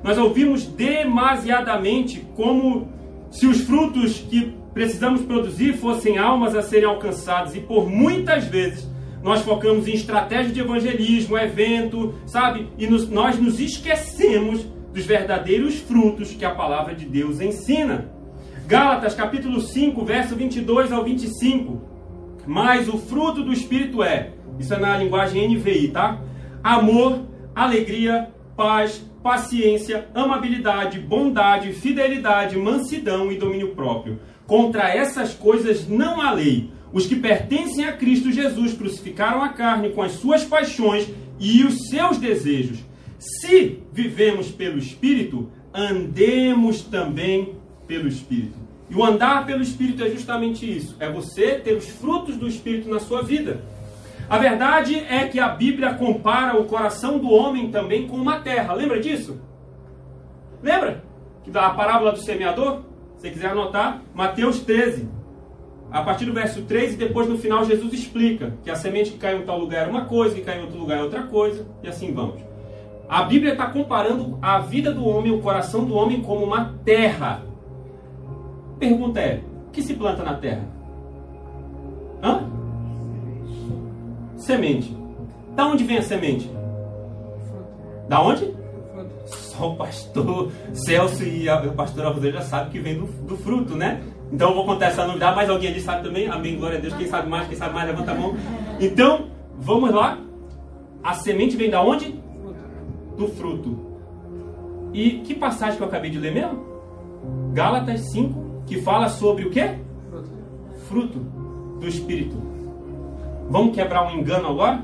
nós 0.08 0.18
ouvimos 0.18 0.64
demasiadamente 0.66 2.26
como 2.34 2.88
se 3.30 3.46
os 3.46 3.60
frutos 3.60 4.20
que 4.20 4.54
precisamos 4.74 5.22
produzir 5.24 5.74
fossem 5.74 6.18
almas 6.18 6.56
a 6.56 6.62
serem 6.62 6.88
alcançadas, 6.88 7.54
e 7.58 7.60
por 7.60 7.90
muitas 7.90 8.46
vezes 8.46 8.90
nós 9.22 9.42
focamos 9.42 9.86
em 9.86 9.92
estratégia 9.92 10.54
de 10.54 10.62
evangelismo, 10.62 11.38
evento, 11.38 12.16
sabe? 12.26 12.70
E 12.78 12.88
nos, 12.88 13.10
nós 13.10 13.38
nos 13.38 13.60
esquecemos 13.60 14.66
dos 14.94 15.06
verdadeiros 15.06 15.76
frutos 15.80 16.32
que 16.32 16.46
a 16.46 16.56
palavra 16.56 16.96
de 16.96 17.06
Deus 17.06 17.42
ensina. 17.42 18.10
Gálatas 18.66 19.14
capítulo 19.14 19.60
5, 19.60 20.06
verso 20.06 20.38
22 20.38 20.94
ao 20.94 21.04
25. 21.04 21.82
Mas 22.46 22.88
o 22.88 22.98
fruto 22.98 23.44
do 23.44 23.52
Espírito 23.52 24.02
é, 24.02 24.30
isso 24.58 24.74
é 24.74 24.80
na 24.80 24.96
linguagem 24.96 25.54
NVI, 25.54 25.90
tá? 25.90 26.22
Amor, 26.64 27.24
alegria, 27.54 28.30
paz, 28.56 29.06
paciência, 29.28 30.08
amabilidade, 30.16 31.00
bondade, 31.00 31.74
fidelidade, 31.74 32.56
mansidão 32.56 33.30
e 33.30 33.36
domínio 33.36 33.76
próprio. 33.76 34.22
Contra 34.46 34.88
essas 34.88 35.34
coisas 35.34 35.86
não 35.86 36.22
há 36.22 36.32
lei. 36.32 36.72
Os 36.94 37.06
que 37.06 37.18
pertencem 37.18 37.84
a 37.84 37.92
Cristo 37.92 38.32
Jesus 38.32 38.72
crucificaram 38.72 39.44
a 39.44 39.50
carne 39.50 39.90
com 39.90 40.02
as 40.02 40.14
suas 40.14 40.46
paixões 40.46 41.10
e 41.38 41.66
os 41.66 41.90
seus 41.90 42.18
desejos. 42.18 42.80
Se 43.20 43.80
vivemos 43.92 44.50
pelo 44.50 44.78
Espírito, 44.78 45.52
andemos 45.74 46.84
também 46.84 47.56
pelo 47.86 48.08
Espírito. 48.08 48.58
E 48.90 48.96
o 48.96 49.04
andar 49.04 49.46
pelo 49.46 49.62
Espírito 49.62 50.06
é 50.06 50.10
justamente 50.10 50.66
isso: 50.66 50.96
é 51.02 51.12
você 51.12 51.56
ter 51.56 51.74
os 51.74 51.90
frutos 51.90 52.38
do 52.38 52.48
Espírito 52.48 52.90
na 52.90 53.02
sua 53.02 53.24
vida. 53.24 53.62
A 54.30 54.38
verdade 54.38 55.00
é 55.10 55.28
que 55.28 55.40
a 55.40 55.48
Bíblia 55.48 55.94
compara 55.94 56.60
o 56.60 56.66
coração 56.66 57.18
do 57.18 57.30
homem 57.30 57.72
também 57.72 58.08
com 58.08 58.18
uma 58.18 58.40
terra. 58.42 58.74
Lembra 58.74 59.00
disso? 59.00 59.40
Lembra? 60.62 61.04
Que 61.44 61.52
da 61.52 61.70
parábola 61.70 62.12
do 62.12 62.20
semeador? 62.20 62.82
Se 63.18 63.30
quiser 63.32 63.52
anotar, 63.52 64.02
Mateus 64.14 64.60
13. 64.60 65.08
A 65.90 66.02
partir 66.02 66.26
do 66.26 66.34
verso 66.34 66.64
3 66.64 66.96
e 66.96 66.98
depois 66.98 67.30
no 67.30 67.38
final 67.38 67.64
Jesus 67.64 67.94
explica 67.94 68.54
que 68.62 68.70
a 68.70 68.76
semente 68.76 69.12
que 69.12 69.18
caiu 69.18 69.40
em 69.40 69.46
tal 69.46 69.58
lugar 69.58 69.88
é 69.88 69.90
uma 69.90 70.06
coisa, 70.06 70.36
que 70.36 70.42
caiu 70.42 70.62
em 70.62 70.66
outro 70.66 70.80
lugar 70.80 71.00
é 71.00 71.04
outra 71.04 71.24
coisa, 71.24 71.66
e 71.82 71.88
assim 71.88 72.14
vamos. 72.14 72.42
A 73.08 73.24
Bíblia 73.24 73.54
está 73.54 73.68
comparando 73.68 74.38
a 74.42 74.60
vida 74.60 74.94
do 74.94 75.08
homem, 75.08 75.32
o 75.32 75.42
coração 75.42 75.86
do 75.86 75.94
homem, 75.96 76.22
como 76.22 76.44
uma 76.44 76.74
terra. 76.84 77.42
Pergunta 78.78 79.22
é: 79.22 79.42
o 79.68 79.72
que 79.72 79.82
se 79.82 79.94
planta 79.94 80.24
na 80.24 80.34
terra? 80.34 80.68
Hã? 82.22 82.57
Semente. 84.38 84.96
Da 85.56 85.68
onde 85.68 85.84
vem 85.84 85.98
a 85.98 86.02
semente? 86.02 86.50
Da 88.08 88.22
onde? 88.22 88.56
Só 89.26 89.72
o 89.72 89.76
pastor 89.76 90.52
Celso 90.72 91.24
e 91.24 91.50
a 91.50 91.58
pastora 91.74 92.10
Rosé 92.10 92.32
já 92.32 92.42
sabe 92.42 92.70
que 92.70 92.80
vem 92.80 92.96
do, 92.96 93.06
do 93.06 93.36
fruto, 93.36 93.76
né? 93.76 94.02
Então 94.32 94.50
eu 94.50 94.56
vou 94.56 94.66
contar 94.66 94.88
essa 94.88 95.06
novidade. 95.06 95.36
Mais 95.36 95.50
alguém 95.50 95.72
ali 95.72 95.82
sabe 95.82 96.04
também? 96.04 96.28
Amém, 96.28 96.58
glória 96.58 96.78
a 96.78 96.82
Deus. 96.82 96.94
Quem 96.94 97.08
sabe 97.08 97.30
mais, 97.30 97.48
quem 97.48 97.58
sabe 97.58 97.74
mais, 97.74 97.88
levanta 97.88 98.12
a 98.12 98.16
mão. 98.16 98.36
Então, 98.80 99.28
vamos 99.58 99.92
lá. 99.92 100.20
A 101.04 101.14
semente 101.14 101.58
vem 101.58 101.70
da 101.70 101.82
onde? 101.82 102.20
Do 103.18 103.28
fruto. 103.30 103.88
E 104.94 105.20
que 105.20 105.34
passagem 105.34 105.78
que 105.78 105.84
eu 105.84 105.88
acabei 105.88 106.10
de 106.10 106.20
ler 106.20 106.34
mesmo? 106.34 106.66
Gálatas 107.54 108.12
5, 108.12 108.64
que 108.66 108.82
fala 108.82 109.10
sobre 109.10 109.46
o 109.46 109.50
quê? 109.50 109.80
Fruto 110.88 111.20
do 111.80 111.88
Espírito. 111.88 112.47
Vamos 113.50 113.76
quebrar 113.76 114.08
um 114.08 114.18
engano 114.18 114.48
agora? 114.48 114.84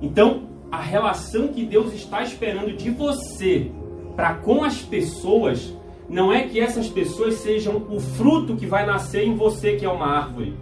Então, 0.00 0.42
a 0.70 0.80
relação 0.80 1.48
que 1.48 1.64
Deus 1.64 1.92
está 1.92 2.22
esperando 2.22 2.76
de 2.76 2.90
você 2.90 3.70
para 4.16 4.34
com 4.34 4.64
as 4.64 4.82
pessoas 4.82 5.72
não 6.08 6.32
é 6.32 6.42
que 6.42 6.60
essas 6.60 6.88
pessoas 6.88 7.36
sejam 7.36 7.86
o 7.88 8.00
fruto 8.00 8.56
que 8.56 8.66
vai 8.66 8.84
nascer 8.84 9.26
em 9.26 9.34
você, 9.34 9.76
que 9.76 9.84
é 9.84 9.88
uma 9.88 10.06
árvore. 10.06 10.54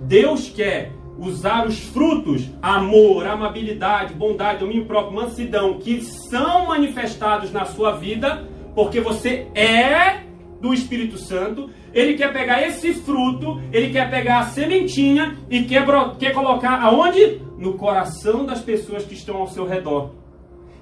Deus 0.00 0.48
quer 0.48 0.92
usar 1.18 1.66
os 1.66 1.78
frutos, 1.78 2.48
amor, 2.62 3.26
amabilidade, 3.26 4.14
bondade, 4.14 4.60
domínio 4.60 4.86
próprio, 4.86 5.14
mansidão, 5.14 5.78
que 5.78 6.02
são 6.02 6.66
manifestados 6.66 7.52
na 7.52 7.66
sua 7.66 7.92
vida, 7.92 8.48
porque 8.74 9.00
você 9.00 9.46
é 9.54 10.22
do 10.60 10.72
Espírito 10.72 11.18
Santo. 11.18 11.70
Ele 11.92 12.14
quer 12.14 12.32
pegar 12.32 12.66
esse 12.66 12.94
fruto, 12.94 13.60
ele 13.72 13.90
quer 13.90 14.10
pegar 14.10 14.40
a 14.40 14.46
sementinha 14.46 15.36
e 15.48 15.64
quer, 15.64 15.84
quer 16.18 16.32
colocar 16.32 16.82
aonde? 16.82 17.40
No 17.58 17.74
coração 17.74 18.46
das 18.46 18.62
pessoas 18.62 19.04
que 19.04 19.14
estão 19.14 19.36
ao 19.36 19.46
seu 19.46 19.66
redor. 19.66 20.12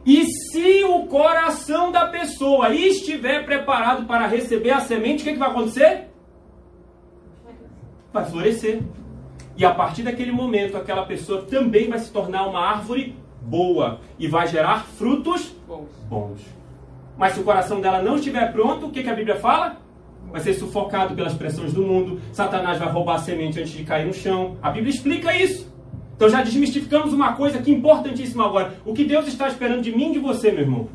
E 0.04 0.24
se 0.24 0.84
o 0.84 1.06
coração 1.06 1.90
da 1.90 2.06
pessoa 2.06 2.74
estiver 2.74 3.44
preparado 3.44 4.06
para 4.06 4.26
receber 4.26 4.70
a 4.70 4.80
semente, 4.80 5.20
o 5.20 5.24
que, 5.24 5.30
é 5.30 5.32
que 5.32 5.38
vai 5.38 5.50
acontecer? 5.50 6.08
Vai 8.12 8.24
florescer. 8.24 8.82
E 9.56 9.64
a 9.64 9.74
partir 9.74 10.04
daquele 10.04 10.30
momento, 10.30 10.76
aquela 10.76 11.04
pessoa 11.04 11.42
também 11.42 11.88
vai 11.88 11.98
se 11.98 12.12
tornar 12.12 12.46
uma 12.46 12.60
árvore 12.60 13.16
boa 13.42 14.00
e 14.18 14.28
vai 14.28 14.46
gerar 14.46 14.86
frutos 14.86 15.54
bons. 16.08 16.40
Mas 17.16 17.32
se 17.32 17.40
o 17.40 17.44
coração 17.44 17.80
dela 17.80 18.00
não 18.00 18.16
estiver 18.16 18.52
pronto, 18.52 18.86
o 18.86 18.90
que, 18.90 19.02
que 19.02 19.10
a 19.10 19.14
Bíblia 19.14 19.36
fala? 19.36 19.76
Vai 20.30 20.40
ser 20.40 20.54
sufocado 20.54 21.14
pelas 21.14 21.34
pressões 21.34 21.72
do 21.72 21.82
mundo. 21.82 22.20
Satanás 22.32 22.78
vai 22.78 22.88
roubar 22.88 23.16
a 23.16 23.18
semente 23.18 23.58
antes 23.58 23.72
de 23.72 23.84
cair 23.84 24.06
no 24.06 24.12
chão. 24.12 24.56
A 24.62 24.70
Bíblia 24.70 24.90
explica 24.90 25.34
isso. 25.34 25.72
Então 26.18 26.28
já 26.28 26.42
desmistificamos 26.42 27.12
uma 27.12 27.34
coisa 27.34 27.58
que 27.60 27.70
é 27.70 27.74
importantíssima 27.74 28.44
agora. 28.44 28.74
O 28.84 28.92
que 28.92 29.04
Deus 29.04 29.28
está 29.28 29.46
esperando 29.46 29.82
de 29.82 29.94
mim 29.94 30.10
e 30.10 30.14
de 30.14 30.18
você, 30.18 30.50
meu 30.50 30.62
irmão? 30.62 30.88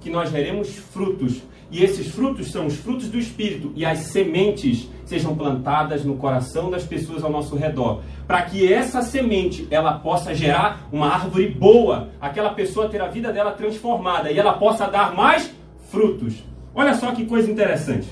Que 0.00 0.08
nós 0.08 0.30
geremos 0.30 0.76
frutos. 0.76 1.42
E 1.68 1.82
esses 1.82 2.06
frutos 2.12 2.52
são 2.52 2.66
os 2.66 2.76
frutos 2.76 3.08
do 3.08 3.18
Espírito. 3.18 3.72
E 3.74 3.84
as 3.84 3.98
sementes 3.98 4.88
sejam 5.04 5.34
plantadas 5.34 6.04
no 6.04 6.16
coração 6.16 6.70
das 6.70 6.84
pessoas 6.84 7.24
ao 7.24 7.30
nosso 7.30 7.56
redor. 7.56 8.02
Para 8.24 8.42
que 8.42 8.72
essa 8.72 9.02
semente 9.02 9.66
ela 9.68 9.98
possa 9.98 10.32
gerar 10.32 10.88
uma 10.92 11.08
árvore 11.08 11.48
boa. 11.48 12.10
Aquela 12.20 12.50
pessoa 12.50 12.88
ter 12.88 13.02
a 13.02 13.08
vida 13.08 13.32
dela 13.32 13.50
transformada. 13.50 14.30
E 14.30 14.38
ela 14.38 14.52
possa 14.52 14.86
dar 14.86 15.12
mais 15.12 15.52
frutos. 15.90 16.44
Olha 16.72 16.94
só 16.94 17.10
que 17.10 17.26
coisa 17.26 17.50
interessante. 17.50 18.06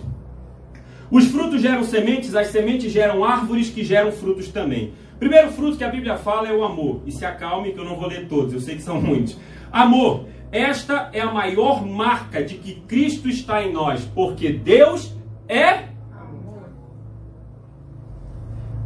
Os 1.10 1.26
frutos 1.26 1.60
geram 1.60 1.84
sementes, 1.84 2.34
as 2.34 2.48
sementes 2.48 2.92
geram 2.92 3.24
árvores 3.24 3.70
que 3.70 3.84
geram 3.84 4.10
frutos 4.10 4.48
também. 4.48 4.92
Primeiro 5.18 5.52
fruto 5.52 5.76
que 5.78 5.84
a 5.84 5.88
Bíblia 5.88 6.16
fala 6.16 6.48
é 6.48 6.52
o 6.52 6.64
amor. 6.64 7.02
E 7.06 7.12
se 7.12 7.24
acalme 7.24 7.72
que 7.72 7.78
eu 7.78 7.84
não 7.84 7.96
vou 7.96 8.08
ler 8.08 8.26
todos, 8.28 8.52
eu 8.52 8.60
sei 8.60 8.76
que 8.76 8.82
são 8.82 9.00
muitos. 9.00 9.38
Amor. 9.70 10.26
Esta 10.50 11.10
é 11.12 11.20
a 11.20 11.32
maior 11.32 11.84
marca 11.84 12.44
de 12.44 12.54
que 12.54 12.76
Cristo 12.82 13.28
está 13.28 13.62
em 13.62 13.72
nós, 13.72 14.04
porque 14.14 14.52
Deus 14.52 15.12
é 15.48 15.88
amor. 16.12 16.68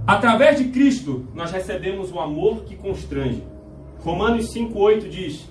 Através 0.07 0.59
de 0.59 0.69
Cristo, 0.69 1.29
nós 1.35 1.53
recebemos 1.53 2.11
o 2.11 2.19
amor 2.19 2.65
que 2.65 2.75
constrange. 2.75 3.43
Romanos 3.99 4.55
5,8 4.55 5.09
diz 5.09 5.49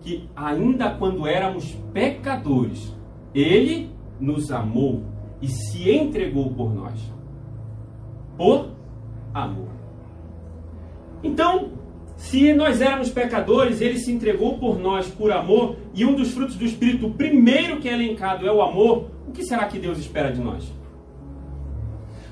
que 0.00 0.28
ainda 0.36 0.90
quando 0.90 1.26
éramos 1.26 1.74
pecadores, 1.92 2.94
Ele 3.34 3.90
nos 4.20 4.52
amou 4.52 5.02
e 5.40 5.48
se 5.48 5.90
entregou 5.90 6.50
por 6.50 6.74
nós. 6.74 6.98
Por 8.36 8.70
amor. 9.32 9.68
Então, 11.22 11.72
se 12.16 12.52
nós 12.52 12.80
éramos 12.80 13.10
pecadores, 13.10 13.80
ele 13.80 13.98
se 13.98 14.12
entregou 14.12 14.58
por 14.58 14.78
nós 14.78 15.08
por 15.08 15.32
amor, 15.32 15.76
e 15.94 16.04
um 16.04 16.14
dos 16.14 16.32
frutos 16.32 16.56
do 16.56 16.64
Espírito, 16.64 17.06
o 17.06 17.14
primeiro 17.14 17.78
que 17.78 17.88
é 17.88 17.92
elencado 17.92 18.46
é 18.46 18.52
o 18.52 18.60
amor, 18.60 19.10
o 19.26 19.32
que 19.32 19.42
será 19.44 19.66
que 19.66 19.78
Deus 19.78 19.98
espera 19.98 20.30
de 20.30 20.40
nós? 20.40 20.70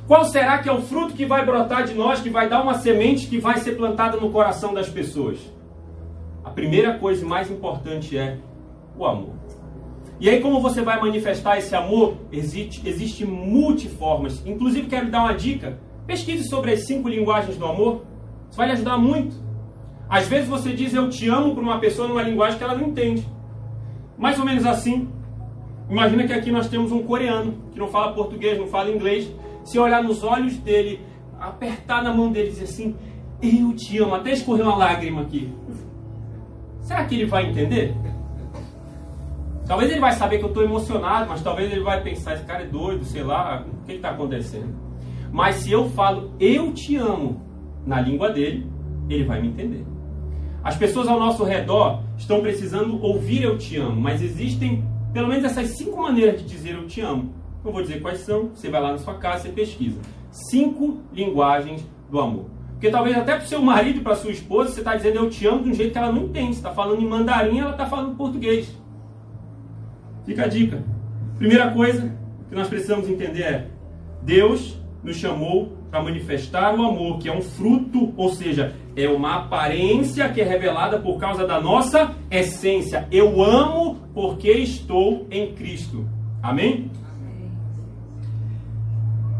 Qual 0.07 0.25
será 0.25 0.59
que 0.59 0.69
é 0.69 0.73
o 0.73 0.81
fruto 0.81 1.15
que 1.15 1.27
vai 1.27 1.45
brotar 1.45 1.85
de 1.85 1.95
nós, 1.95 2.21
que 2.21 2.31
vai 2.31 2.49
dar 2.49 2.63
uma 2.63 2.75
semente 2.75 3.27
que 3.27 3.39
vai 3.39 3.59
ser 3.59 3.77
plantada 3.77 4.17
no 4.17 4.31
coração 4.31 4.73
das 4.73 4.89
pessoas? 4.89 5.39
A 6.43 6.51
primeira 6.51 6.99
coisa 6.99 7.27
mais 7.27 7.51
importante 7.51 8.17
é 8.17 8.39
o 8.97 9.05
amor. 9.05 9.35
E 10.21 10.29
aí, 10.29 10.41
como 10.41 10.61
você 10.61 10.83
vai 10.83 11.01
manifestar 11.01 11.59
esse 11.59 11.75
amor? 11.77 12.17
Existe, 12.33 12.87
existe 12.89 13.25
multiformas. 13.25 14.45
Inclusive, 14.45 14.89
quero 14.89 15.11
dar 15.11 15.23
uma 15.23 15.35
dica. 15.35 15.79
Pesquise 16.07 16.49
sobre 16.49 16.73
as 16.73 16.87
cinco 16.87 17.09
linguagens 17.09 17.57
do 17.57 17.65
amor. 17.65 18.03
Isso 18.49 18.57
vai 18.57 18.67
lhe 18.67 18.73
ajudar 18.73 18.99
muito. 18.99 19.37
Às 20.09 20.27
vezes 20.27 20.49
você 20.49 20.73
diz 20.73 20.93
eu 20.95 21.09
te 21.09 21.29
amo 21.29 21.55
para 21.55 21.63
uma 21.63 21.79
pessoa 21.79 22.09
numa 22.09 22.23
linguagem 22.23 22.59
que 22.59 22.65
ela 22.65 22.75
não 22.75 22.89
entende. 22.89 23.29
Mais 24.17 24.39
ou 24.39 24.45
menos 24.45 24.67
assim. 24.67 25.09
Imagina 25.89 26.27
que 26.27 26.33
aqui 26.33 26.51
nós 26.51 26.69
temos 26.69 26.91
um 26.91 27.03
coreano 27.03 27.55
que 27.71 27.79
não 27.79 27.89
fala 27.89 28.13
português, 28.13 28.59
não 28.59 28.67
fala 28.67 28.91
inglês. 28.91 29.31
Se 29.65 29.79
olhar 29.79 30.03
nos 30.03 30.25
olhos 30.25 30.57
dele, 30.57 31.01
apertar 31.39 32.03
na 32.03 32.13
mão 32.13 32.33
dele 32.33 32.49
e 32.49 32.51
dizer 32.51 32.65
assim: 32.65 32.97
Eu 33.41 33.73
te 33.75 33.99
amo, 33.99 34.15
até 34.15 34.33
escorrer 34.33 34.65
uma 34.65 34.77
lágrima 34.77 35.23
aqui. 35.23 35.53
Será 36.81 37.05
que 37.05 37.15
ele 37.15 37.27
vai 37.27 37.51
entender? 37.51 37.95
Talvez 39.69 39.91
ele 39.91 40.01
vai 40.01 40.13
saber 40.13 40.39
que 40.39 40.45
eu 40.45 40.49
estou 40.49 40.65
emocionado, 40.65 41.29
mas 41.29 41.43
talvez 41.43 41.71
ele 41.71 41.83
vai 41.83 42.03
pensar, 42.03 42.35
esse 42.35 42.45
cara 42.45 42.63
é 42.63 42.67
doido, 42.67 43.05
sei 43.05 43.23
lá, 43.23 43.67
o 43.71 43.85
que 43.85 43.93
está 43.93 44.11
acontecendo. 44.11 44.75
Mas 45.31 45.57
se 45.57 45.71
eu 45.71 45.91
falo 45.91 46.33
eu 46.41 46.73
te 46.73 46.97
amo 46.97 47.43
na 47.87 48.01
língua 48.01 48.31
dele, 48.31 48.67
ele 49.11 49.25
vai 49.25 49.43
me 49.43 49.49
entender. 49.49 49.85
As 50.65 50.75
pessoas 50.75 51.07
ao 51.07 51.21
nosso 51.21 51.45
redor 51.45 52.03
estão 52.17 52.41
precisando 52.41 52.99
ouvir 53.03 53.43
eu 53.43 53.59
te 53.59 53.77
amo, 53.77 54.01
mas 54.01 54.23
existem 54.23 54.83
pelo 55.13 55.29
menos 55.29 55.45
essas 55.45 55.77
cinco 55.77 56.01
maneiras 56.01 56.41
de 56.41 56.49
dizer 56.49 56.75
eu 56.75 56.87
te 56.87 57.03
amo. 57.03 57.35
Eu 57.63 57.71
vou 57.71 57.83
dizer 57.83 58.01
quais 58.01 58.21
são, 58.21 58.49
você 58.55 58.71
vai 58.71 58.81
lá 58.81 58.93
na 58.93 58.99
sua 58.99 59.15
casa 59.15 59.49
e 59.49 59.53
pesquisa. 59.53 60.01
Cinco 60.31 61.03
linguagens 61.13 61.87
do 62.11 62.19
amor. 62.19 62.47
Porque 62.73 62.91
talvez 62.91 63.17
até 63.19 63.35
para 63.35 63.45
o 63.45 63.49
seu 63.49 63.61
marido 63.61 64.01
para 64.01 64.17
sua 64.17 64.31
esposa 64.31 64.71
você 64.71 64.81
está 64.81 64.97
dizendo 64.97 65.17
eu 65.17 65.29
te 65.29 65.47
amo 65.47 65.65
de 65.65 65.71
um 65.71 65.75
jeito 65.75 65.93
que 65.93 65.99
ela 65.99 66.11
não 66.11 66.23
entende. 66.23 66.55
Você 66.55 66.61
está 66.61 66.73
falando 66.73 67.03
em 67.03 67.07
mandarim, 67.07 67.59
ela 67.59 67.73
está 67.73 67.85
falando 67.85 68.17
português. 68.17 68.75
Fica 70.29 70.45
a 70.45 70.47
dica. 70.47 70.85
Primeira 71.39 71.71
coisa 71.71 72.15
que 72.51 72.55
nós 72.55 72.69
precisamos 72.69 73.09
entender 73.09 73.43
é: 73.43 73.67
Deus 74.21 74.77
nos 75.03 75.17
chamou 75.17 75.73
para 75.91 76.03
manifestar 76.03 76.79
o 76.79 76.85
amor, 76.85 77.19
que 77.19 77.31
é 77.31 77.33
um 77.33 77.41
fruto, 77.41 78.13
ou 78.15 78.29
seja, 78.35 78.75
é 78.95 79.09
uma 79.09 79.37
aparência 79.37 80.29
que 80.29 80.43
é 80.43 80.45
revelada 80.45 80.99
por 80.99 81.19
causa 81.19 81.47
da 81.47 81.59
nossa 81.59 82.15
essência. 82.31 83.09
Eu 83.11 83.43
amo 83.43 83.97
porque 84.13 84.51
estou 84.51 85.27
em 85.31 85.55
Cristo. 85.55 86.07
Amém? 86.43 86.91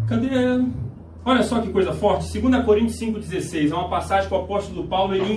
Cadê? 0.09 0.29
Olha 1.23 1.43
só 1.43 1.61
que 1.61 1.69
coisa 1.69 1.93
forte. 1.93 2.41
2 2.41 2.65
Coríntios 2.65 2.99
5,16 2.99 3.73
é 3.73 3.75
uma 3.75 3.91
passagem 3.91 4.27
que 4.27 4.35
o 4.35 4.39
apóstolo 4.39 4.87
Paulo 4.87 5.15
ele 5.15 5.35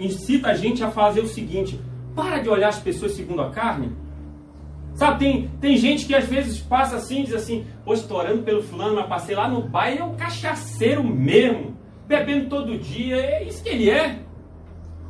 incita 0.00 0.48
a 0.48 0.54
gente 0.54 0.82
a 0.82 0.90
fazer 0.90 1.20
o 1.20 1.28
seguinte: 1.28 1.80
para 2.16 2.40
de 2.40 2.48
olhar 2.48 2.70
as 2.70 2.80
pessoas 2.80 3.12
segundo 3.12 3.42
a 3.42 3.50
carne 3.50 3.92
Sabe, 4.98 5.18
tem, 5.20 5.48
tem 5.60 5.76
gente 5.76 6.06
que 6.06 6.14
às 6.14 6.26
vezes 6.26 6.58
passa 6.58 6.96
assim, 6.96 7.22
diz 7.22 7.32
assim, 7.32 7.64
pô, 7.84 7.94
estou 7.94 8.18
orando 8.18 8.42
pelo 8.42 8.62
fulano, 8.62 8.96
mas 8.96 9.06
passei 9.06 9.34
lá 9.34 9.48
no 9.48 9.62
baile, 9.62 10.00
é 10.00 10.04
um 10.04 10.16
cachaceiro 10.16 11.04
mesmo, 11.04 11.78
bebendo 12.06 12.48
todo 12.48 12.76
dia, 12.76 13.16
é 13.16 13.44
isso 13.44 13.62
que 13.62 13.68
ele 13.68 13.88
é. 13.88 14.18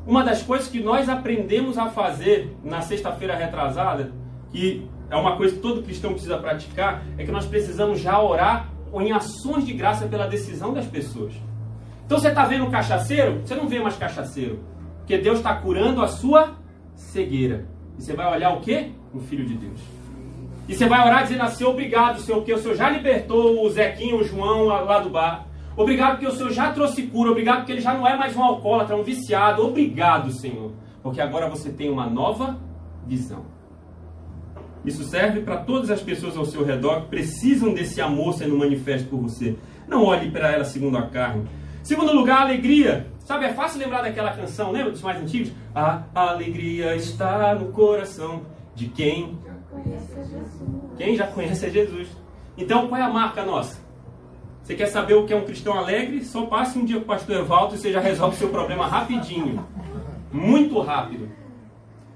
Uma 0.07 0.23
das 0.23 0.43
coisas 0.43 0.69
que 0.69 0.79
nós 0.79 1.09
aprendemos 1.09 1.79
a 1.79 1.89
fazer 1.89 2.55
na 2.63 2.83
sexta-feira 2.83 3.35
retrasada 3.35 4.13
que 4.51 4.89
é 5.11 5.17
uma 5.17 5.37
coisa 5.37 5.55
que 5.55 5.61
todo 5.61 5.83
cristão 5.83 6.13
precisa 6.13 6.39
praticar, 6.39 7.03
é 7.17 7.25
que 7.25 7.31
nós 7.31 7.47
precisamos 7.47 8.01
já 8.01 8.21
orar 8.21 8.71
em 8.95 9.13
ações 9.13 9.65
de 9.65 9.73
graça 9.73 10.07
pela 10.07 10.27
decisão 10.27 10.73
das 10.73 10.87
pessoas. 10.87 11.35
Então 12.05 12.19
você 12.19 12.29
está 12.29 12.45
vendo 12.45 12.65
um 12.65 12.71
cachaceiro, 12.71 13.41
você 13.41 13.55
não 13.55 13.69
vê 13.69 13.81
mais 13.81 13.97
cachaceiro. 13.97 14.61
Porque 14.99 15.19
Deus 15.19 15.39
está 15.39 15.55
curando 15.55 16.03
a 16.03 16.09
sua 16.09 16.57
cegueira. 16.95 17.67
E 17.99 18.03
você 18.03 18.15
vai 18.15 18.31
olhar 18.31 18.55
o 18.55 18.61
quê? 18.61 18.93
Um 19.15 19.21
filho 19.21 19.45
de 19.47 19.55
Deus. 19.55 19.81
E 20.69 20.75
você 20.75 20.87
vai 20.87 21.01
orar 21.01 21.23
dizendo 21.23 21.43
assim, 21.43 21.65
obrigado, 21.65 22.21
Senhor, 22.21 22.39
porque 22.39 22.53
o 22.53 22.59
Senhor 22.59 22.77
já 22.77 22.91
libertou 22.91 23.65
o 23.65 23.71
Zequinho, 23.71 24.19
o 24.19 24.25
João 24.25 24.65
lá 24.65 24.99
do 25.01 25.09
bar. 25.09 25.47
Obrigado 25.75 26.19
porque 26.19 26.27
o 26.27 26.33
Senhor 26.33 26.51
já 26.51 26.73
trouxe 26.73 27.03
cura. 27.03 27.31
Obrigado 27.31 27.59
porque 27.59 27.73
ele 27.73 27.81
já 27.81 27.95
não 27.95 28.07
é 28.07 28.17
mais 28.17 28.37
um 28.37 28.43
alcoólatra, 28.43 28.97
um 28.97 29.03
viciado. 29.03 29.65
Obrigado, 29.65 30.31
Senhor. 30.33 30.73
Porque 31.03 31.21
agora 31.21 31.49
você 31.49 31.71
tem 31.71 31.89
uma 31.89 32.07
nova 32.07 32.59
visão. 33.07 33.47
Isso 34.85 35.05
serve 35.05 35.41
para 35.41 35.59
todas 35.59 35.91
as 35.91 36.03
pessoas 36.03 36.37
ao 36.37 36.45
seu 36.45 36.65
redor 36.65 37.03
que 37.03 37.09
precisam 37.09 37.73
desse 37.73 38.01
amor 38.01 38.35
sendo 38.35 38.57
manifesto 38.59 39.09
por 39.09 39.21
você. 39.21 39.57
Não 39.87 40.05
olhe 40.05 40.31
para 40.31 40.53
ela 40.53 40.65
segundo 40.65 40.99
a 40.99 41.07
carne. 41.07 41.49
Segundo 41.83 42.13
lugar, 42.13 42.43
alegria. 42.43 43.07
Sabe, 43.21 43.45
é 43.45 43.53
fácil 43.53 43.81
lembrar 43.81 44.03
daquela 44.03 44.33
canção, 44.33 44.73
lembra 44.73 44.91
dos 44.91 45.03
mais 45.03 45.21
antigos? 45.21 45.53
A 45.75 46.03
alegria 46.13 46.97
está 46.97 47.55
no 47.55 47.67
coração 47.73 48.43
de 48.79 48.89
quem? 48.89 49.37
Quem 50.97 51.17
já 51.17 51.27
conhece 51.27 51.69
Jesus. 51.69 52.09
Então, 52.57 52.89
qual 52.89 53.01
é 53.01 53.05
a 53.05 53.11
marca 53.11 53.45
nossa? 53.45 53.81
Você 54.63 54.75
quer 54.75 54.87
saber 54.87 55.15
o 55.15 55.27
que 55.27 55.33
é 55.33 55.37
um 55.37 55.45
cristão 55.45 55.77
alegre? 55.77 56.25
Só 56.25 56.47
passe 56.47 56.79
um 56.79 56.85
dia 56.85 56.97
com 56.97 57.03
o 57.03 57.07
pastor 57.07 57.37
Evaldo 57.37 57.75
e 57.75 57.79
você 57.79 57.93
já 57.93 58.01
resolve 58.01 58.37
seu 58.37 58.49
problema 58.51 58.87
rapidinho. 58.87 59.65
Muito 60.31 60.79
rápido. 60.81 61.29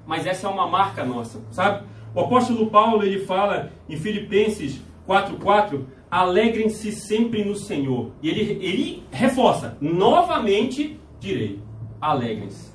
Mas 0.07 0.27
essa 0.27 0.47
é 0.47 0.51
uma 0.51 0.67
marca 0.67 1.05
nossa, 1.05 1.41
sabe? 1.51 1.85
O 2.15 2.21
apóstolo 2.21 2.71
Paulo, 2.71 3.03
ele 3.03 3.25
fala 3.25 3.71
em 3.89 3.97
Filipenses 3.97 4.81
4:4, 5.07 5.85
alegrem-se 6.11 6.93
sempre 6.93 7.45
no 7.45 7.57
Senhor. 7.57 8.11
E 8.23 8.29
ele, 8.29 8.65
ele 8.65 9.03
reforça, 9.11 9.77
novamente 9.81 11.01
direi, 11.19 11.61
alegrem-se. 12.01 12.71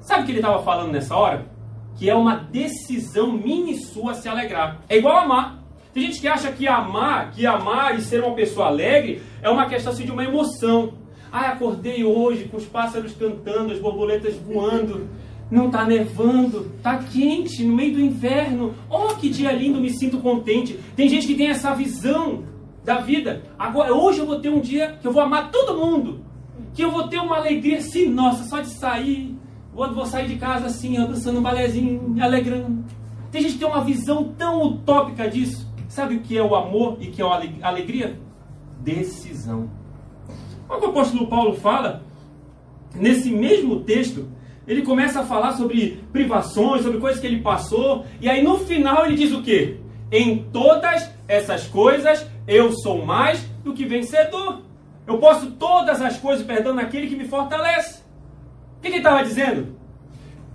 Sabe 0.00 0.22
o 0.22 0.26
que 0.26 0.32
ele 0.32 0.38
estava 0.38 0.62
falando 0.62 0.90
nessa 0.90 1.14
hora? 1.14 1.51
Que 1.96 2.08
é 2.08 2.14
uma 2.14 2.36
decisão 2.36 3.32
minha 3.32 3.72
e 3.72 3.78
sua 3.78 4.14
se 4.14 4.28
alegrar. 4.28 4.82
É 4.88 4.96
igual 4.96 5.18
amar. 5.18 5.62
Tem 5.92 6.04
gente 6.04 6.20
que 6.20 6.28
acha 6.28 6.50
que 6.50 6.66
amar, 6.66 7.32
que 7.32 7.46
amar 7.46 7.98
e 7.98 8.02
ser 8.02 8.22
uma 8.22 8.34
pessoa 8.34 8.66
alegre 8.66 9.22
é 9.42 9.50
uma 9.50 9.66
questão 9.66 9.92
assim, 9.92 10.04
de 10.04 10.10
uma 10.10 10.24
emoção. 10.24 10.94
Ah, 11.30 11.48
acordei 11.50 12.04
hoje 12.04 12.44
com 12.44 12.56
os 12.56 12.64
pássaros 12.64 13.14
cantando, 13.14 13.72
as 13.72 13.78
borboletas 13.78 14.36
voando, 14.36 15.08
não 15.50 15.66
está 15.66 15.84
nevando, 15.84 16.72
está 16.76 16.96
quente, 16.98 17.62
no 17.62 17.74
meio 17.74 17.94
do 17.94 18.00
inverno. 18.00 18.74
Oh, 18.88 19.14
que 19.14 19.28
dia 19.28 19.52
lindo, 19.52 19.80
me 19.80 19.90
sinto 19.90 20.18
contente. 20.18 20.78
Tem 20.96 21.08
gente 21.08 21.26
que 21.26 21.34
tem 21.34 21.48
essa 21.48 21.74
visão 21.74 22.44
da 22.84 22.98
vida. 22.98 23.42
Agora, 23.58 23.94
hoje 23.94 24.18
eu 24.18 24.26
vou 24.26 24.40
ter 24.40 24.48
um 24.48 24.60
dia 24.60 24.96
que 25.00 25.06
eu 25.06 25.12
vou 25.12 25.22
amar 25.22 25.50
todo 25.50 25.78
mundo 25.78 26.32
que 26.74 26.82
eu 26.82 26.90
vou 26.90 27.08
ter 27.08 27.18
uma 27.18 27.36
alegria 27.36 27.78
assim, 27.78 28.08
nossa, 28.08 28.44
só 28.44 28.60
de 28.60 28.68
sair, 28.68 29.36
vou, 29.72 29.92
vou 29.92 30.06
sair 30.06 30.28
de 30.28 30.36
casa 30.36 30.66
assim, 30.66 30.94
dançando 30.94 31.38
um 31.38 31.42
balézinho, 31.42 32.08
me 32.08 32.20
alegrando. 32.20 32.84
Tem 33.30 33.42
gente 33.42 33.54
que 33.54 33.58
tem 33.60 33.68
uma 33.68 33.82
visão 33.82 34.32
tão 34.36 34.62
utópica 34.62 35.28
disso. 35.28 35.66
Sabe 35.88 36.16
o 36.16 36.20
que 36.20 36.36
é 36.36 36.42
o 36.42 36.54
amor 36.54 36.98
e 37.00 37.08
que 37.08 37.20
é 37.20 37.24
a 37.24 37.68
alegria? 37.68 38.18
Decisão. 38.80 39.70
Olha 40.68 40.78
o 40.78 40.80
que 40.80 40.86
o 40.86 40.90
apóstolo 40.90 41.26
Paulo 41.26 41.54
fala, 41.54 42.02
nesse 42.94 43.30
mesmo 43.30 43.80
texto, 43.80 44.28
ele 44.66 44.82
começa 44.82 45.20
a 45.20 45.24
falar 45.24 45.52
sobre 45.52 46.02
privações, 46.12 46.82
sobre 46.82 46.98
coisas 46.98 47.20
que 47.20 47.26
ele 47.26 47.40
passou, 47.40 48.04
e 48.20 48.28
aí 48.28 48.42
no 48.42 48.58
final 48.58 49.04
ele 49.04 49.16
diz 49.16 49.32
o 49.32 49.42
quê? 49.42 49.78
Em 50.10 50.44
todas 50.52 51.10
essas 51.26 51.66
coisas 51.66 52.26
eu 52.46 52.72
sou 52.72 53.04
mais 53.04 53.40
do 53.64 53.72
que 53.72 53.84
vencedor. 53.84 54.62
Eu 55.06 55.18
posso 55.18 55.50
todas 55.52 56.00
as 56.00 56.16
coisas, 56.18 56.46
perdão, 56.46 56.74
naquele 56.74 57.08
que 57.08 57.16
me 57.16 57.26
fortalece. 57.26 58.01
O 58.82 58.84
que 58.84 58.88
ele 58.88 58.96
estava 58.96 59.22
dizendo? 59.22 59.76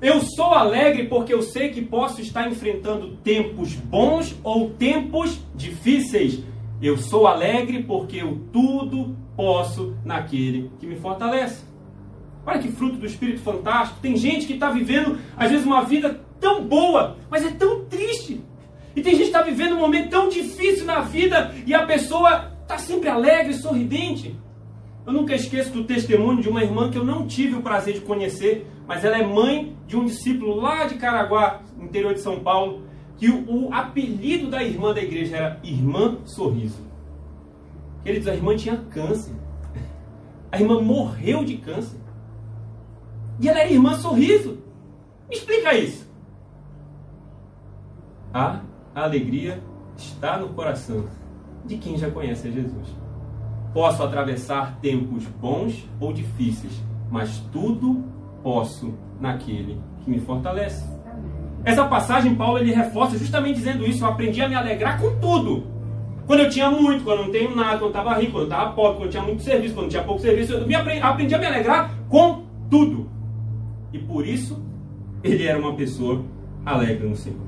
Eu 0.02 0.20
sou 0.20 0.54
alegre 0.54 1.08
porque 1.08 1.34
eu 1.34 1.42
sei 1.42 1.70
que 1.70 1.82
posso 1.82 2.20
estar 2.20 2.46
enfrentando 2.46 3.16
tempos 3.24 3.74
bons 3.74 4.36
ou 4.44 4.70
tempos 4.72 5.40
difíceis. 5.56 6.44
Eu 6.82 6.98
sou 6.98 7.26
alegre 7.26 7.84
porque 7.84 8.18
eu 8.18 8.38
tudo 8.52 9.16
posso 9.34 9.96
naquele 10.04 10.70
que 10.78 10.86
me 10.86 10.98
fortalece. 10.98 11.64
Olha 12.46 12.60
que 12.60 12.68
fruto 12.68 12.98
do 12.98 13.06
Espírito 13.06 13.40
fantástico. 13.40 14.02
Tem 14.02 14.18
gente 14.18 14.46
que 14.46 14.56
está 14.56 14.72
vivendo, 14.72 15.18
às 15.38 15.50
vezes, 15.50 15.66
uma 15.66 15.86
vida 15.86 16.20
tão 16.38 16.66
boa, 16.66 17.16
mas 17.32 17.46
é 17.46 17.52
tão 17.52 17.86
triste. 17.86 18.42
E 18.94 19.02
tem 19.02 19.14
gente 19.14 19.22
que 19.22 19.38
está 19.38 19.42
vivendo 19.42 19.76
um 19.76 19.80
momento 19.80 20.10
tão 20.10 20.28
difícil 20.28 20.84
na 20.84 21.00
vida 21.00 21.56
e 21.66 21.74
a 21.74 21.86
pessoa 21.86 22.52
está 22.62 22.78
sempre 22.78 23.08
alegre, 23.08 23.54
sorridente. 23.54 24.36
Eu 25.08 25.14
nunca 25.14 25.34
esqueço 25.34 25.72
do 25.72 25.86
testemunho 25.86 26.42
de 26.42 26.50
uma 26.50 26.62
irmã 26.62 26.92
que 26.92 26.98
eu 26.98 27.06
não 27.06 27.26
tive 27.26 27.56
o 27.56 27.62
prazer 27.62 27.94
de 27.94 28.02
conhecer, 28.02 28.70
mas 28.86 29.06
ela 29.06 29.18
é 29.18 29.26
mãe 29.26 29.74
de 29.88 29.96
um 29.96 30.04
discípulo 30.04 30.58
lá 30.58 30.84
de 30.84 30.96
Caraguá, 30.96 31.62
interior 31.80 32.14
de 32.14 32.20
São 32.20 32.42
Paulo, 32.42 32.82
que 33.16 33.30
o, 33.30 33.68
o 33.68 33.74
apelido 33.74 34.50
da 34.50 34.62
irmã 34.62 34.94
da 34.94 35.02
igreja 35.02 35.38
era 35.38 35.60
Irmã 35.64 36.18
Sorriso. 36.26 36.86
Queridos, 38.04 38.28
a 38.28 38.36
irmã 38.36 38.58
tinha 38.58 38.76
câncer. 38.76 39.34
A 40.52 40.60
irmã 40.60 40.82
morreu 40.82 41.46
de 41.46 41.56
câncer. 41.56 42.02
E 43.40 43.48
ela 43.48 43.62
era 43.62 43.72
Irmã 43.72 43.94
Sorriso. 43.94 44.58
Me 45.30 45.38
explica 45.38 45.74
isso. 45.74 46.06
A 48.34 48.60
alegria 48.94 49.64
está 49.96 50.38
no 50.38 50.50
coração 50.50 51.06
de 51.64 51.78
quem 51.78 51.98
já 51.98 52.12
conhece 52.12 52.50
a 52.50 52.52
Jesus. 52.52 52.97
Posso 53.78 54.02
atravessar 54.02 54.80
tempos 54.82 55.24
bons 55.40 55.88
ou 56.00 56.12
difíceis, 56.12 56.74
mas 57.12 57.38
tudo 57.52 58.04
posso 58.42 58.96
naquele 59.22 59.80
que 60.04 60.10
me 60.10 60.20
fortalece. 60.20 60.84
Essa 61.64 61.86
passagem, 61.86 62.34
Paulo, 62.34 62.58
ele 62.58 62.74
reforça 62.74 63.20
justamente 63.20 63.58
dizendo 63.58 63.86
isso. 63.86 64.04
Eu 64.04 64.10
aprendi 64.10 64.42
a 64.42 64.50
me 64.50 64.56
alegrar 64.56 65.00
com 65.00 65.20
tudo. 65.20 65.68
Quando 66.26 66.40
eu 66.40 66.50
tinha 66.50 66.72
muito, 66.72 67.04
quando 67.04 67.20
eu 67.20 67.26
não 67.26 67.32
tenho 67.32 67.56
nada, 67.56 67.74
quando 67.74 67.84
eu 67.84 67.88
estava 67.90 68.16
rico, 68.16 68.32
quando 68.32 68.46
eu 68.46 68.50
estava 68.50 68.72
pobre, 68.72 68.94
quando 68.94 69.06
eu 69.06 69.12
tinha 69.12 69.22
muito 69.22 69.44
serviço, 69.44 69.76
quando 69.76 69.86
eu 69.86 69.92
tinha 69.92 70.04
pouco 70.04 70.22
serviço, 70.22 70.54
eu 70.54 70.66
me 70.66 70.74
aprendi, 70.74 71.02
aprendi 71.04 71.36
a 71.36 71.38
me 71.38 71.46
alegrar 71.46 71.92
com 72.10 72.46
tudo. 72.72 73.08
E 73.94 74.00
por 74.00 74.26
isso, 74.26 74.60
ele 75.24 75.46
era 75.46 75.60
uma 75.60 75.76
pessoa 75.76 76.26
alegre 76.66 77.08
no 77.08 77.16
Senhor. 77.16 77.42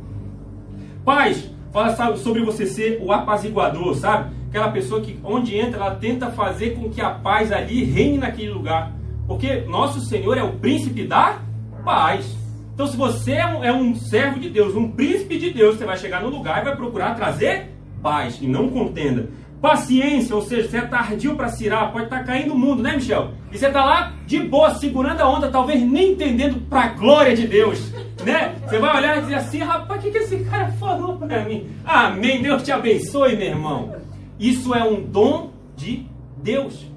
Paz, 1.04 1.50
fala 1.72 2.16
sobre 2.18 2.46
você 2.46 2.68
ser 2.68 3.02
o 3.04 3.12
apaziguador, 3.12 3.96
sabe? 3.96 4.38
Aquela 4.50 4.72
pessoa 4.72 5.00
que, 5.00 5.20
onde 5.24 5.56
entra, 5.56 5.80
ela 5.80 5.96
tenta 5.96 6.32
fazer 6.32 6.72
com 6.72 6.90
que 6.90 7.00
a 7.00 7.12
paz 7.12 7.52
ali 7.52 7.84
reine 7.84 8.18
naquele 8.18 8.50
lugar. 8.50 8.92
Porque 9.28 9.62
nosso 9.62 10.02
Senhor 10.02 10.36
é 10.38 10.44
o 10.44 10.54
príncipe 10.54 11.06
da 11.06 11.40
paz. 11.86 12.36
Então, 12.74 12.88
se 12.88 12.98
você 12.98 13.34
é 13.34 13.46
um, 13.46 13.64
é 13.64 13.72
um 13.72 13.94
servo 13.94 14.40
de 14.40 14.50
Deus, 14.50 14.76
um 14.76 14.90
príncipe 14.90 15.38
de 15.38 15.52
Deus, 15.52 15.78
você 15.78 15.86
vai 15.86 15.98
chegar 15.98 16.24
no 16.24 16.30
lugar 16.30 16.62
e 16.62 16.66
vai 16.66 16.76
procurar 16.76 17.14
trazer 17.14 17.70
paz 18.02 18.40
e 18.42 18.48
não 18.48 18.70
contenda. 18.70 19.30
Paciência, 19.62 20.36
ou 20.36 20.42
seja, 20.42 20.68
você 20.68 20.78
é 20.78 20.82
tardio 20.82 21.36
para 21.36 21.50
cirar, 21.50 21.92
pode 21.92 22.06
estar 22.06 22.20
tá 22.20 22.24
caindo 22.24 22.54
o 22.54 22.58
mundo, 22.58 22.82
né, 22.82 22.96
Michel? 22.96 23.34
E 23.52 23.58
você 23.58 23.68
está 23.68 23.84
lá 23.84 24.14
de 24.26 24.40
boa, 24.40 24.74
segurando 24.76 25.22
a 25.22 25.30
onda, 25.30 25.52
talvez 25.52 25.82
nem 25.82 26.14
entendendo 26.14 26.62
para 26.68 26.84
a 26.84 26.88
glória 26.88 27.36
de 27.36 27.46
Deus, 27.46 27.92
né? 28.24 28.56
Você 28.66 28.80
vai 28.80 28.98
olhar 28.98 29.18
e 29.18 29.22
dizer 29.22 29.36
assim, 29.36 29.60
rapaz, 29.60 30.00
o 30.00 30.04
que, 30.04 30.12
que 30.12 30.18
esse 30.20 30.38
cara 30.46 30.72
falou 30.80 31.18
para 31.18 31.44
mim? 31.44 31.70
Amém, 31.86 32.42
Deus 32.42 32.64
te 32.64 32.72
abençoe, 32.72 33.36
meu 33.36 33.48
irmão. 33.48 33.99
Isso 34.40 34.74
é 34.74 34.84
um 34.84 35.04
dom 35.04 35.52
de 35.76 36.08
Deus. 36.42 36.90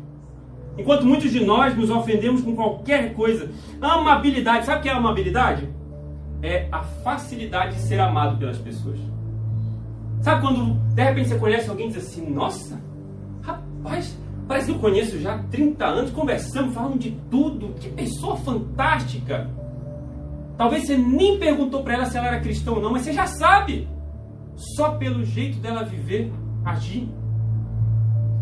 Enquanto 0.78 1.04
muitos 1.04 1.30
de 1.30 1.44
nós 1.44 1.76
nos 1.76 1.90
ofendemos 1.90 2.40
com 2.40 2.54
qualquer 2.54 3.12
coisa, 3.14 3.50
amabilidade, 3.80 4.64
sabe 4.64 4.78
o 4.78 4.82
que 4.82 4.88
é 4.88 4.92
amabilidade? 4.92 5.68
É 6.40 6.68
a 6.72 6.82
facilidade 6.82 7.76
de 7.76 7.82
ser 7.82 8.00
amado 8.00 8.38
pelas 8.38 8.58
pessoas. 8.58 8.98
Sabe 10.22 10.40
quando 10.40 10.74
de 10.94 11.02
repente 11.02 11.28
você 11.28 11.38
conhece 11.38 11.68
alguém 11.68 11.88
e 11.88 11.92
diz 11.92 12.06
assim: 12.06 12.30
Nossa, 12.30 12.80
rapaz, 13.42 14.16
parece 14.46 14.66
que 14.66 14.72
eu 14.72 14.78
conheço 14.78 15.18
já 15.20 15.34
há 15.34 15.38
30 15.38 15.84
anos, 15.84 16.10
conversamos, 16.12 16.74
falamos 16.74 17.00
de 17.00 17.10
tudo, 17.30 17.74
que 17.74 17.88
pessoa 17.90 18.36
fantástica. 18.36 19.50
Talvez 20.56 20.86
você 20.86 20.96
nem 20.96 21.38
perguntou 21.38 21.82
para 21.82 21.94
ela 21.94 22.04
se 22.06 22.16
ela 22.16 22.28
era 22.28 22.40
cristã 22.40 22.70
ou 22.72 22.80
não, 22.80 22.92
mas 22.92 23.02
você 23.02 23.12
já 23.12 23.26
sabe, 23.26 23.88
só 24.76 24.92
pelo 24.92 25.24
jeito 25.24 25.58
dela 25.58 25.82
viver, 25.82 26.32
agir. 26.64 27.08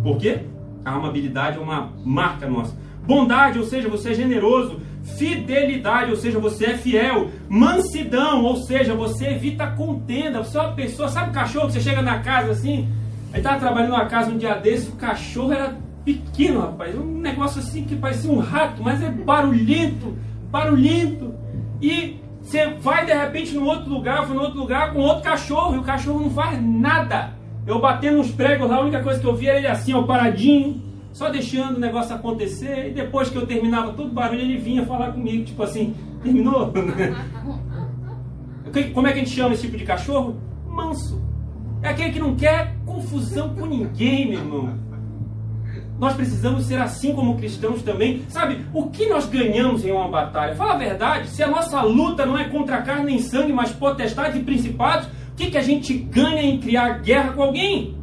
Por 0.03 0.17
quê? 0.19 0.41
A 0.85 0.93
amabilidade 0.93 1.59
é 1.59 1.61
uma 1.61 1.93
marca 2.05 2.49
nossa. 2.49 2.77
Bondade, 3.07 3.59
ou 3.59 3.65
seja, 3.65 3.89
você 3.89 4.11
é 4.11 4.15
generoso. 4.15 4.81
Fidelidade, 5.17 6.11
ou 6.11 6.17
seja, 6.17 6.39
você 6.39 6.67
é 6.67 6.77
fiel. 6.77 7.29
Mansidão, 7.49 8.45
ou 8.45 8.57
seja, 8.57 8.95
você 8.95 9.29
evita 9.29 9.67
contenda. 9.69 10.43
Você 10.43 10.57
é 10.57 10.61
uma 10.61 10.73
pessoa, 10.73 11.09
sabe 11.09 11.33
cachorro 11.33 11.67
que 11.67 11.73
você 11.75 11.81
chega 11.81 12.03
na 12.03 12.21
casa 12.21 12.53
assim? 12.53 12.89
Aí 13.33 13.41
estava 13.41 13.59
trabalhando 13.59 13.91
numa 13.91 14.07
casa 14.07 14.31
um 14.31 14.39
dia 14.39 14.55
desse, 14.55 14.91
o 14.91 14.97
cachorro 14.97 15.53
era 15.53 15.77
pequeno, 16.05 16.61
rapaz. 16.61 16.95
Um 16.97 17.19
negócio 17.19 17.61
assim 17.61 17.85
que 17.85 17.95
parecia 17.97 18.31
um 18.31 18.39
rato, 18.39 18.83
mas 18.83 19.03
é 19.03 19.11
barulhento, 19.11 20.17
barulhento. 20.51 21.35
E 21.81 22.21
Você 22.43 22.67
vai 22.81 23.05
de 23.05 23.13
repente 23.13 23.55
no 23.55 23.65
outro 23.65 23.91
lugar, 23.91 24.27
foi 24.27 24.35
no 24.35 24.43
outro 24.43 24.59
lugar 24.59 24.93
com 24.93 25.01
outro 25.01 25.23
cachorro 25.23 25.75
e 25.75 25.79
o 25.79 25.83
cachorro 25.83 26.21
não 26.21 26.31
faz 26.31 26.61
nada. 26.63 27.33
Eu 27.67 27.81
batendo 27.81 28.21
uns 28.21 28.31
pregos 28.31 28.69
lá, 28.69 28.77
a 28.77 28.81
única 28.81 29.03
coisa 29.03 29.21
que 29.21 29.27
eu 29.27 29.35
via 29.35 29.51
era 29.51 29.59
ele 29.59 29.67
assim, 29.67 29.93
ó, 29.93 30.03
paradinho, 30.03 30.83
só 31.13 31.29
deixando 31.29 31.77
o 31.77 31.81
negócio 31.81 32.15
acontecer. 32.15 32.89
E 32.89 32.93
depois 32.93 33.29
que 33.29 33.37
eu 33.37 33.47
terminava 33.47 33.93
todo 33.93 34.09
o 34.09 34.13
barulho, 34.13 34.41
ele 34.41 34.57
vinha 34.57 34.87
falar 34.87 35.13
comigo, 35.13 35.45
tipo 35.45 35.63
assim, 35.63 35.95
terminou? 36.23 36.73
Como 38.95 39.07
é 39.07 39.13
que 39.13 39.19
a 39.19 39.25
gente 39.25 39.35
chama 39.35 39.55
esse 39.55 39.63
tipo 39.63 39.77
de 39.77 39.85
cachorro? 39.85 40.37
Manso. 40.67 41.21
É 41.83 41.89
aquele 41.89 42.13
que 42.13 42.21
não 42.21 42.37
quer 42.37 42.77
confusão 42.85 43.55
com 43.55 43.67
ninguém, 43.67 44.31
meu 44.31 44.39
irmão. 44.39 44.79
Nós 45.99 46.15
precisamos 46.15 46.65
ser 46.65 46.81
assim 46.81 47.15
como 47.15 47.37
cristãos 47.37 47.83
também. 47.83 48.23
Sabe, 48.29 48.65
o 48.73 48.89
que 48.89 49.07
nós 49.07 49.27
ganhamos 49.27 49.85
em 49.85 49.91
uma 49.91 50.09
batalha? 50.09 50.55
Fala 50.55 50.75
a 50.75 50.79
verdade, 50.79 51.29
se 51.29 51.43
a 51.43 51.49
nossa 51.49 51.83
luta 51.83 52.25
não 52.25 52.39
é 52.39 52.45
contra 52.45 52.81
carne 52.81 53.05
nem 53.05 53.19
sangue, 53.19 53.53
mas 53.53 53.71
potestades 53.71 54.41
e 54.41 54.43
principados, 54.43 55.09
que, 55.41 55.51
que 55.51 55.59
a 55.59 55.63
gente 55.63 55.95
ganha 55.95 56.43
em 56.43 56.59
criar 56.59 57.01
guerra 57.01 57.33
com 57.33 57.43
alguém? 57.43 57.97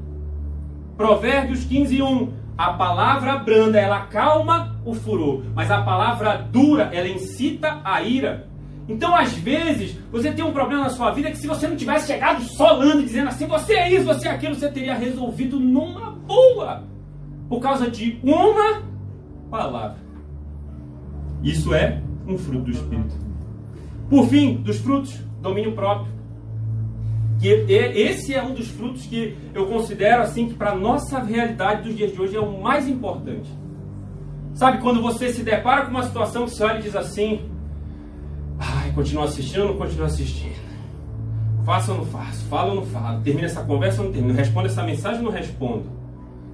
Provérbios 0.98 1.64
15, 1.66 2.02
1. 2.02 2.34
A 2.58 2.74
palavra 2.74 3.38
branda, 3.38 3.80
ela 3.80 4.08
calma 4.08 4.76
o 4.84 4.96
furor, 4.96 5.44
mas 5.54 5.70
a 5.70 5.84
palavra 5.84 6.38
dura, 6.52 6.90
ela 6.92 7.08
incita 7.08 7.80
a 7.84 8.02
ira. 8.02 8.48
Então, 8.90 9.16
às 9.16 9.34
vezes, 9.34 9.96
você 10.12 10.32
tem 10.32 10.44
um 10.44 10.52
problema 10.52 10.86
na 10.86 10.90
sua 10.90 11.12
vida 11.12 11.30
que 11.30 11.38
se 11.38 11.46
você 11.46 11.68
não 11.68 11.76
tivesse 11.76 12.08
chegado 12.08 12.42
solando 12.42 13.02
e 13.02 13.06
dizendo 13.06 13.28
assim, 13.28 13.46
você 13.46 13.74
é 13.74 13.94
isso, 13.94 14.06
você 14.06 14.28
é 14.28 14.32
aquilo, 14.32 14.56
você 14.56 14.72
teria 14.72 14.96
resolvido 14.96 15.60
numa 15.60 16.12
boa. 16.12 16.84
Por 17.48 17.60
causa 17.60 17.92
de 17.92 18.20
uma 18.24 18.82
palavra. 19.52 19.98
Isso 21.44 21.74
é 21.76 22.02
um 22.26 22.38
fruto 22.38 22.64
do 22.66 22.72
Espírito. 22.72 23.16
Por 24.10 24.28
fim, 24.28 24.56
dos 24.56 24.80
frutos, 24.80 25.22
domínio 25.42 25.74
próprio. 25.74 26.17
Que 27.40 27.48
esse 27.70 28.34
é 28.34 28.44
um 28.44 28.54
dos 28.54 28.68
frutos 28.68 29.06
que 29.06 29.38
eu 29.54 29.68
considero 29.68 30.24
assim 30.24 30.48
que 30.48 30.56
para 30.56 30.76
nossa 30.76 31.20
realidade 31.20 31.84
dos 31.84 31.96
dias 31.96 32.12
de 32.12 32.22
hoje 32.22 32.36
é 32.36 32.40
o 32.40 32.62
mais 32.62 32.88
importante. 32.88 33.50
Sabe 34.56 34.80
quando 34.82 35.02
você 35.02 35.32
se 35.32 35.44
depara 35.44 35.86
com 35.86 35.92
uma 35.92 36.04
situação 36.04 36.46
que 36.46 36.52
você 36.52 36.64
olha 36.64 36.80
e 36.80 36.82
diz 36.82 36.96
assim: 36.96 37.42
Ai, 38.58 38.92
continua 38.94 39.26
assistindo 39.26 39.62
ou 39.62 39.68
não 39.70 39.78
continua 39.78 40.08
assistindo? 40.08 40.68
Faço 41.64 41.92
ou 41.92 41.98
não 42.00 42.06
faço? 42.06 42.46
Falo 42.46 42.70
ou 42.70 42.76
não 42.78 42.86
falo? 42.86 43.22
Termina 43.22 43.46
essa 43.46 43.64
conversa 43.64 44.02
ou 44.02 44.08
não 44.08 44.14
termina? 44.14 44.34
Responde 44.34 44.68
essa 44.70 44.84
mensagem 44.84 45.20
ou 45.20 45.26
não 45.26 45.32
respondo? 45.32 45.86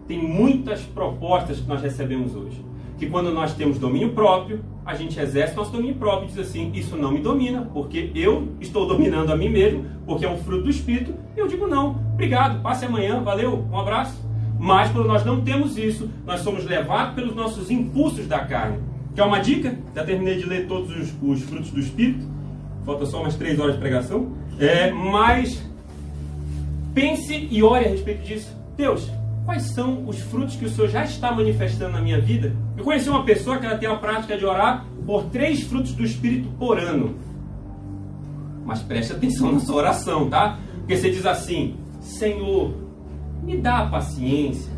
Tem 0.07 0.21
muitas 0.21 0.81
propostas 0.81 1.59
que 1.59 1.67
nós 1.67 1.81
recebemos 1.81 2.35
hoje. 2.35 2.63
Que 3.03 3.09
quando 3.09 3.33
nós 3.33 3.53
temos 3.53 3.77
domínio 3.77 4.11
próprio, 4.11 4.63
a 4.85 4.95
gente 4.95 5.19
exerce 5.19 5.57
nosso 5.57 5.73
domínio 5.73 5.95
próprio 5.95 6.29
diz 6.29 6.37
assim: 6.37 6.71
Isso 6.73 6.95
não 6.95 7.11
me 7.11 7.19
domina, 7.19 7.69
porque 7.73 8.09
eu 8.15 8.47
estou 8.61 8.87
dominando 8.87 9.29
a 9.29 9.35
mim 9.35 9.49
mesmo, 9.49 9.85
porque 10.05 10.25
é 10.25 10.29
um 10.29 10.37
fruto 10.37 10.63
do 10.63 10.69
Espírito. 10.69 11.13
Eu 11.35 11.45
digo: 11.45 11.67
Não, 11.67 11.97
obrigado, 12.13 12.61
passe 12.61 12.85
amanhã, 12.85 13.21
valeu, 13.21 13.67
um 13.69 13.77
abraço. 13.77 14.25
Mas 14.57 14.89
quando 14.89 15.05
nós 15.05 15.25
não 15.25 15.41
temos 15.41 15.77
isso, 15.77 16.09
nós 16.25 16.39
somos 16.39 16.63
levados 16.63 17.13
pelos 17.13 17.35
nossos 17.35 17.69
impulsos 17.69 18.25
da 18.25 18.39
carne 18.39 18.77
Quer 19.13 19.23
uma 19.23 19.39
dica? 19.39 19.77
Já 19.93 20.05
terminei 20.05 20.37
de 20.37 20.45
ler 20.45 20.65
todos 20.65 20.89
os, 20.89 21.13
os 21.21 21.43
frutos 21.43 21.71
do 21.71 21.81
Espírito. 21.81 22.25
Falta 22.85 23.05
só 23.05 23.19
umas 23.19 23.35
três 23.35 23.59
horas 23.59 23.73
de 23.73 23.81
pregação. 23.81 24.31
É, 24.57 24.91
mas 24.91 25.61
pense 26.93 27.49
e 27.51 27.61
ore 27.61 27.83
a 27.83 27.89
respeito 27.89 28.23
disso. 28.23 28.55
Deus, 28.77 29.11
quais 29.45 29.73
são 29.73 30.07
os 30.07 30.19
frutos 30.19 30.55
que 30.55 30.65
o 30.65 30.69
Senhor 30.69 30.89
já 30.89 31.03
está 31.03 31.31
manifestando 31.31 31.93
na 31.93 32.01
minha 32.01 32.19
vida? 32.19 32.55
Eu 32.77 32.83
conheci 32.83 33.09
uma 33.09 33.23
pessoa 33.23 33.57
que 33.57 33.65
ela 33.65 33.77
tem 33.77 33.89
a 33.89 33.95
prática 33.95 34.37
de 34.37 34.45
orar 34.45 34.85
por 35.05 35.25
três 35.25 35.63
frutos 35.63 35.93
do 35.93 36.03
Espírito 36.03 36.49
por 36.57 36.79
ano. 36.79 37.15
Mas 38.65 38.81
preste 38.81 39.13
atenção 39.13 39.51
na 39.53 39.59
sua 39.59 39.75
oração, 39.75 40.29
tá? 40.29 40.57
Porque 40.79 40.97
você 40.97 41.09
diz 41.09 41.25
assim: 41.25 41.75
Senhor, 42.01 42.73
me 43.41 43.57
dá 43.57 43.85
paciência. 43.85 44.71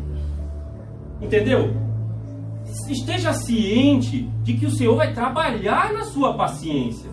Entendeu? 1.20 1.86
esteja 2.88 3.32
ciente 3.32 4.28
de 4.42 4.54
que 4.54 4.66
o 4.66 4.70
Senhor 4.70 4.96
vai 4.96 5.12
trabalhar 5.12 5.92
na 5.92 6.04
sua 6.04 6.34
paciência. 6.34 7.10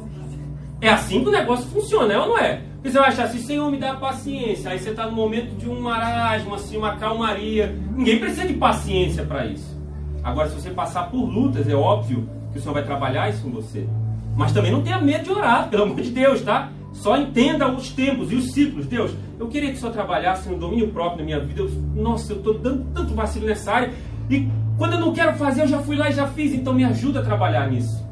É 0.81 0.89
assim 0.89 1.21
que 1.21 1.29
o 1.29 1.31
negócio 1.31 1.65
funciona, 1.67 2.13
é 2.13 2.19
ou 2.19 2.27
não 2.29 2.37
é? 2.37 2.61
Você 2.83 2.99
vai 2.99 3.09
achar 3.09 3.23
assim, 3.23 3.39
Senhor, 3.39 3.71
me 3.71 3.77
dá 3.77 3.95
paciência. 3.95 4.69
Aí 4.69 4.77
você 4.77 4.89
está 4.89 5.05
no 5.05 5.13
momento 5.13 5.55
de 5.55 5.69
um 5.69 5.79
marasmo, 5.79 6.53
assim, 6.53 6.77
uma 6.77 6.97
calmaria. 6.97 7.73
Ninguém 7.95 8.19
precisa 8.19 8.45
de 8.45 8.53
paciência 8.55 9.23
para 9.23 9.45
isso. 9.45 9.81
Agora, 10.21 10.49
se 10.49 10.55
você 10.55 10.69
passar 10.69 11.09
por 11.09 11.23
lutas, 11.23 11.67
é 11.67 11.73
óbvio 11.73 12.27
que 12.51 12.59
o 12.59 12.61
Senhor 12.61 12.73
vai 12.73 12.83
trabalhar 12.83 13.29
isso 13.29 13.41
com 13.41 13.49
você. 13.49 13.87
Mas 14.35 14.51
também 14.51 14.71
não 14.71 14.81
tenha 14.81 14.99
medo 14.99 15.23
de 15.23 15.31
orar, 15.31 15.67
pelo 15.71 15.83
amor 15.83 16.01
de 16.01 16.11
Deus, 16.11 16.41
tá? 16.41 16.71
Só 16.91 17.17
entenda 17.17 17.67
os 17.67 17.89
tempos 17.89 18.31
e 18.31 18.35
os 18.35 18.51
ciclos. 18.51 18.85
Deus, 18.85 19.11
eu 19.39 19.47
queria 19.47 19.69
que 19.69 19.77
o 19.77 19.79
Senhor 19.79 19.91
trabalhasse 19.91 20.49
no 20.49 20.57
domínio 20.57 20.89
próprio 20.89 21.19
na 21.19 21.25
minha 21.25 21.39
vida. 21.39 21.61
Eu, 21.61 21.71
nossa, 21.95 22.33
eu 22.33 22.37
estou 22.37 22.59
dando 22.59 22.85
tanto 22.93 23.15
vacilo 23.15 23.47
nessa 23.47 23.71
área. 23.71 23.93
E 24.29 24.47
quando 24.77 24.93
eu 24.93 24.99
não 24.99 25.13
quero 25.13 25.33
fazer, 25.35 25.61
eu 25.61 25.67
já 25.67 25.79
fui 25.79 25.95
lá 25.95 26.09
e 26.09 26.13
já 26.13 26.27
fiz, 26.27 26.53
então 26.53 26.73
me 26.73 26.83
ajuda 26.83 27.21
a 27.21 27.23
trabalhar 27.23 27.69
nisso. 27.69 28.02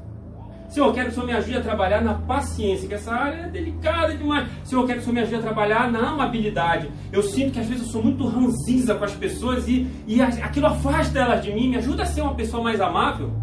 Senhor, 0.72 0.88
eu 0.88 0.94
quero 0.94 1.08
que 1.08 1.12
o 1.12 1.16
Senhor 1.16 1.26
me 1.26 1.34
ajude 1.34 1.58
a 1.58 1.62
trabalhar 1.62 2.02
na 2.02 2.14
paciência, 2.14 2.88
que 2.88 2.94
essa 2.94 3.14
área 3.14 3.42
é 3.42 3.50
delicada 3.50 4.16
demais. 4.16 4.48
Senhor, 4.64 4.82
eu 4.82 4.88
quero 4.88 5.00
que 5.00 5.02
o 5.02 5.04
Senhor 5.04 5.16
me 5.16 5.20
ajude 5.20 5.36
a 5.36 5.42
trabalhar 5.42 5.92
na 5.92 6.12
amabilidade. 6.12 6.90
Eu 7.12 7.22
sinto 7.22 7.52
que 7.52 7.60
às 7.60 7.68
vezes 7.68 7.84
eu 7.84 7.92
sou 7.92 8.02
muito 8.02 8.26
ranzinza 8.26 8.96
com 8.96 9.04
as 9.04 9.14
pessoas 9.14 9.68
e, 9.68 9.86
e 10.08 10.22
aquilo 10.22 10.68
afasta 10.68 11.20
elas 11.20 11.44
de 11.44 11.52
mim. 11.52 11.68
Me 11.68 11.76
ajuda 11.76 12.04
a 12.04 12.06
ser 12.06 12.22
uma 12.22 12.36
pessoa 12.36 12.64
mais 12.64 12.80
amável. 12.80 13.34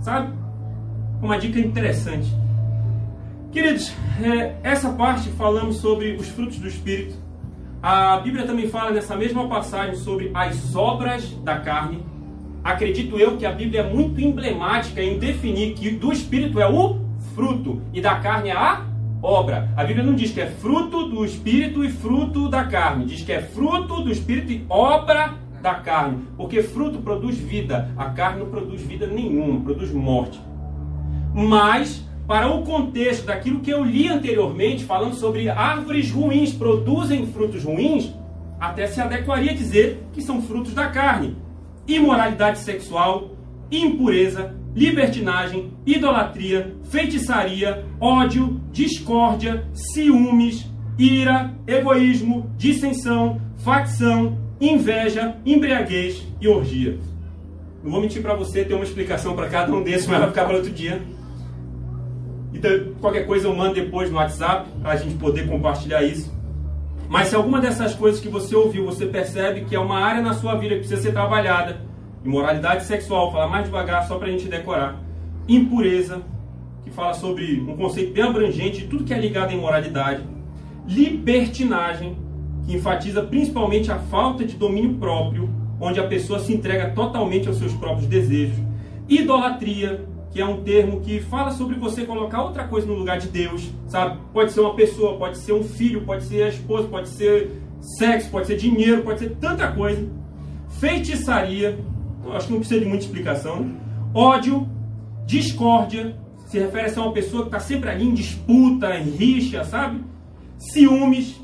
Sabe? 0.00 0.32
Uma 1.20 1.38
dica 1.38 1.60
interessante. 1.60 2.34
Queridos, 3.52 3.92
é, 4.22 4.56
essa 4.62 4.88
parte 4.94 5.28
falamos 5.32 5.76
sobre 5.76 6.14
os 6.14 6.28
frutos 6.28 6.58
do 6.58 6.66
Espírito. 6.66 7.14
A 7.82 8.16
Bíblia 8.16 8.46
também 8.46 8.66
fala 8.70 8.92
nessa 8.92 9.14
mesma 9.14 9.46
passagem 9.46 9.96
sobre 9.96 10.30
as 10.32 10.74
obras 10.74 11.28
da 11.44 11.60
carne 11.60 12.02
acredito 12.62 13.18
eu 13.18 13.36
que 13.36 13.46
a 13.46 13.52
Bíblia 13.52 13.80
é 13.80 13.92
muito 13.94 14.20
emblemática 14.20 15.02
em 15.02 15.18
definir 15.18 15.74
que 15.74 15.90
do 15.90 16.12
Espírito 16.12 16.60
é 16.60 16.68
o 16.68 17.00
fruto 17.34 17.82
e 17.92 18.00
da 18.00 18.16
carne 18.16 18.50
é 18.50 18.56
a 18.56 18.86
obra. 19.22 19.70
A 19.76 19.84
Bíblia 19.84 20.04
não 20.04 20.14
diz 20.14 20.32
que 20.32 20.40
é 20.40 20.46
fruto 20.46 21.08
do 21.08 21.24
Espírito 21.24 21.84
e 21.84 21.90
fruto 21.90 22.48
da 22.48 22.64
carne, 22.64 23.04
diz 23.04 23.22
que 23.22 23.32
é 23.32 23.40
fruto 23.40 24.02
do 24.02 24.10
Espírito 24.10 24.52
e 24.52 24.64
obra 24.68 25.34
da 25.62 25.74
carne, 25.74 26.24
porque 26.36 26.62
fruto 26.62 26.98
produz 26.98 27.38
vida, 27.38 27.90
a 27.96 28.06
carne 28.06 28.40
não 28.40 28.50
produz 28.50 28.82
vida 28.82 29.06
nenhuma, 29.06 29.60
produz 29.60 29.92
morte. 29.92 30.40
Mas 31.32 32.04
para 32.26 32.48
o 32.48 32.62
contexto 32.62 33.26
daquilo 33.26 33.60
que 33.60 33.70
eu 33.70 33.84
li 33.84 34.08
anteriormente, 34.08 34.84
falando 34.84 35.14
sobre 35.14 35.48
árvores 35.48 36.10
ruins 36.10 36.52
produzem 36.52 37.26
frutos 37.26 37.64
ruins, 37.64 38.12
até 38.58 38.86
se 38.86 39.00
adequaria 39.00 39.54
dizer 39.54 40.04
que 40.12 40.20
são 40.20 40.42
frutos 40.42 40.74
da 40.74 40.88
carne 40.88 41.36
imoralidade 41.94 42.58
sexual, 42.58 43.30
impureza, 43.70 44.54
libertinagem, 44.74 45.72
idolatria, 45.86 46.74
feitiçaria, 46.90 47.84
ódio, 48.00 48.60
discórdia, 48.70 49.66
ciúmes, 49.72 50.66
ira, 50.98 51.52
egoísmo, 51.66 52.50
dissensão, 52.56 53.40
facção, 53.58 54.38
inveja, 54.60 55.36
embriaguez 55.44 56.22
e 56.40 56.48
orgia. 56.48 56.98
Não 57.82 57.90
vou 57.90 58.00
mentir 58.00 58.22
para 58.22 58.34
você, 58.34 58.64
tem 58.64 58.76
uma 58.76 58.84
explicação 58.84 59.34
para 59.34 59.48
cada 59.48 59.72
um 59.72 59.82
desses, 59.82 60.06
mas 60.06 60.20
vai 60.20 60.28
ficar 60.28 60.44
para 60.44 60.56
outro 60.56 60.70
dia. 60.70 61.02
Então, 62.54 62.94
qualquer 63.00 63.26
coisa 63.26 63.48
eu 63.48 63.54
mando 63.54 63.74
depois 63.74 64.10
no 64.10 64.16
WhatsApp 64.16 64.68
para 64.80 64.92
a 64.92 64.96
gente 64.96 65.16
poder 65.16 65.48
compartilhar 65.48 66.02
isso. 66.02 66.32
Mas 67.12 67.28
se 67.28 67.36
alguma 67.36 67.60
dessas 67.60 67.94
coisas 67.94 68.18
que 68.18 68.28
você 68.30 68.56
ouviu, 68.56 68.86
você 68.86 69.04
percebe 69.04 69.66
que 69.66 69.76
é 69.76 69.78
uma 69.78 69.98
área 69.98 70.22
na 70.22 70.32
sua 70.32 70.54
vida 70.54 70.76
que 70.76 70.80
precisa 70.80 71.02
ser 71.02 71.12
trabalhada, 71.12 71.82
imoralidade 72.24 72.86
sexual, 72.86 73.30
falar 73.30 73.48
mais 73.48 73.66
devagar 73.66 74.08
só 74.08 74.16
para 74.16 74.28
a 74.28 74.30
gente 74.30 74.48
decorar, 74.48 74.98
impureza, 75.46 76.22
que 76.82 76.90
fala 76.90 77.12
sobre 77.12 77.60
um 77.60 77.76
conceito 77.76 78.14
bem 78.14 78.22
abrangente 78.24 78.78
de 78.78 78.86
tudo 78.86 79.04
que 79.04 79.12
é 79.12 79.18
ligado 79.18 79.50
à 79.50 79.52
imoralidade, 79.52 80.22
libertinagem, 80.88 82.16
que 82.64 82.76
enfatiza 82.76 83.22
principalmente 83.22 83.92
a 83.92 83.98
falta 83.98 84.42
de 84.42 84.56
domínio 84.56 84.94
próprio, 84.94 85.50
onde 85.78 86.00
a 86.00 86.06
pessoa 86.06 86.38
se 86.38 86.54
entrega 86.54 86.92
totalmente 86.92 87.46
aos 87.46 87.58
seus 87.58 87.74
próprios 87.74 88.06
desejos, 88.06 88.56
idolatria, 89.06 90.02
que 90.32 90.40
é 90.40 90.46
um 90.46 90.62
termo 90.62 91.00
que 91.00 91.20
fala 91.20 91.50
sobre 91.50 91.76
você 91.76 92.06
colocar 92.06 92.42
outra 92.42 92.64
coisa 92.64 92.86
no 92.86 92.94
lugar 92.94 93.18
de 93.18 93.28
Deus, 93.28 93.70
sabe? 93.86 94.18
Pode 94.32 94.52
ser 94.52 94.60
uma 94.60 94.74
pessoa, 94.74 95.18
pode 95.18 95.36
ser 95.36 95.52
um 95.52 95.62
filho, 95.62 96.02
pode 96.02 96.24
ser 96.24 96.44
a 96.44 96.48
esposa, 96.48 96.88
pode 96.88 97.08
ser 97.10 97.60
sexo, 97.98 98.30
pode 98.30 98.46
ser 98.46 98.56
dinheiro, 98.56 99.02
pode 99.02 99.18
ser 99.18 99.36
tanta 99.36 99.70
coisa. 99.72 100.08
Feitiçaria, 100.80 101.78
acho 102.32 102.46
que 102.46 102.52
não 102.52 102.60
precisa 102.60 102.80
de 102.80 102.86
muita 102.86 103.04
explicação. 103.04 103.72
Ódio, 104.14 104.66
discórdia, 105.26 106.16
se 106.46 106.58
refere 106.58 106.86
a 106.86 106.88
ser 106.88 107.00
uma 107.00 107.12
pessoa 107.12 107.42
que 107.42 107.48
está 107.48 107.60
sempre 107.60 107.90
ali 107.90 108.06
em 108.06 108.14
disputa, 108.14 108.96
em 108.96 109.10
rixa, 109.10 109.64
sabe? 109.64 110.02
Ciúmes, 110.58 111.41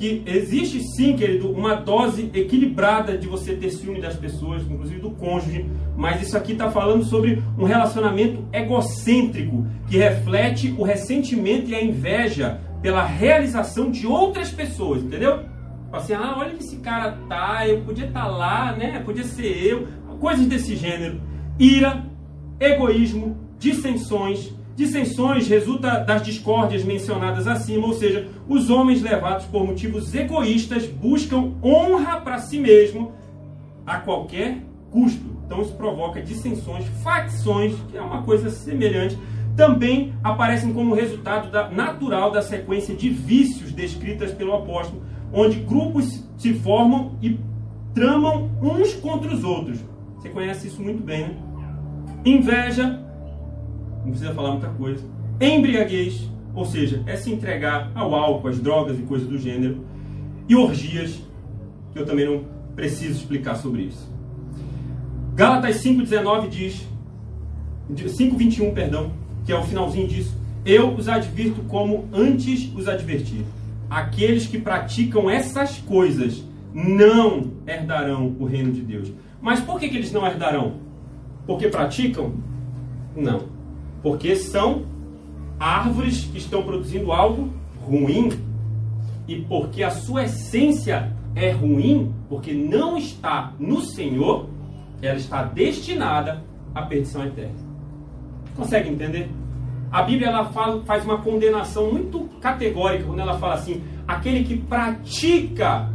que 0.00 0.22
existe 0.24 0.82
sim, 0.82 1.14
querido, 1.14 1.52
uma 1.52 1.74
dose 1.74 2.30
equilibrada 2.32 3.18
de 3.18 3.28
você 3.28 3.54
ter 3.54 3.70
ciúme 3.70 4.00
das 4.00 4.16
pessoas, 4.16 4.62
inclusive 4.62 4.98
do 4.98 5.10
cônjuge, 5.10 5.66
mas 5.94 6.22
isso 6.22 6.38
aqui 6.38 6.52
está 6.52 6.70
falando 6.70 7.04
sobre 7.04 7.42
um 7.58 7.64
relacionamento 7.64 8.42
egocêntrico 8.50 9.66
que 9.86 9.98
reflete 9.98 10.74
o 10.78 10.84
ressentimento 10.84 11.68
e 11.68 11.74
a 11.74 11.84
inveja 11.84 12.62
pela 12.80 13.04
realização 13.04 13.90
de 13.90 14.06
outras 14.06 14.50
pessoas, 14.50 15.02
entendeu? 15.02 15.40
Assim, 15.92 16.14
ah, 16.14 16.34
olha 16.38 16.54
que 16.54 16.64
esse 16.64 16.76
cara 16.76 17.18
tá, 17.28 17.68
eu 17.68 17.82
podia 17.82 18.06
estar 18.06 18.22
tá 18.22 18.26
lá, 18.26 18.72
né? 18.72 19.02
Podia 19.04 19.24
ser 19.24 19.54
eu, 19.66 19.86
coisas 20.18 20.46
desse 20.46 20.76
gênero. 20.76 21.20
Ira, 21.58 22.06
egoísmo, 22.58 23.36
dissensões, 23.58 24.50
Dissensões 24.76 25.46
resulta 25.48 25.98
das 25.98 26.22
discórdias 26.22 26.84
mencionadas 26.84 27.46
acima, 27.46 27.86
ou 27.86 27.92
seja, 27.92 28.28
os 28.48 28.70
homens 28.70 29.02
levados 29.02 29.46
por 29.46 29.66
motivos 29.66 30.14
egoístas 30.14 30.86
buscam 30.86 31.52
honra 31.62 32.20
para 32.20 32.38
si 32.38 32.58
mesmo 32.58 33.12
a 33.86 33.98
qualquer 33.98 34.62
custo. 34.90 35.24
Então 35.44 35.60
isso 35.62 35.74
provoca 35.74 36.22
dissensões, 36.22 36.84
facções, 37.02 37.74
que 37.90 37.96
é 37.96 38.00
uma 38.00 38.22
coisa 38.22 38.50
semelhante, 38.50 39.18
também 39.56 40.14
aparecem 40.22 40.72
como 40.72 40.94
resultado 40.94 41.50
da, 41.50 41.68
natural 41.68 42.30
da 42.30 42.40
sequência 42.40 42.94
de 42.94 43.10
vícios 43.10 43.72
descritas 43.72 44.32
pelo 44.32 44.54
apóstolo, 44.54 45.02
onde 45.32 45.60
grupos 45.60 46.24
se 46.38 46.54
formam 46.54 47.18
e 47.20 47.38
tramam 47.92 48.50
uns 48.62 48.94
contra 48.94 49.32
os 49.32 49.44
outros. 49.44 49.78
Você 50.16 50.28
conhece 50.28 50.68
isso 50.68 50.80
muito 50.80 51.02
bem, 51.02 51.28
né? 51.28 51.36
Inveja, 52.24 53.00
não 54.10 54.16
precisa 54.16 54.34
falar 54.34 54.52
muita 54.52 54.68
coisa. 54.68 55.04
Embriaguez, 55.40 56.28
ou 56.54 56.64
seja, 56.64 57.02
é 57.06 57.16
se 57.16 57.32
entregar 57.32 57.90
ao 57.94 58.14
álcool, 58.14 58.48
às 58.48 58.58
drogas 58.58 58.98
e 58.98 59.02
coisas 59.02 59.28
do 59.28 59.38
gênero. 59.38 59.84
E 60.48 60.56
orgias, 60.56 61.20
que 61.92 61.98
eu 61.98 62.04
também 62.04 62.26
não 62.26 62.44
preciso 62.74 63.20
explicar 63.20 63.54
sobre 63.54 63.82
isso. 63.82 64.10
Gálatas 65.34 65.76
5,19 65.76 66.48
diz, 66.48 66.86
5,21, 67.90 68.74
perdão, 68.74 69.12
que 69.46 69.52
é 69.52 69.56
o 69.56 69.62
finalzinho 69.62 70.08
disso. 70.08 70.36
Eu 70.64 70.92
os 70.94 71.08
advirto 71.08 71.62
como 71.62 72.08
antes 72.12 72.70
os 72.74 72.88
adverti. 72.88 73.44
Aqueles 73.88 74.46
que 74.46 74.58
praticam 74.58 75.30
essas 75.30 75.78
coisas 75.78 76.44
não 76.74 77.52
herdarão 77.66 78.36
o 78.38 78.44
reino 78.44 78.72
de 78.72 78.82
Deus. 78.82 79.12
Mas 79.40 79.60
por 79.60 79.80
que, 79.80 79.88
que 79.88 79.96
eles 79.96 80.12
não 80.12 80.26
herdarão? 80.26 80.74
Porque 81.46 81.68
praticam? 81.68 82.34
Não 83.16 83.59
porque 84.02 84.36
são 84.36 84.84
árvores 85.58 86.24
que 86.24 86.38
estão 86.38 86.62
produzindo 86.62 87.12
algo 87.12 87.50
ruim 87.86 88.30
e 89.28 89.36
porque 89.42 89.82
a 89.82 89.90
sua 89.90 90.24
essência 90.24 91.12
é 91.34 91.50
ruim, 91.50 92.12
porque 92.28 92.52
não 92.52 92.96
está 92.96 93.52
no 93.58 93.80
Senhor, 93.80 94.48
ela 95.00 95.16
está 95.16 95.44
destinada 95.44 96.42
à 96.74 96.82
perdição 96.82 97.24
eterna. 97.24 97.54
Consegue 98.56 98.90
entender? 98.90 99.30
A 99.90 100.02
Bíblia 100.02 100.28
ela 100.28 100.44
fala, 100.46 100.82
faz 100.84 101.04
uma 101.04 101.18
condenação 101.18 101.92
muito 101.92 102.20
categórica 102.40 103.04
quando 103.04 103.20
ela 103.20 103.38
fala 103.38 103.54
assim: 103.54 103.82
aquele 104.06 104.44
que 104.44 104.56
pratica 104.56 105.90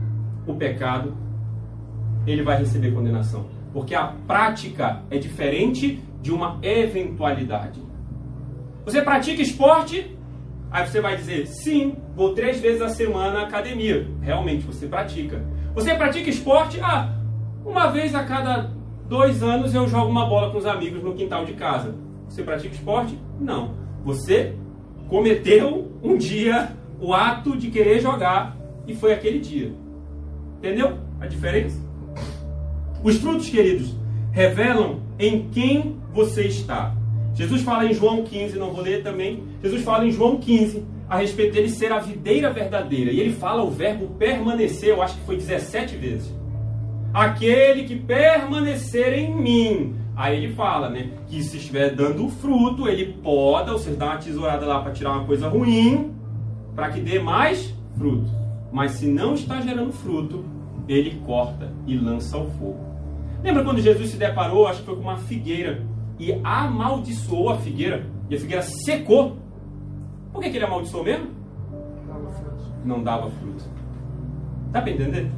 o 0.46 0.54
pecado, 0.54 1.14
ele 2.28 2.44
vai 2.44 2.58
receber 2.58 2.94
condenação. 2.94 3.46
Porque 3.74 3.94
a 3.94 4.14
prática 4.28 5.02
é 5.10 5.18
diferente 5.18 6.02
de 6.22 6.32
uma 6.32 6.58
eventualidade. 6.62 7.85
Você 8.86 9.02
pratica 9.02 9.42
esporte? 9.42 10.16
Aí 10.70 10.88
você 10.88 11.02
vai 11.02 11.18
dizer, 11.18 11.48
sim, 11.48 11.96
vou 12.16 12.34
três 12.34 12.60
vezes 12.60 12.82
a 12.82 12.90
semana 12.90 13.40
à 13.40 13.44
academia. 13.44 14.08
Realmente, 14.22 14.66
você 14.66 14.88
pratica. 14.88 15.44
Você 15.74 15.96
pratica 15.96 16.30
esporte? 16.30 16.80
Ah, 16.82 17.16
uma 17.66 17.88
vez 17.88 18.14
a 18.14 18.24
cada 18.24 18.72
dois 19.08 19.42
anos 19.42 19.74
eu 19.74 19.88
jogo 19.88 20.10
uma 20.10 20.28
bola 20.28 20.52
com 20.52 20.58
os 20.60 20.66
amigos 20.66 21.04
no 21.04 21.16
quintal 21.16 21.46
de 21.46 21.54
casa. 21.54 21.96
Você 22.30 22.44
pratica 22.44 22.76
esporte? 22.76 23.18
Não. 23.40 23.74
Você 24.04 24.54
cometeu 25.08 25.92
um 26.04 26.16
dia 26.16 26.76
o 27.00 27.14
ato 27.14 27.58
de 27.58 27.72
querer 27.72 28.00
jogar 28.00 28.56
e 28.88 28.94
foi 28.94 29.14
aquele 29.14 29.40
dia. 29.40 29.74
Entendeu 30.60 31.00
a 31.20 31.26
diferença? 31.26 31.80
Os 33.04 33.18
frutos, 33.18 33.50
queridos, 33.50 33.96
revelam 34.32 35.02
em 35.18 35.50
quem 35.50 35.98
você 36.12 36.44
está. 36.44 36.96
Jesus 37.36 37.62
fala 37.64 37.86
em 37.86 37.94
João 37.94 38.24
15, 38.24 38.58
não 38.58 38.72
vou 38.72 38.82
ler 38.82 39.04
também. 39.04 39.44
Jesus 39.62 39.84
fala 39.84 40.08
em 40.08 40.12
João 40.12 40.38
15 40.38 40.86
a 41.08 41.18
respeito 41.18 41.54
dele 41.54 41.70
ser 41.70 41.92
a 41.92 42.00
videira 42.00 42.50
verdadeira. 42.50 43.12
E 43.12 43.20
ele 43.20 43.34
fala 43.34 43.62
o 43.62 43.70
verbo 43.70 44.08
permanecer, 44.18 44.90
eu 44.90 45.02
acho 45.02 45.18
que 45.18 45.26
foi 45.26 45.36
17 45.36 45.98
vezes. 45.98 46.34
Aquele 47.14 47.84
que 47.84 47.98
permanecer 47.98 49.14
em 49.14 49.36
mim. 49.36 49.96
Aí 50.16 50.38
ele 50.38 50.54
fala, 50.54 50.90
né? 50.90 51.10
Que 51.28 51.44
se 51.44 51.58
estiver 51.58 51.94
dando 51.94 52.30
fruto, 52.30 52.88
ele 52.88 53.18
poda, 53.22 53.74
ou 53.74 53.80
seja, 53.80 53.98
dá 53.98 54.06
uma 54.06 54.18
tesourada 54.18 54.66
lá 54.66 54.80
para 54.82 54.94
tirar 54.94 55.12
uma 55.12 55.26
coisa 55.26 55.50
ruim, 55.50 56.14
para 56.74 56.90
que 56.90 57.02
dê 57.02 57.20
mais 57.20 57.74
fruto. 57.98 58.32
Mas 58.72 58.92
se 58.92 59.08
não 59.08 59.34
está 59.34 59.60
gerando 59.60 59.92
fruto, 59.92 60.46
ele 60.88 61.20
corta 61.26 61.70
e 61.86 61.98
lança 61.98 62.38
ao 62.38 62.50
fogo. 62.52 62.80
Lembra 63.44 63.64
quando 63.64 63.82
Jesus 63.82 64.10
se 64.10 64.18
deparou, 64.18 64.68
acho 64.68 64.80
que 64.80 64.86
foi 64.86 64.96
com 64.96 65.02
uma 65.02 65.18
figueira 65.18 65.84
e 66.20 66.34
amaldiçoou 66.44 67.50
a 67.50 67.58
figueira, 67.58 68.08
e 68.30 68.36
a 68.36 68.40
figueira 68.40 68.62
secou. 68.62 69.38
Por 70.32 70.42
que, 70.42 70.50
que 70.50 70.58
ele 70.58 70.66
amaldiçoou 70.66 71.04
mesmo? 71.04 71.28
Não 72.84 73.04
dava 73.04 73.30
fruto. 73.32 73.64
Tá 74.72 74.82
para 74.82 74.92
entender? 74.92 75.32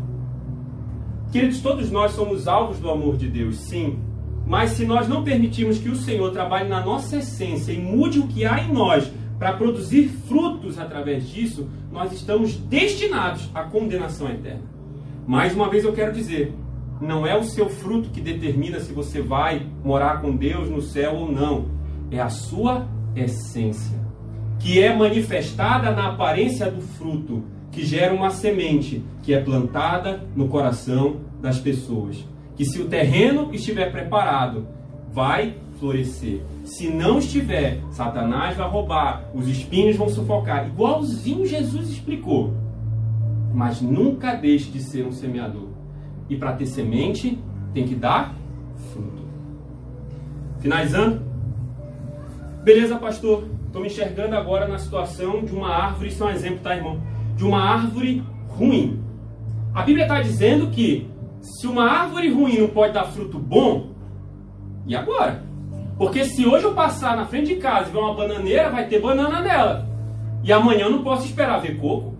Queridos, 1.31 1.61
todos 1.61 1.91
nós 1.91 2.13
somos 2.13 2.47
alvos 2.47 2.79
do 2.79 2.89
amor 2.89 3.17
de 3.17 3.27
Deus, 3.27 3.57
sim. 3.59 3.99
Mas 4.45 4.71
se 4.71 4.85
nós 4.85 5.07
não 5.07 5.23
permitirmos 5.23 5.77
que 5.77 5.89
o 5.89 5.95
Senhor 5.95 6.31
trabalhe 6.31 6.69
na 6.69 6.83
nossa 6.83 7.17
essência 7.17 7.71
e 7.73 7.79
mude 7.79 8.19
o 8.19 8.27
que 8.27 8.45
há 8.45 8.63
em 8.63 8.71
nós 8.71 9.11
para 9.37 9.53
produzir 9.53 10.07
frutos 10.07 10.79
através 10.79 11.29
disso, 11.29 11.67
nós 11.91 12.11
estamos 12.13 12.55
destinados 12.55 13.49
à 13.53 13.63
condenação 13.63 14.29
eterna. 14.29 14.63
Mais 15.27 15.53
uma 15.53 15.69
vez 15.69 15.83
eu 15.83 15.93
quero 15.93 16.13
dizer, 16.13 16.53
não 16.99 17.25
é 17.25 17.37
o 17.37 17.43
seu 17.43 17.69
fruto 17.69 18.09
que 18.09 18.21
determina 18.21 18.79
se 18.79 18.93
você 18.93 19.21
vai 19.21 19.65
morar 19.83 20.21
com 20.21 20.35
Deus 20.35 20.69
no 20.69 20.81
céu 20.81 21.15
ou 21.15 21.31
não. 21.31 21.65
É 22.09 22.19
a 22.19 22.29
sua 22.29 22.87
essência, 23.15 23.99
que 24.59 24.81
é 24.81 24.95
manifestada 24.95 25.91
na 25.91 26.09
aparência 26.09 26.69
do 26.71 26.81
fruto, 26.81 27.43
que 27.71 27.85
gera 27.85 28.13
uma 28.13 28.29
semente 28.29 29.03
que 29.21 29.33
é 29.33 29.41
plantada 29.41 30.23
no 30.35 30.47
coração 30.47 31.17
das 31.41 31.59
pessoas. 31.59 32.25
Que 32.55 32.65
se 32.65 32.81
o 32.81 32.87
terreno 32.87 33.53
estiver 33.53 33.91
preparado, 33.91 34.67
vai 35.11 35.55
florescer. 35.79 36.41
Se 36.63 36.89
não 36.89 37.19
estiver, 37.19 37.79
Satanás 37.91 38.57
vai 38.57 38.67
roubar, 38.67 39.29
os 39.33 39.47
espinhos 39.47 39.95
vão 39.95 40.09
sufocar, 40.09 40.67
igualzinho 40.67 41.45
Jesus 41.45 41.89
explicou. 41.89 42.53
Mas 43.53 43.81
nunca 43.81 44.33
deixe 44.33 44.71
de 44.71 44.81
ser 44.81 45.05
um 45.05 45.11
semeador. 45.11 45.66
E 46.29 46.35
para 46.35 46.53
ter 46.53 46.65
semente, 46.65 47.39
tem 47.73 47.85
que 47.85 47.95
dar 47.95 48.35
fruto. 48.91 49.23
Finalizando. 50.59 51.21
Beleza, 52.63 52.97
pastor? 52.97 53.45
Estou 53.65 53.81
me 53.81 53.87
enxergando 53.87 54.35
agora 54.35 54.67
na 54.67 54.77
situação 54.77 55.43
de 55.43 55.53
uma 55.53 55.69
árvore, 55.69 56.09
isso 56.09 56.23
é 56.23 56.27
um 56.27 56.29
exemplo, 56.31 56.59
tá, 56.59 56.75
irmão? 56.75 57.01
De 57.35 57.43
uma 57.43 57.61
árvore 57.61 58.23
ruim. 58.49 59.01
A 59.73 59.83
Bíblia 59.83 60.05
está 60.05 60.21
dizendo 60.21 60.67
que 60.67 61.09
se 61.41 61.67
uma 61.67 61.89
árvore 61.89 62.31
ruim 62.31 62.59
não 62.59 62.67
pode 62.67 62.93
dar 62.93 63.05
fruto 63.05 63.37
bom, 63.37 63.91
e 64.85 64.95
agora? 64.95 65.43
Porque 65.97 66.25
se 66.25 66.45
hoje 66.45 66.65
eu 66.65 66.73
passar 66.73 67.15
na 67.15 67.25
frente 67.25 67.53
de 67.53 67.55
casa 67.55 67.89
e 67.89 67.91
ver 67.91 67.99
uma 67.99 68.13
bananeira, 68.13 68.69
vai 68.69 68.87
ter 68.87 69.01
banana 69.01 69.41
nela. 69.41 69.87
E 70.43 70.51
amanhã 70.51 70.85
eu 70.85 70.91
não 70.91 71.03
posso 71.03 71.25
esperar 71.25 71.59
ver 71.59 71.77
coco, 71.77 72.15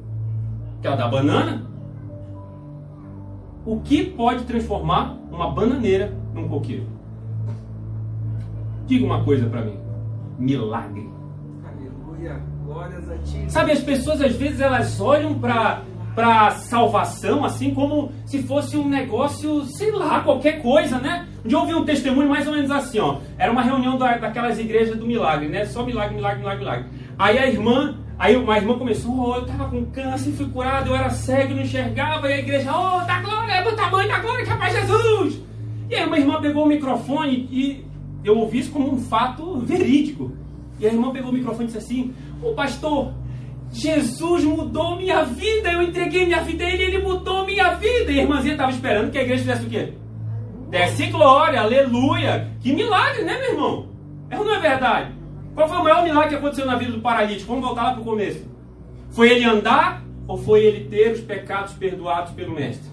que 0.82 0.88
ela 0.88 0.96
dá 0.96 1.08
banana 1.08 1.67
o 3.68 3.82
que 3.82 4.06
pode 4.06 4.46
transformar 4.46 5.18
uma 5.30 5.52
bananeira 5.52 6.14
num 6.34 6.48
coqueiro? 6.48 6.88
Diga 8.86 9.06
uma 9.06 9.22
coisa 9.26 9.46
para 9.48 9.62
mim. 9.62 9.78
Milagre. 10.40 11.10
Aleluia. 11.66 12.42
Glórias 12.66 13.12
a 13.12 13.18
ti. 13.18 13.44
Sabe, 13.50 13.74
as 13.74 13.82
pessoas 13.82 14.22
às 14.22 14.38
vezes 14.38 14.62
elas 14.62 15.02
olham 15.02 15.38
para 15.38 15.82
para 16.16 16.50
salvação 16.50 17.46
assim 17.46 17.76
como 17.76 18.12
se 18.26 18.42
fosse 18.42 18.76
um 18.76 18.90
negócio, 18.90 19.64
sei 19.66 19.92
lá, 19.92 20.22
qualquer 20.22 20.64
coisa, 20.64 20.98
né? 20.98 21.28
Um 21.46 21.48
dia 21.48 21.58
eu 21.58 21.62
ouvi 21.62 21.76
um 21.76 21.86
testemunho 21.86 22.28
mais 22.28 22.48
ou 22.48 22.54
menos 22.56 22.72
assim, 22.72 22.98
ó. 22.98 23.20
Era 23.38 23.52
uma 23.52 23.62
reunião 23.62 24.00
da, 24.00 24.18
daquelas 24.18 24.58
igrejas 24.58 24.98
do 24.98 25.06
milagre, 25.06 25.48
né? 25.48 25.66
Só 25.66 25.86
milagre, 25.86 26.16
milagre, 26.16 26.40
milagre, 26.40 26.60
milagre. 26.60 26.86
Aí 27.20 27.38
a 27.38 27.48
irmã 27.48 28.00
Aí 28.20 28.36
uma 28.36 28.58
irmã 28.58 28.78
começou, 28.78 29.12
oh, 29.16 29.36
eu 29.36 29.42
estava 29.44 29.70
com 29.70 29.86
câncer, 29.86 30.32
fui 30.32 30.48
curado, 30.50 30.90
eu 30.90 30.96
era 30.96 31.10
cego, 31.12 31.54
não 31.54 31.62
enxergava, 31.62 32.28
e 32.30 32.34
a 32.34 32.40
igreja, 32.40 32.72
oh, 32.72 33.06
da 33.06 33.22
glória, 33.22 33.52
é 33.52 33.64
do 33.64 33.76
tamanho 33.76 34.08
da 34.08 34.20
glória 34.20 34.44
que 34.44 34.52
é 34.52 34.56
para 34.56 34.70
Jesus. 34.70 35.40
E 35.90 35.96
aí 35.96 36.06
uma 36.06 36.18
irmã 36.18 36.42
pegou 36.42 36.66
o 36.66 36.68
microfone 36.68 37.48
e 37.52 37.86
eu 38.24 38.38
ouvi 38.38 38.60
isso 38.60 38.72
como 38.72 38.92
um 38.92 38.98
fato 38.98 39.60
verídico. 39.60 40.32
E 40.80 40.88
a 40.88 40.92
irmã 40.92 41.12
pegou 41.12 41.30
o 41.30 41.34
microfone 41.34 41.66
e 41.66 41.68
disse 41.68 41.78
assim, 41.78 42.14
o 42.42 42.54
pastor, 42.54 43.14
Jesus 43.72 44.44
mudou 44.44 44.96
minha 44.96 45.24
vida, 45.24 45.72
eu 45.72 45.84
entreguei 45.84 46.26
minha 46.26 46.42
vida 46.42 46.66
a 46.66 46.70
Ele, 46.70 46.84
Ele 46.84 46.98
mudou 47.00 47.46
minha 47.46 47.76
vida. 47.76 48.12
E 48.12 48.20
a 48.20 48.24
irmãzinha 48.24 48.54
estava 48.54 48.72
esperando 48.72 49.12
que 49.12 49.18
a 49.18 49.22
igreja 49.24 49.44
fizesse 49.44 49.66
o 49.66 49.70
quê? 49.70 49.94
Desce 50.70 51.06
glória, 51.08 51.62
aleluia. 51.62 52.52
Que 52.60 52.74
milagre, 52.74 53.24
né, 53.24 53.40
meu 53.40 53.52
irmão? 53.52 53.90
É 54.30 54.38
ou 54.38 54.44
não 54.44 54.56
é 54.56 54.60
verdade? 54.60 55.17
Qual 55.58 55.68
foi 55.68 55.78
o 55.80 55.84
maior 55.84 56.04
milagre 56.04 56.30
que 56.30 56.36
aconteceu 56.36 56.68
na 56.68 56.76
vida 56.76 56.92
do 56.92 57.02
paralítico? 57.02 57.48
Vamos 57.48 57.66
voltar 57.66 57.82
lá 57.86 57.92
para 57.94 58.02
o 58.02 58.04
começo. 58.04 58.46
Foi 59.10 59.28
ele 59.28 59.44
andar 59.44 60.04
ou 60.28 60.38
foi 60.38 60.64
ele 60.64 60.88
ter 60.88 61.14
os 61.14 61.20
pecados 61.22 61.74
perdoados 61.74 62.32
pelo 62.34 62.54
Mestre? 62.54 62.92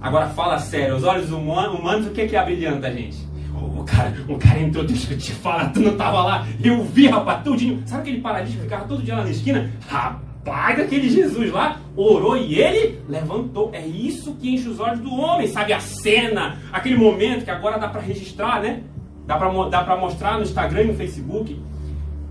Agora 0.00 0.28
fala 0.28 0.58
sério, 0.58 0.96
os 0.96 1.04
olhos 1.04 1.30
humanos, 1.30 2.06
o 2.06 2.12
que 2.12 2.22
é 2.22 2.26
que 2.26 2.34
abrilhanta 2.34 2.86
a 2.86 2.90
gente? 2.90 3.18
O 3.54 3.84
cara, 3.84 4.14
o 4.26 4.38
cara 4.38 4.58
entrou, 4.58 4.84
deixa 4.84 5.12
eu 5.12 5.18
te 5.18 5.32
falar, 5.32 5.70
tu 5.70 5.80
não 5.80 5.98
tava 5.98 6.22
lá, 6.22 6.46
eu 6.64 6.82
vi, 6.82 7.08
rapaz, 7.08 7.44
tudinho. 7.44 7.82
Sabe 7.84 8.00
aquele 8.00 8.22
paralítico 8.22 8.56
que 8.56 8.64
ficava 8.64 8.88
todo 8.88 9.02
dia 9.02 9.16
lá 9.16 9.24
na 9.24 9.30
esquina? 9.30 9.70
Rapaz, 9.86 10.80
aquele 10.80 11.10
Jesus 11.10 11.52
lá 11.52 11.78
orou 11.94 12.38
e 12.38 12.58
ele 12.58 12.98
levantou. 13.06 13.68
É 13.74 13.86
isso 13.86 14.34
que 14.36 14.54
enche 14.54 14.66
os 14.66 14.80
olhos 14.80 15.00
do 15.00 15.14
homem, 15.14 15.46
sabe? 15.46 15.74
A 15.74 15.80
cena, 15.80 16.56
aquele 16.72 16.96
momento 16.96 17.44
que 17.44 17.50
agora 17.50 17.78
dá 17.78 17.86
para 17.86 18.00
registrar, 18.00 18.62
né? 18.62 18.82
Dá 19.26 19.36
para 19.36 19.96
mostrar 19.96 20.36
no 20.36 20.42
Instagram 20.42 20.82
e 20.82 20.86
no 20.86 20.94
Facebook. 20.94 21.60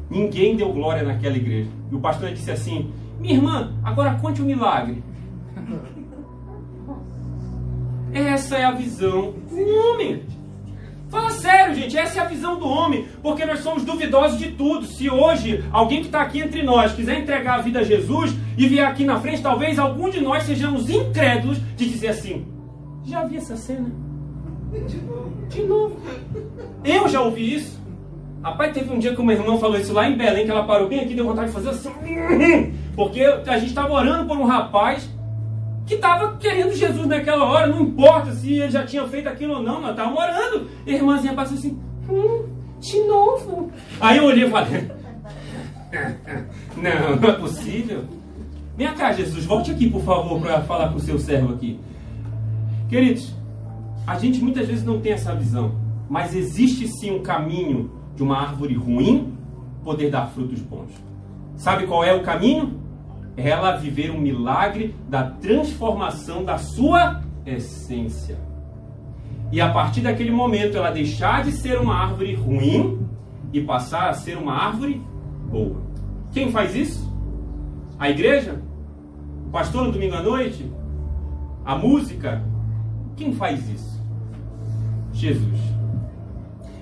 Ninguém 0.09 0.55
deu 0.55 0.71
glória 0.71 1.03
naquela 1.03 1.35
igreja. 1.35 1.69
E 1.91 1.95
o 1.95 1.99
pastor 1.99 2.31
disse 2.31 2.49
assim: 2.51 2.93
Minha 3.19 3.33
irmã, 3.35 3.73
agora 3.83 4.15
conte 4.15 4.41
um 4.41 4.45
milagre. 4.45 5.03
Essa 8.13 8.57
é 8.57 8.63
a 8.63 8.71
visão 8.71 9.33
do 9.49 9.57
homem. 9.59 10.23
Fala 11.09 11.31
sério, 11.31 11.75
gente, 11.75 11.97
essa 11.97 12.19
é 12.19 12.23
a 12.23 12.27
visão 12.27 12.57
do 12.57 12.67
homem, 12.67 13.07
porque 13.21 13.45
nós 13.45 13.59
somos 13.59 13.83
duvidosos 13.83 14.39
de 14.39 14.51
tudo. 14.51 14.85
Se 14.85 15.09
hoje 15.09 15.63
alguém 15.71 15.99
que 15.99 16.07
está 16.07 16.21
aqui 16.21 16.39
entre 16.39 16.63
nós 16.63 16.93
quiser 16.93 17.19
entregar 17.19 17.59
a 17.59 17.61
vida 17.61 17.79
a 17.79 17.83
Jesus 17.83 18.33
e 18.57 18.67
vier 18.67 18.85
aqui 18.85 19.05
na 19.05 19.19
frente, 19.19 19.41
talvez 19.41 19.77
algum 19.77 20.09
de 20.09 20.19
nós 20.19 20.43
sejamos 20.43 20.89
incrédulos 20.89 21.57
de 21.75 21.89
dizer 21.89 22.07
assim: 22.07 22.45
Já 23.03 23.23
vi 23.25 23.37
essa 23.37 23.55
cena? 23.55 24.04
De 25.49 25.63
novo. 25.63 25.97
Eu 26.83 27.07
já 27.07 27.21
ouvi 27.21 27.55
isso. 27.55 27.79
Rapaz, 28.43 28.73
teve 28.73 28.93
um 28.93 28.99
dia 28.99 29.15
que 29.15 29.21
uma 29.21 29.33
irmã 29.33 29.57
falou 29.57 29.77
isso 29.77 29.91
lá 29.91 30.07
em 30.07 30.15
Belém, 30.15 30.45
que 30.45 30.51
ela 30.51 30.65
parou 30.65 30.87
bem 30.87 30.99
aqui 30.99 31.15
deu 31.15 31.25
vontade 31.25 31.47
de 31.47 31.53
fazer 31.53 31.69
assim. 31.69 31.91
Porque 32.95 33.21
a 33.23 33.57
gente 33.57 33.69
estava 33.69 33.91
orando 33.91 34.27
por 34.27 34.37
um 34.37 34.45
rapaz 34.45 35.09
que 35.85 35.95
estava 35.95 36.37
querendo 36.37 36.73
Jesus 36.73 37.07
naquela 37.07 37.45
hora, 37.45 37.67
não 37.67 37.81
importa 37.81 38.31
se 38.33 38.53
ele 38.53 38.71
já 38.71 38.85
tinha 38.85 39.07
feito 39.07 39.29
aquilo 39.29 39.55
ou 39.55 39.63
não, 39.63 39.81
nós 39.81 39.91
estávamos 39.91 40.19
orando. 40.19 40.67
E 40.85 40.91
a 40.91 40.95
irmãzinha 40.95 41.33
passou 41.33 41.57
assim, 41.57 41.79
hum, 42.09 42.45
de 42.79 42.99
novo. 43.03 43.71
Aí 43.99 44.17
eu 44.17 44.25
olhei 44.25 44.45
e 44.45 44.49
falei, 44.49 44.91
não, 46.77 47.15
não 47.15 47.29
é 47.29 47.33
possível. 47.33 48.03
Vem 48.75 48.93
cá, 48.93 49.13
Jesus, 49.13 49.45
volte 49.45 49.71
aqui, 49.71 49.89
por 49.89 50.01
favor, 50.01 50.39
para 50.41 50.61
falar 50.61 50.89
com 50.89 50.97
o 50.97 50.99
seu 50.99 51.17
servo 51.17 51.53
aqui. 51.53 51.79
Queridos, 52.89 53.33
a 54.05 54.17
gente 54.17 54.41
muitas 54.41 54.67
vezes 54.67 54.83
não 54.83 54.99
tem 54.99 55.13
essa 55.13 55.33
visão, 55.35 55.75
mas 56.09 56.35
existe 56.35 56.87
sim 56.87 57.11
um 57.11 57.21
caminho 57.21 57.91
de 58.15 58.23
uma 58.23 58.37
árvore 58.37 58.73
ruim 58.75 59.33
poder 59.83 60.09
dar 60.09 60.27
frutos 60.27 60.59
bons. 60.61 60.91
Sabe 61.55 61.87
qual 61.87 62.03
é 62.03 62.13
o 62.13 62.23
caminho? 62.23 62.85
ela 63.37 63.75
viver 63.75 64.11
um 64.11 64.19
milagre 64.19 64.95
da 65.09 65.23
transformação 65.23 66.43
da 66.43 66.57
sua 66.57 67.21
essência. 67.45 68.37
E 69.51 69.61
a 69.61 69.71
partir 69.71 70.01
daquele 70.01 70.31
momento 70.31 70.77
ela 70.77 70.91
deixar 70.91 71.43
de 71.43 71.51
ser 71.51 71.79
uma 71.79 71.95
árvore 71.95 72.33
ruim 72.33 73.05
e 73.53 73.61
passar 73.61 74.09
a 74.09 74.13
ser 74.13 74.37
uma 74.37 74.53
árvore 74.53 75.01
boa. 75.49 75.81
Quem 76.31 76.51
faz 76.51 76.75
isso? 76.75 77.13
A 77.99 78.09
igreja? 78.09 78.61
O 79.47 79.49
pastor 79.49 79.85
no 79.85 79.91
domingo 79.91 80.15
à 80.15 80.21
noite? 80.21 80.69
A 81.63 81.77
música? 81.77 82.43
Quem 83.15 83.33
faz 83.33 83.69
isso? 83.69 83.94
Jesus. 85.15 85.59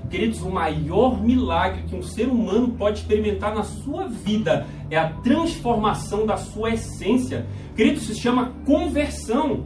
Queridos, 0.10 0.42
o 0.42 0.50
maior 0.50 1.24
milagre 1.24 1.84
que 1.88 1.96
um 1.96 2.04
ser 2.04 2.28
humano 2.28 2.70
pode 2.78 3.00
experimentar 3.00 3.54
na 3.54 3.64
sua 3.64 4.08
vida 4.08 4.68
é 4.90 4.98
a 4.98 5.10
transformação 5.10 6.26
da 6.26 6.38
sua 6.38 6.72
essência. 6.72 7.48
Queridos, 7.76 8.04
se 8.04 8.16
chama 8.16 8.52
conversão. 8.66 9.66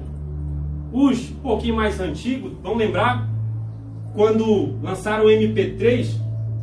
Os 0.92 1.32
um 1.32 1.36
pouquinho 1.36 1.76
mais 1.76 2.00
antigos 2.00 2.54
vão 2.64 2.76
lembrar 2.76 3.28
quando 4.14 4.80
lançaram 4.82 5.26
o 5.26 5.28
MP3 5.28 6.16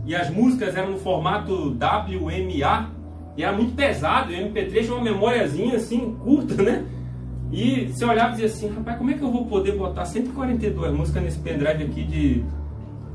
e 0.06 0.14
as 0.14 0.30
músicas 0.30 0.74
eram 0.74 0.92
no 0.92 0.98
formato 0.98 1.76
WMA 1.76 2.90
e 3.36 3.42
era 3.42 3.52
muito 3.52 3.74
pesado. 3.74 4.32
O 4.32 4.34
MP3 4.34 4.84
tinha 4.84 4.94
uma 4.94 5.04
memóriazinha 5.04 5.76
assim 5.76 6.14
curta, 6.24 6.62
né? 6.62 6.86
E 7.54 7.86
você 7.86 8.04
olhava 8.04 8.30
e 8.30 8.32
dizia 8.32 8.46
assim, 8.46 8.68
rapaz, 8.74 8.98
como 8.98 9.10
é 9.10 9.14
que 9.14 9.22
eu 9.22 9.30
vou 9.30 9.46
poder 9.46 9.76
botar 9.76 10.04
142 10.04 10.92
músicas 10.92 11.22
nesse 11.22 11.38
pendrive 11.38 11.84
aqui 11.84 12.02
de 12.02 12.44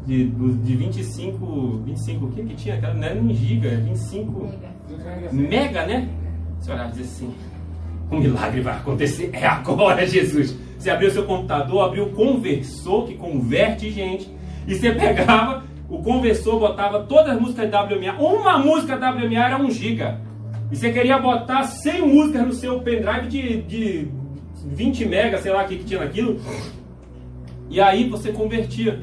de, 0.10 0.26
de 0.26 0.76
25, 0.76 1.84
25, 1.86 2.26
o 2.26 2.32
que 2.32 2.44
que 2.44 2.56
tinha? 2.56 2.82
Não 2.94 3.04
era 3.04 3.16
em 3.16 3.34
giga, 3.34 3.70
25 3.78 4.50
mega, 5.32 5.32
mega 5.32 5.86
né? 5.86 6.10
Você 6.60 6.72
olhar 6.72 6.88
e 6.88 6.92
dizer 6.92 7.04
assim, 7.04 7.36
um 8.12 8.20
milagre 8.20 8.62
vai 8.62 8.78
acontecer, 8.78 9.30
é 9.34 9.46
agora 9.46 10.06
Jesus. 10.08 10.58
Você 10.78 10.90
abriu 10.90 11.12
seu 11.12 11.26
computador, 11.26 11.86
abriu 11.86 12.06
o 12.06 12.12
conversor, 12.12 13.06
que 13.06 13.16
converte 13.16 13.92
gente, 13.92 14.34
e 14.66 14.74
você 14.74 14.92
pegava 14.92 15.64
o 15.90 16.02
conversor, 16.02 16.60
botava 16.60 17.04
todas 17.04 17.36
as 17.36 17.42
músicas 17.42 17.70
WMA, 17.70 18.14
uma 18.20 18.58
música 18.58 18.96
WMA 18.96 19.46
era 19.46 19.62
1 19.62 19.72
giga. 19.72 20.22
E 20.72 20.76
você 20.76 20.92
queria 20.92 21.20
botar 21.20 21.64
100 21.64 22.02
músicas 22.02 22.48
no 22.48 22.54
seu 22.54 22.80
pendrive 22.80 23.28
de, 23.28 23.62
de 23.64 24.08
20 24.66 25.06
mega, 25.06 25.38
sei 25.40 25.52
lá 25.52 25.64
o 25.64 25.68
que, 25.68 25.78
que 25.78 25.84
tinha 25.86 26.00
naquilo. 26.00 26.40
E 27.70 27.80
aí 27.80 28.10
você 28.10 28.32
convertia. 28.32 29.00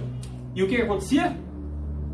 E 0.55 0.63
o 0.63 0.69
que, 0.69 0.77
que 0.77 0.83
acontecia? 0.83 1.37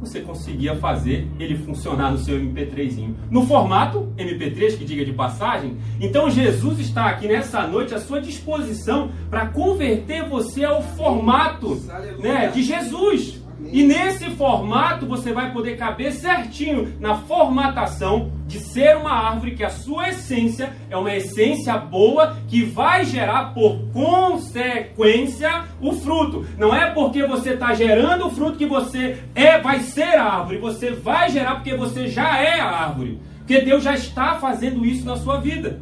Você 0.01 0.21
conseguia 0.21 0.75
fazer 0.77 1.29
ele 1.39 1.57
funcionar 1.57 2.11
no 2.11 2.19
seu 2.19 2.37
MP3. 2.37 3.15
No 3.31 3.47
formato 3.47 4.13
MP3, 4.19 4.77
que 4.77 4.85
diga 4.85 5.05
de 5.05 5.13
passagem. 5.13 5.77
Então 6.01 6.29
Jesus 6.29 6.81
está 6.81 7.07
aqui 7.07 7.29
nessa 7.29 7.67
noite 7.67 7.95
à 7.95 8.01
sua 8.01 8.21
disposição 8.21 9.13
para 9.31 9.47
converter 9.47 10.29
você 10.29 10.65
ao 10.65 10.83
formato 10.83 11.81
né, 12.19 12.49
de 12.49 12.63
Jesus. 12.65 13.42
E 13.73 13.83
nesse 13.83 14.29
formato 14.33 15.07
você 15.07 15.33
vai 15.33 15.51
poder 15.51 15.79
caber 15.79 16.13
certinho 16.13 16.93
na 17.01 17.17
formatação 17.17 18.31
de 18.47 18.59
ser 18.61 18.99
uma 18.99 19.11
árvore 19.11 19.55
que 19.55 19.65
a 19.65 19.71
sua 19.71 20.11
essência 20.11 20.77
é 20.91 20.97
uma 20.97 21.15
essência 21.15 21.79
boa 21.79 22.37
que 22.47 22.63
vai 22.65 23.07
gerar 23.07 23.55
por 23.55 23.79
consequência 23.91 25.65
o 25.81 25.93
fruto. 25.93 26.47
Não 26.59 26.77
é 26.77 26.91
porque 26.91 27.27
você 27.27 27.55
está 27.55 27.73
gerando 27.73 28.27
o 28.27 28.31
fruto 28.31 28.59
que 28.59 28.67
você 28.67 29.25
é, 29.35 29.59
vai 29.59 29.81
ser 29.81 30.19
a 30.19 30.25
árvore. 30.25 30.59
Você 30.59 30.91
vai 30.91 31.31
gerar 31.31 31.55
porque 31.55 31.75
você 31.75 32.09
já 32.09 32.39
é 32.39 32.61
a 32.61 32.69
árvore. 32.69 33.19
Porque 33.39 33.63
Deus 33.63 33.83
já 33.83 33.95
está 33.95 34.35
fazendo 34.35 34.85
isso 34.85 35.07
na 35.07 35.17
sua 35.17 35.41
vida. 35.41 35.81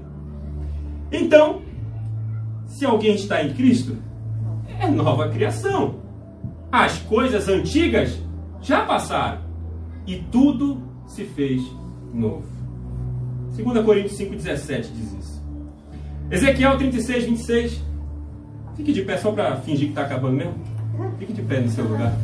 Então, 1.10 1.62
se 2.66 2.86
alguém 2.86 3.16
está 3.16 3.42
em 3.42 3.52
Cristo, 3.52 3.98
é 4.78 4.86
nova 4.86 5.28
criação. 5.28 5.96
As 6.72 6.98
coisas 6.98 7.48
antigas 7.48 8.18
já 8.60 8.84
passaram 8.84 9.40
e 10.06 10.16
tudo 10.30 10.82
se 11.06 11.24
fez 11.24 11.62
novo. 12.14 12.44
2 13.56 13.84
Coríntios 13.84 14.18
5,17 14.18 14.92
diz 14.92 15.12
isso. 15.12 15.42
Ezequiel 16.30 16.78
36, 16.78 17.24
26. 17.24 17.84
Fique 18.76 18.92
de 18.92 19.02
pé 19.02 19.18
só 19.18 19.32
para 19.32 19.56
fingir 19.56 19.86
que 19.86 19.92
está 19.92 20.02
acabando 20.02 20.36
mesmo. 20.36 20.54
Fique 21.18 21.32
de 21.32 21.42
pé 21.42 21.60
no 21.60 21.68
seu 21.68 21.84
lugar. 21.84 22.16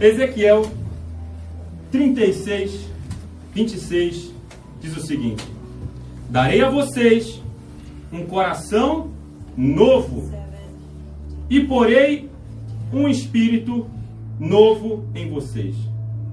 Ezequiel 0.00 0.66
36, 1.92 2.90
26 3.54 4.34
diz 4.80 4.96
o 4.96 5.00
seguinte: 5.00 5.46
Darei 6.28 6.62
a 6.62 6.68
vocês 6.68 7.40
um 8.12 8.26
coração 8.26 9.10
novo 9.56 10.30
e 11.48 11.60
porei 11.60 12.28
um 12.92 13.08
espírito 13.08 13.86
novo 14.38 15.04
em 15.14 15.28
vocês. 15.30 15.74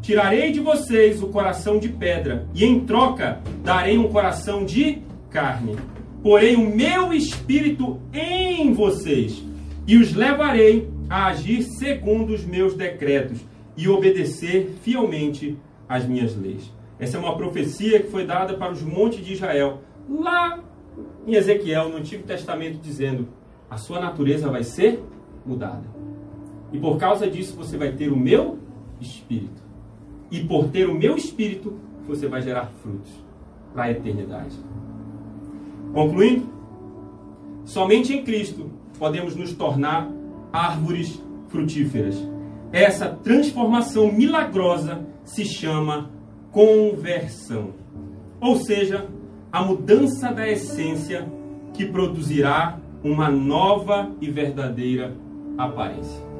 Tirarei 0.01 0.51
de 0.51 0.59
vocês 0.59 1.21
o 1.21 1.27
coração 1.27 1.77
de 1.77 1.89
pedra, 1.89 2.47
e 2.53 2.65
em 2.65 2.81
troca 2.81 3.39
darei 3.63 3.97
um 3.97 4.09
coração 4.09 4.65
de 4.65 4.99
carne. 5.29 5.75
Porei 6.23 6.55
o 6.55 6.75
meu 6.75 7.13
espírito 7.13 7.99
em 8.13 8.73
vocês, 8.73 9.43
e 9.85 9.97
os 9.97 10.13
levarei 10.13 10.89
a 11.09 11.27
agir 11.27 11.63
segundo 11.63 12.33
os 12.33 12.43
meus 12.45 12.73
decretos 12.73 13.39
e 13.75 13.87
obedecer 13.87 14.75
fielmente 14.81 15.57
às 15.87 16.05
minhas 16.05 16.35
leis. 16.35 16.71
Essa 16.97 17.17
é 17.17 17.19
uma 17.19 17.35
profecia 17.35 17.99
que 17.99 18.09
foi 18.09 18.25
dada 18.25 18.53
para 18.53 18.71
os 18.71 18.81
montes 18.81 19.25
de 19.25 19.33
Israel, 19.33 19.81
lá 20.09 20.59
em 21.25 21.35
Ezequiel, 21.35 21.89
no 21.89 21.97
Antigo 21.97 22.23
Testamento, 22.23 22.79
dizendo: 22.81 23.27
a 23.69 23.77
sua 23.77 23.99
natureza 23.99 24.49
vai 24.49 24.63
ser 24.63 25.03
mudada. 25.45 25.90
E 26.71 26.79
por 26.79 26.97
causa 26.97 27.29
disso 27.29 27.55
você 27.55 27.77
vai 27.77 27.91
ter 27.91 28.11
o 28.11 28.17
meu 28.17 28.57
espírito. 28.99 29.61
E 30.29 30.43
por 30.43 30.69
ter 30.69 30.89
o 30.89 30.95
meu 30.95 31.17
espírito, 31.17 31.73
você 32.07 32.27
vai 32.27 32.41
gerar 32.41 32.71
frutos. 32.81 33.11
para 33.73 33.83
a 33.83 33.91
eternidade. 33.91 34.53
Concluindo, 35.93 36.49
somente 37.63 38.13
em 38.13 38.21
Cristo 38.21 38.69
podemos 38.99 39.33
nos 39.33 39.53
tornar 39.53 40.11
árvores 40.51 41.21
frutíferas. 41.47 42.21
Essa 42.71 43.07
transformação 43.07 44.11
milagrosa 44.11 45.05
se 45.23 45.45
chama 45.45 46.11
conversão. 46.51 47.69
Ou 48.41 48.57
seja, 48.57 49.07
a 49.51 49.63
mudança 49.63 50.33
da 50.33 50.49
essência 50.49 51.31
que 51.73 51.85
produzirá 51.85 52.77
uma 53.03 53.29
nova 53.29 54.11
e 54.19 54.29
verdadeira 54.29 55.15
aparência. 55.57 56.30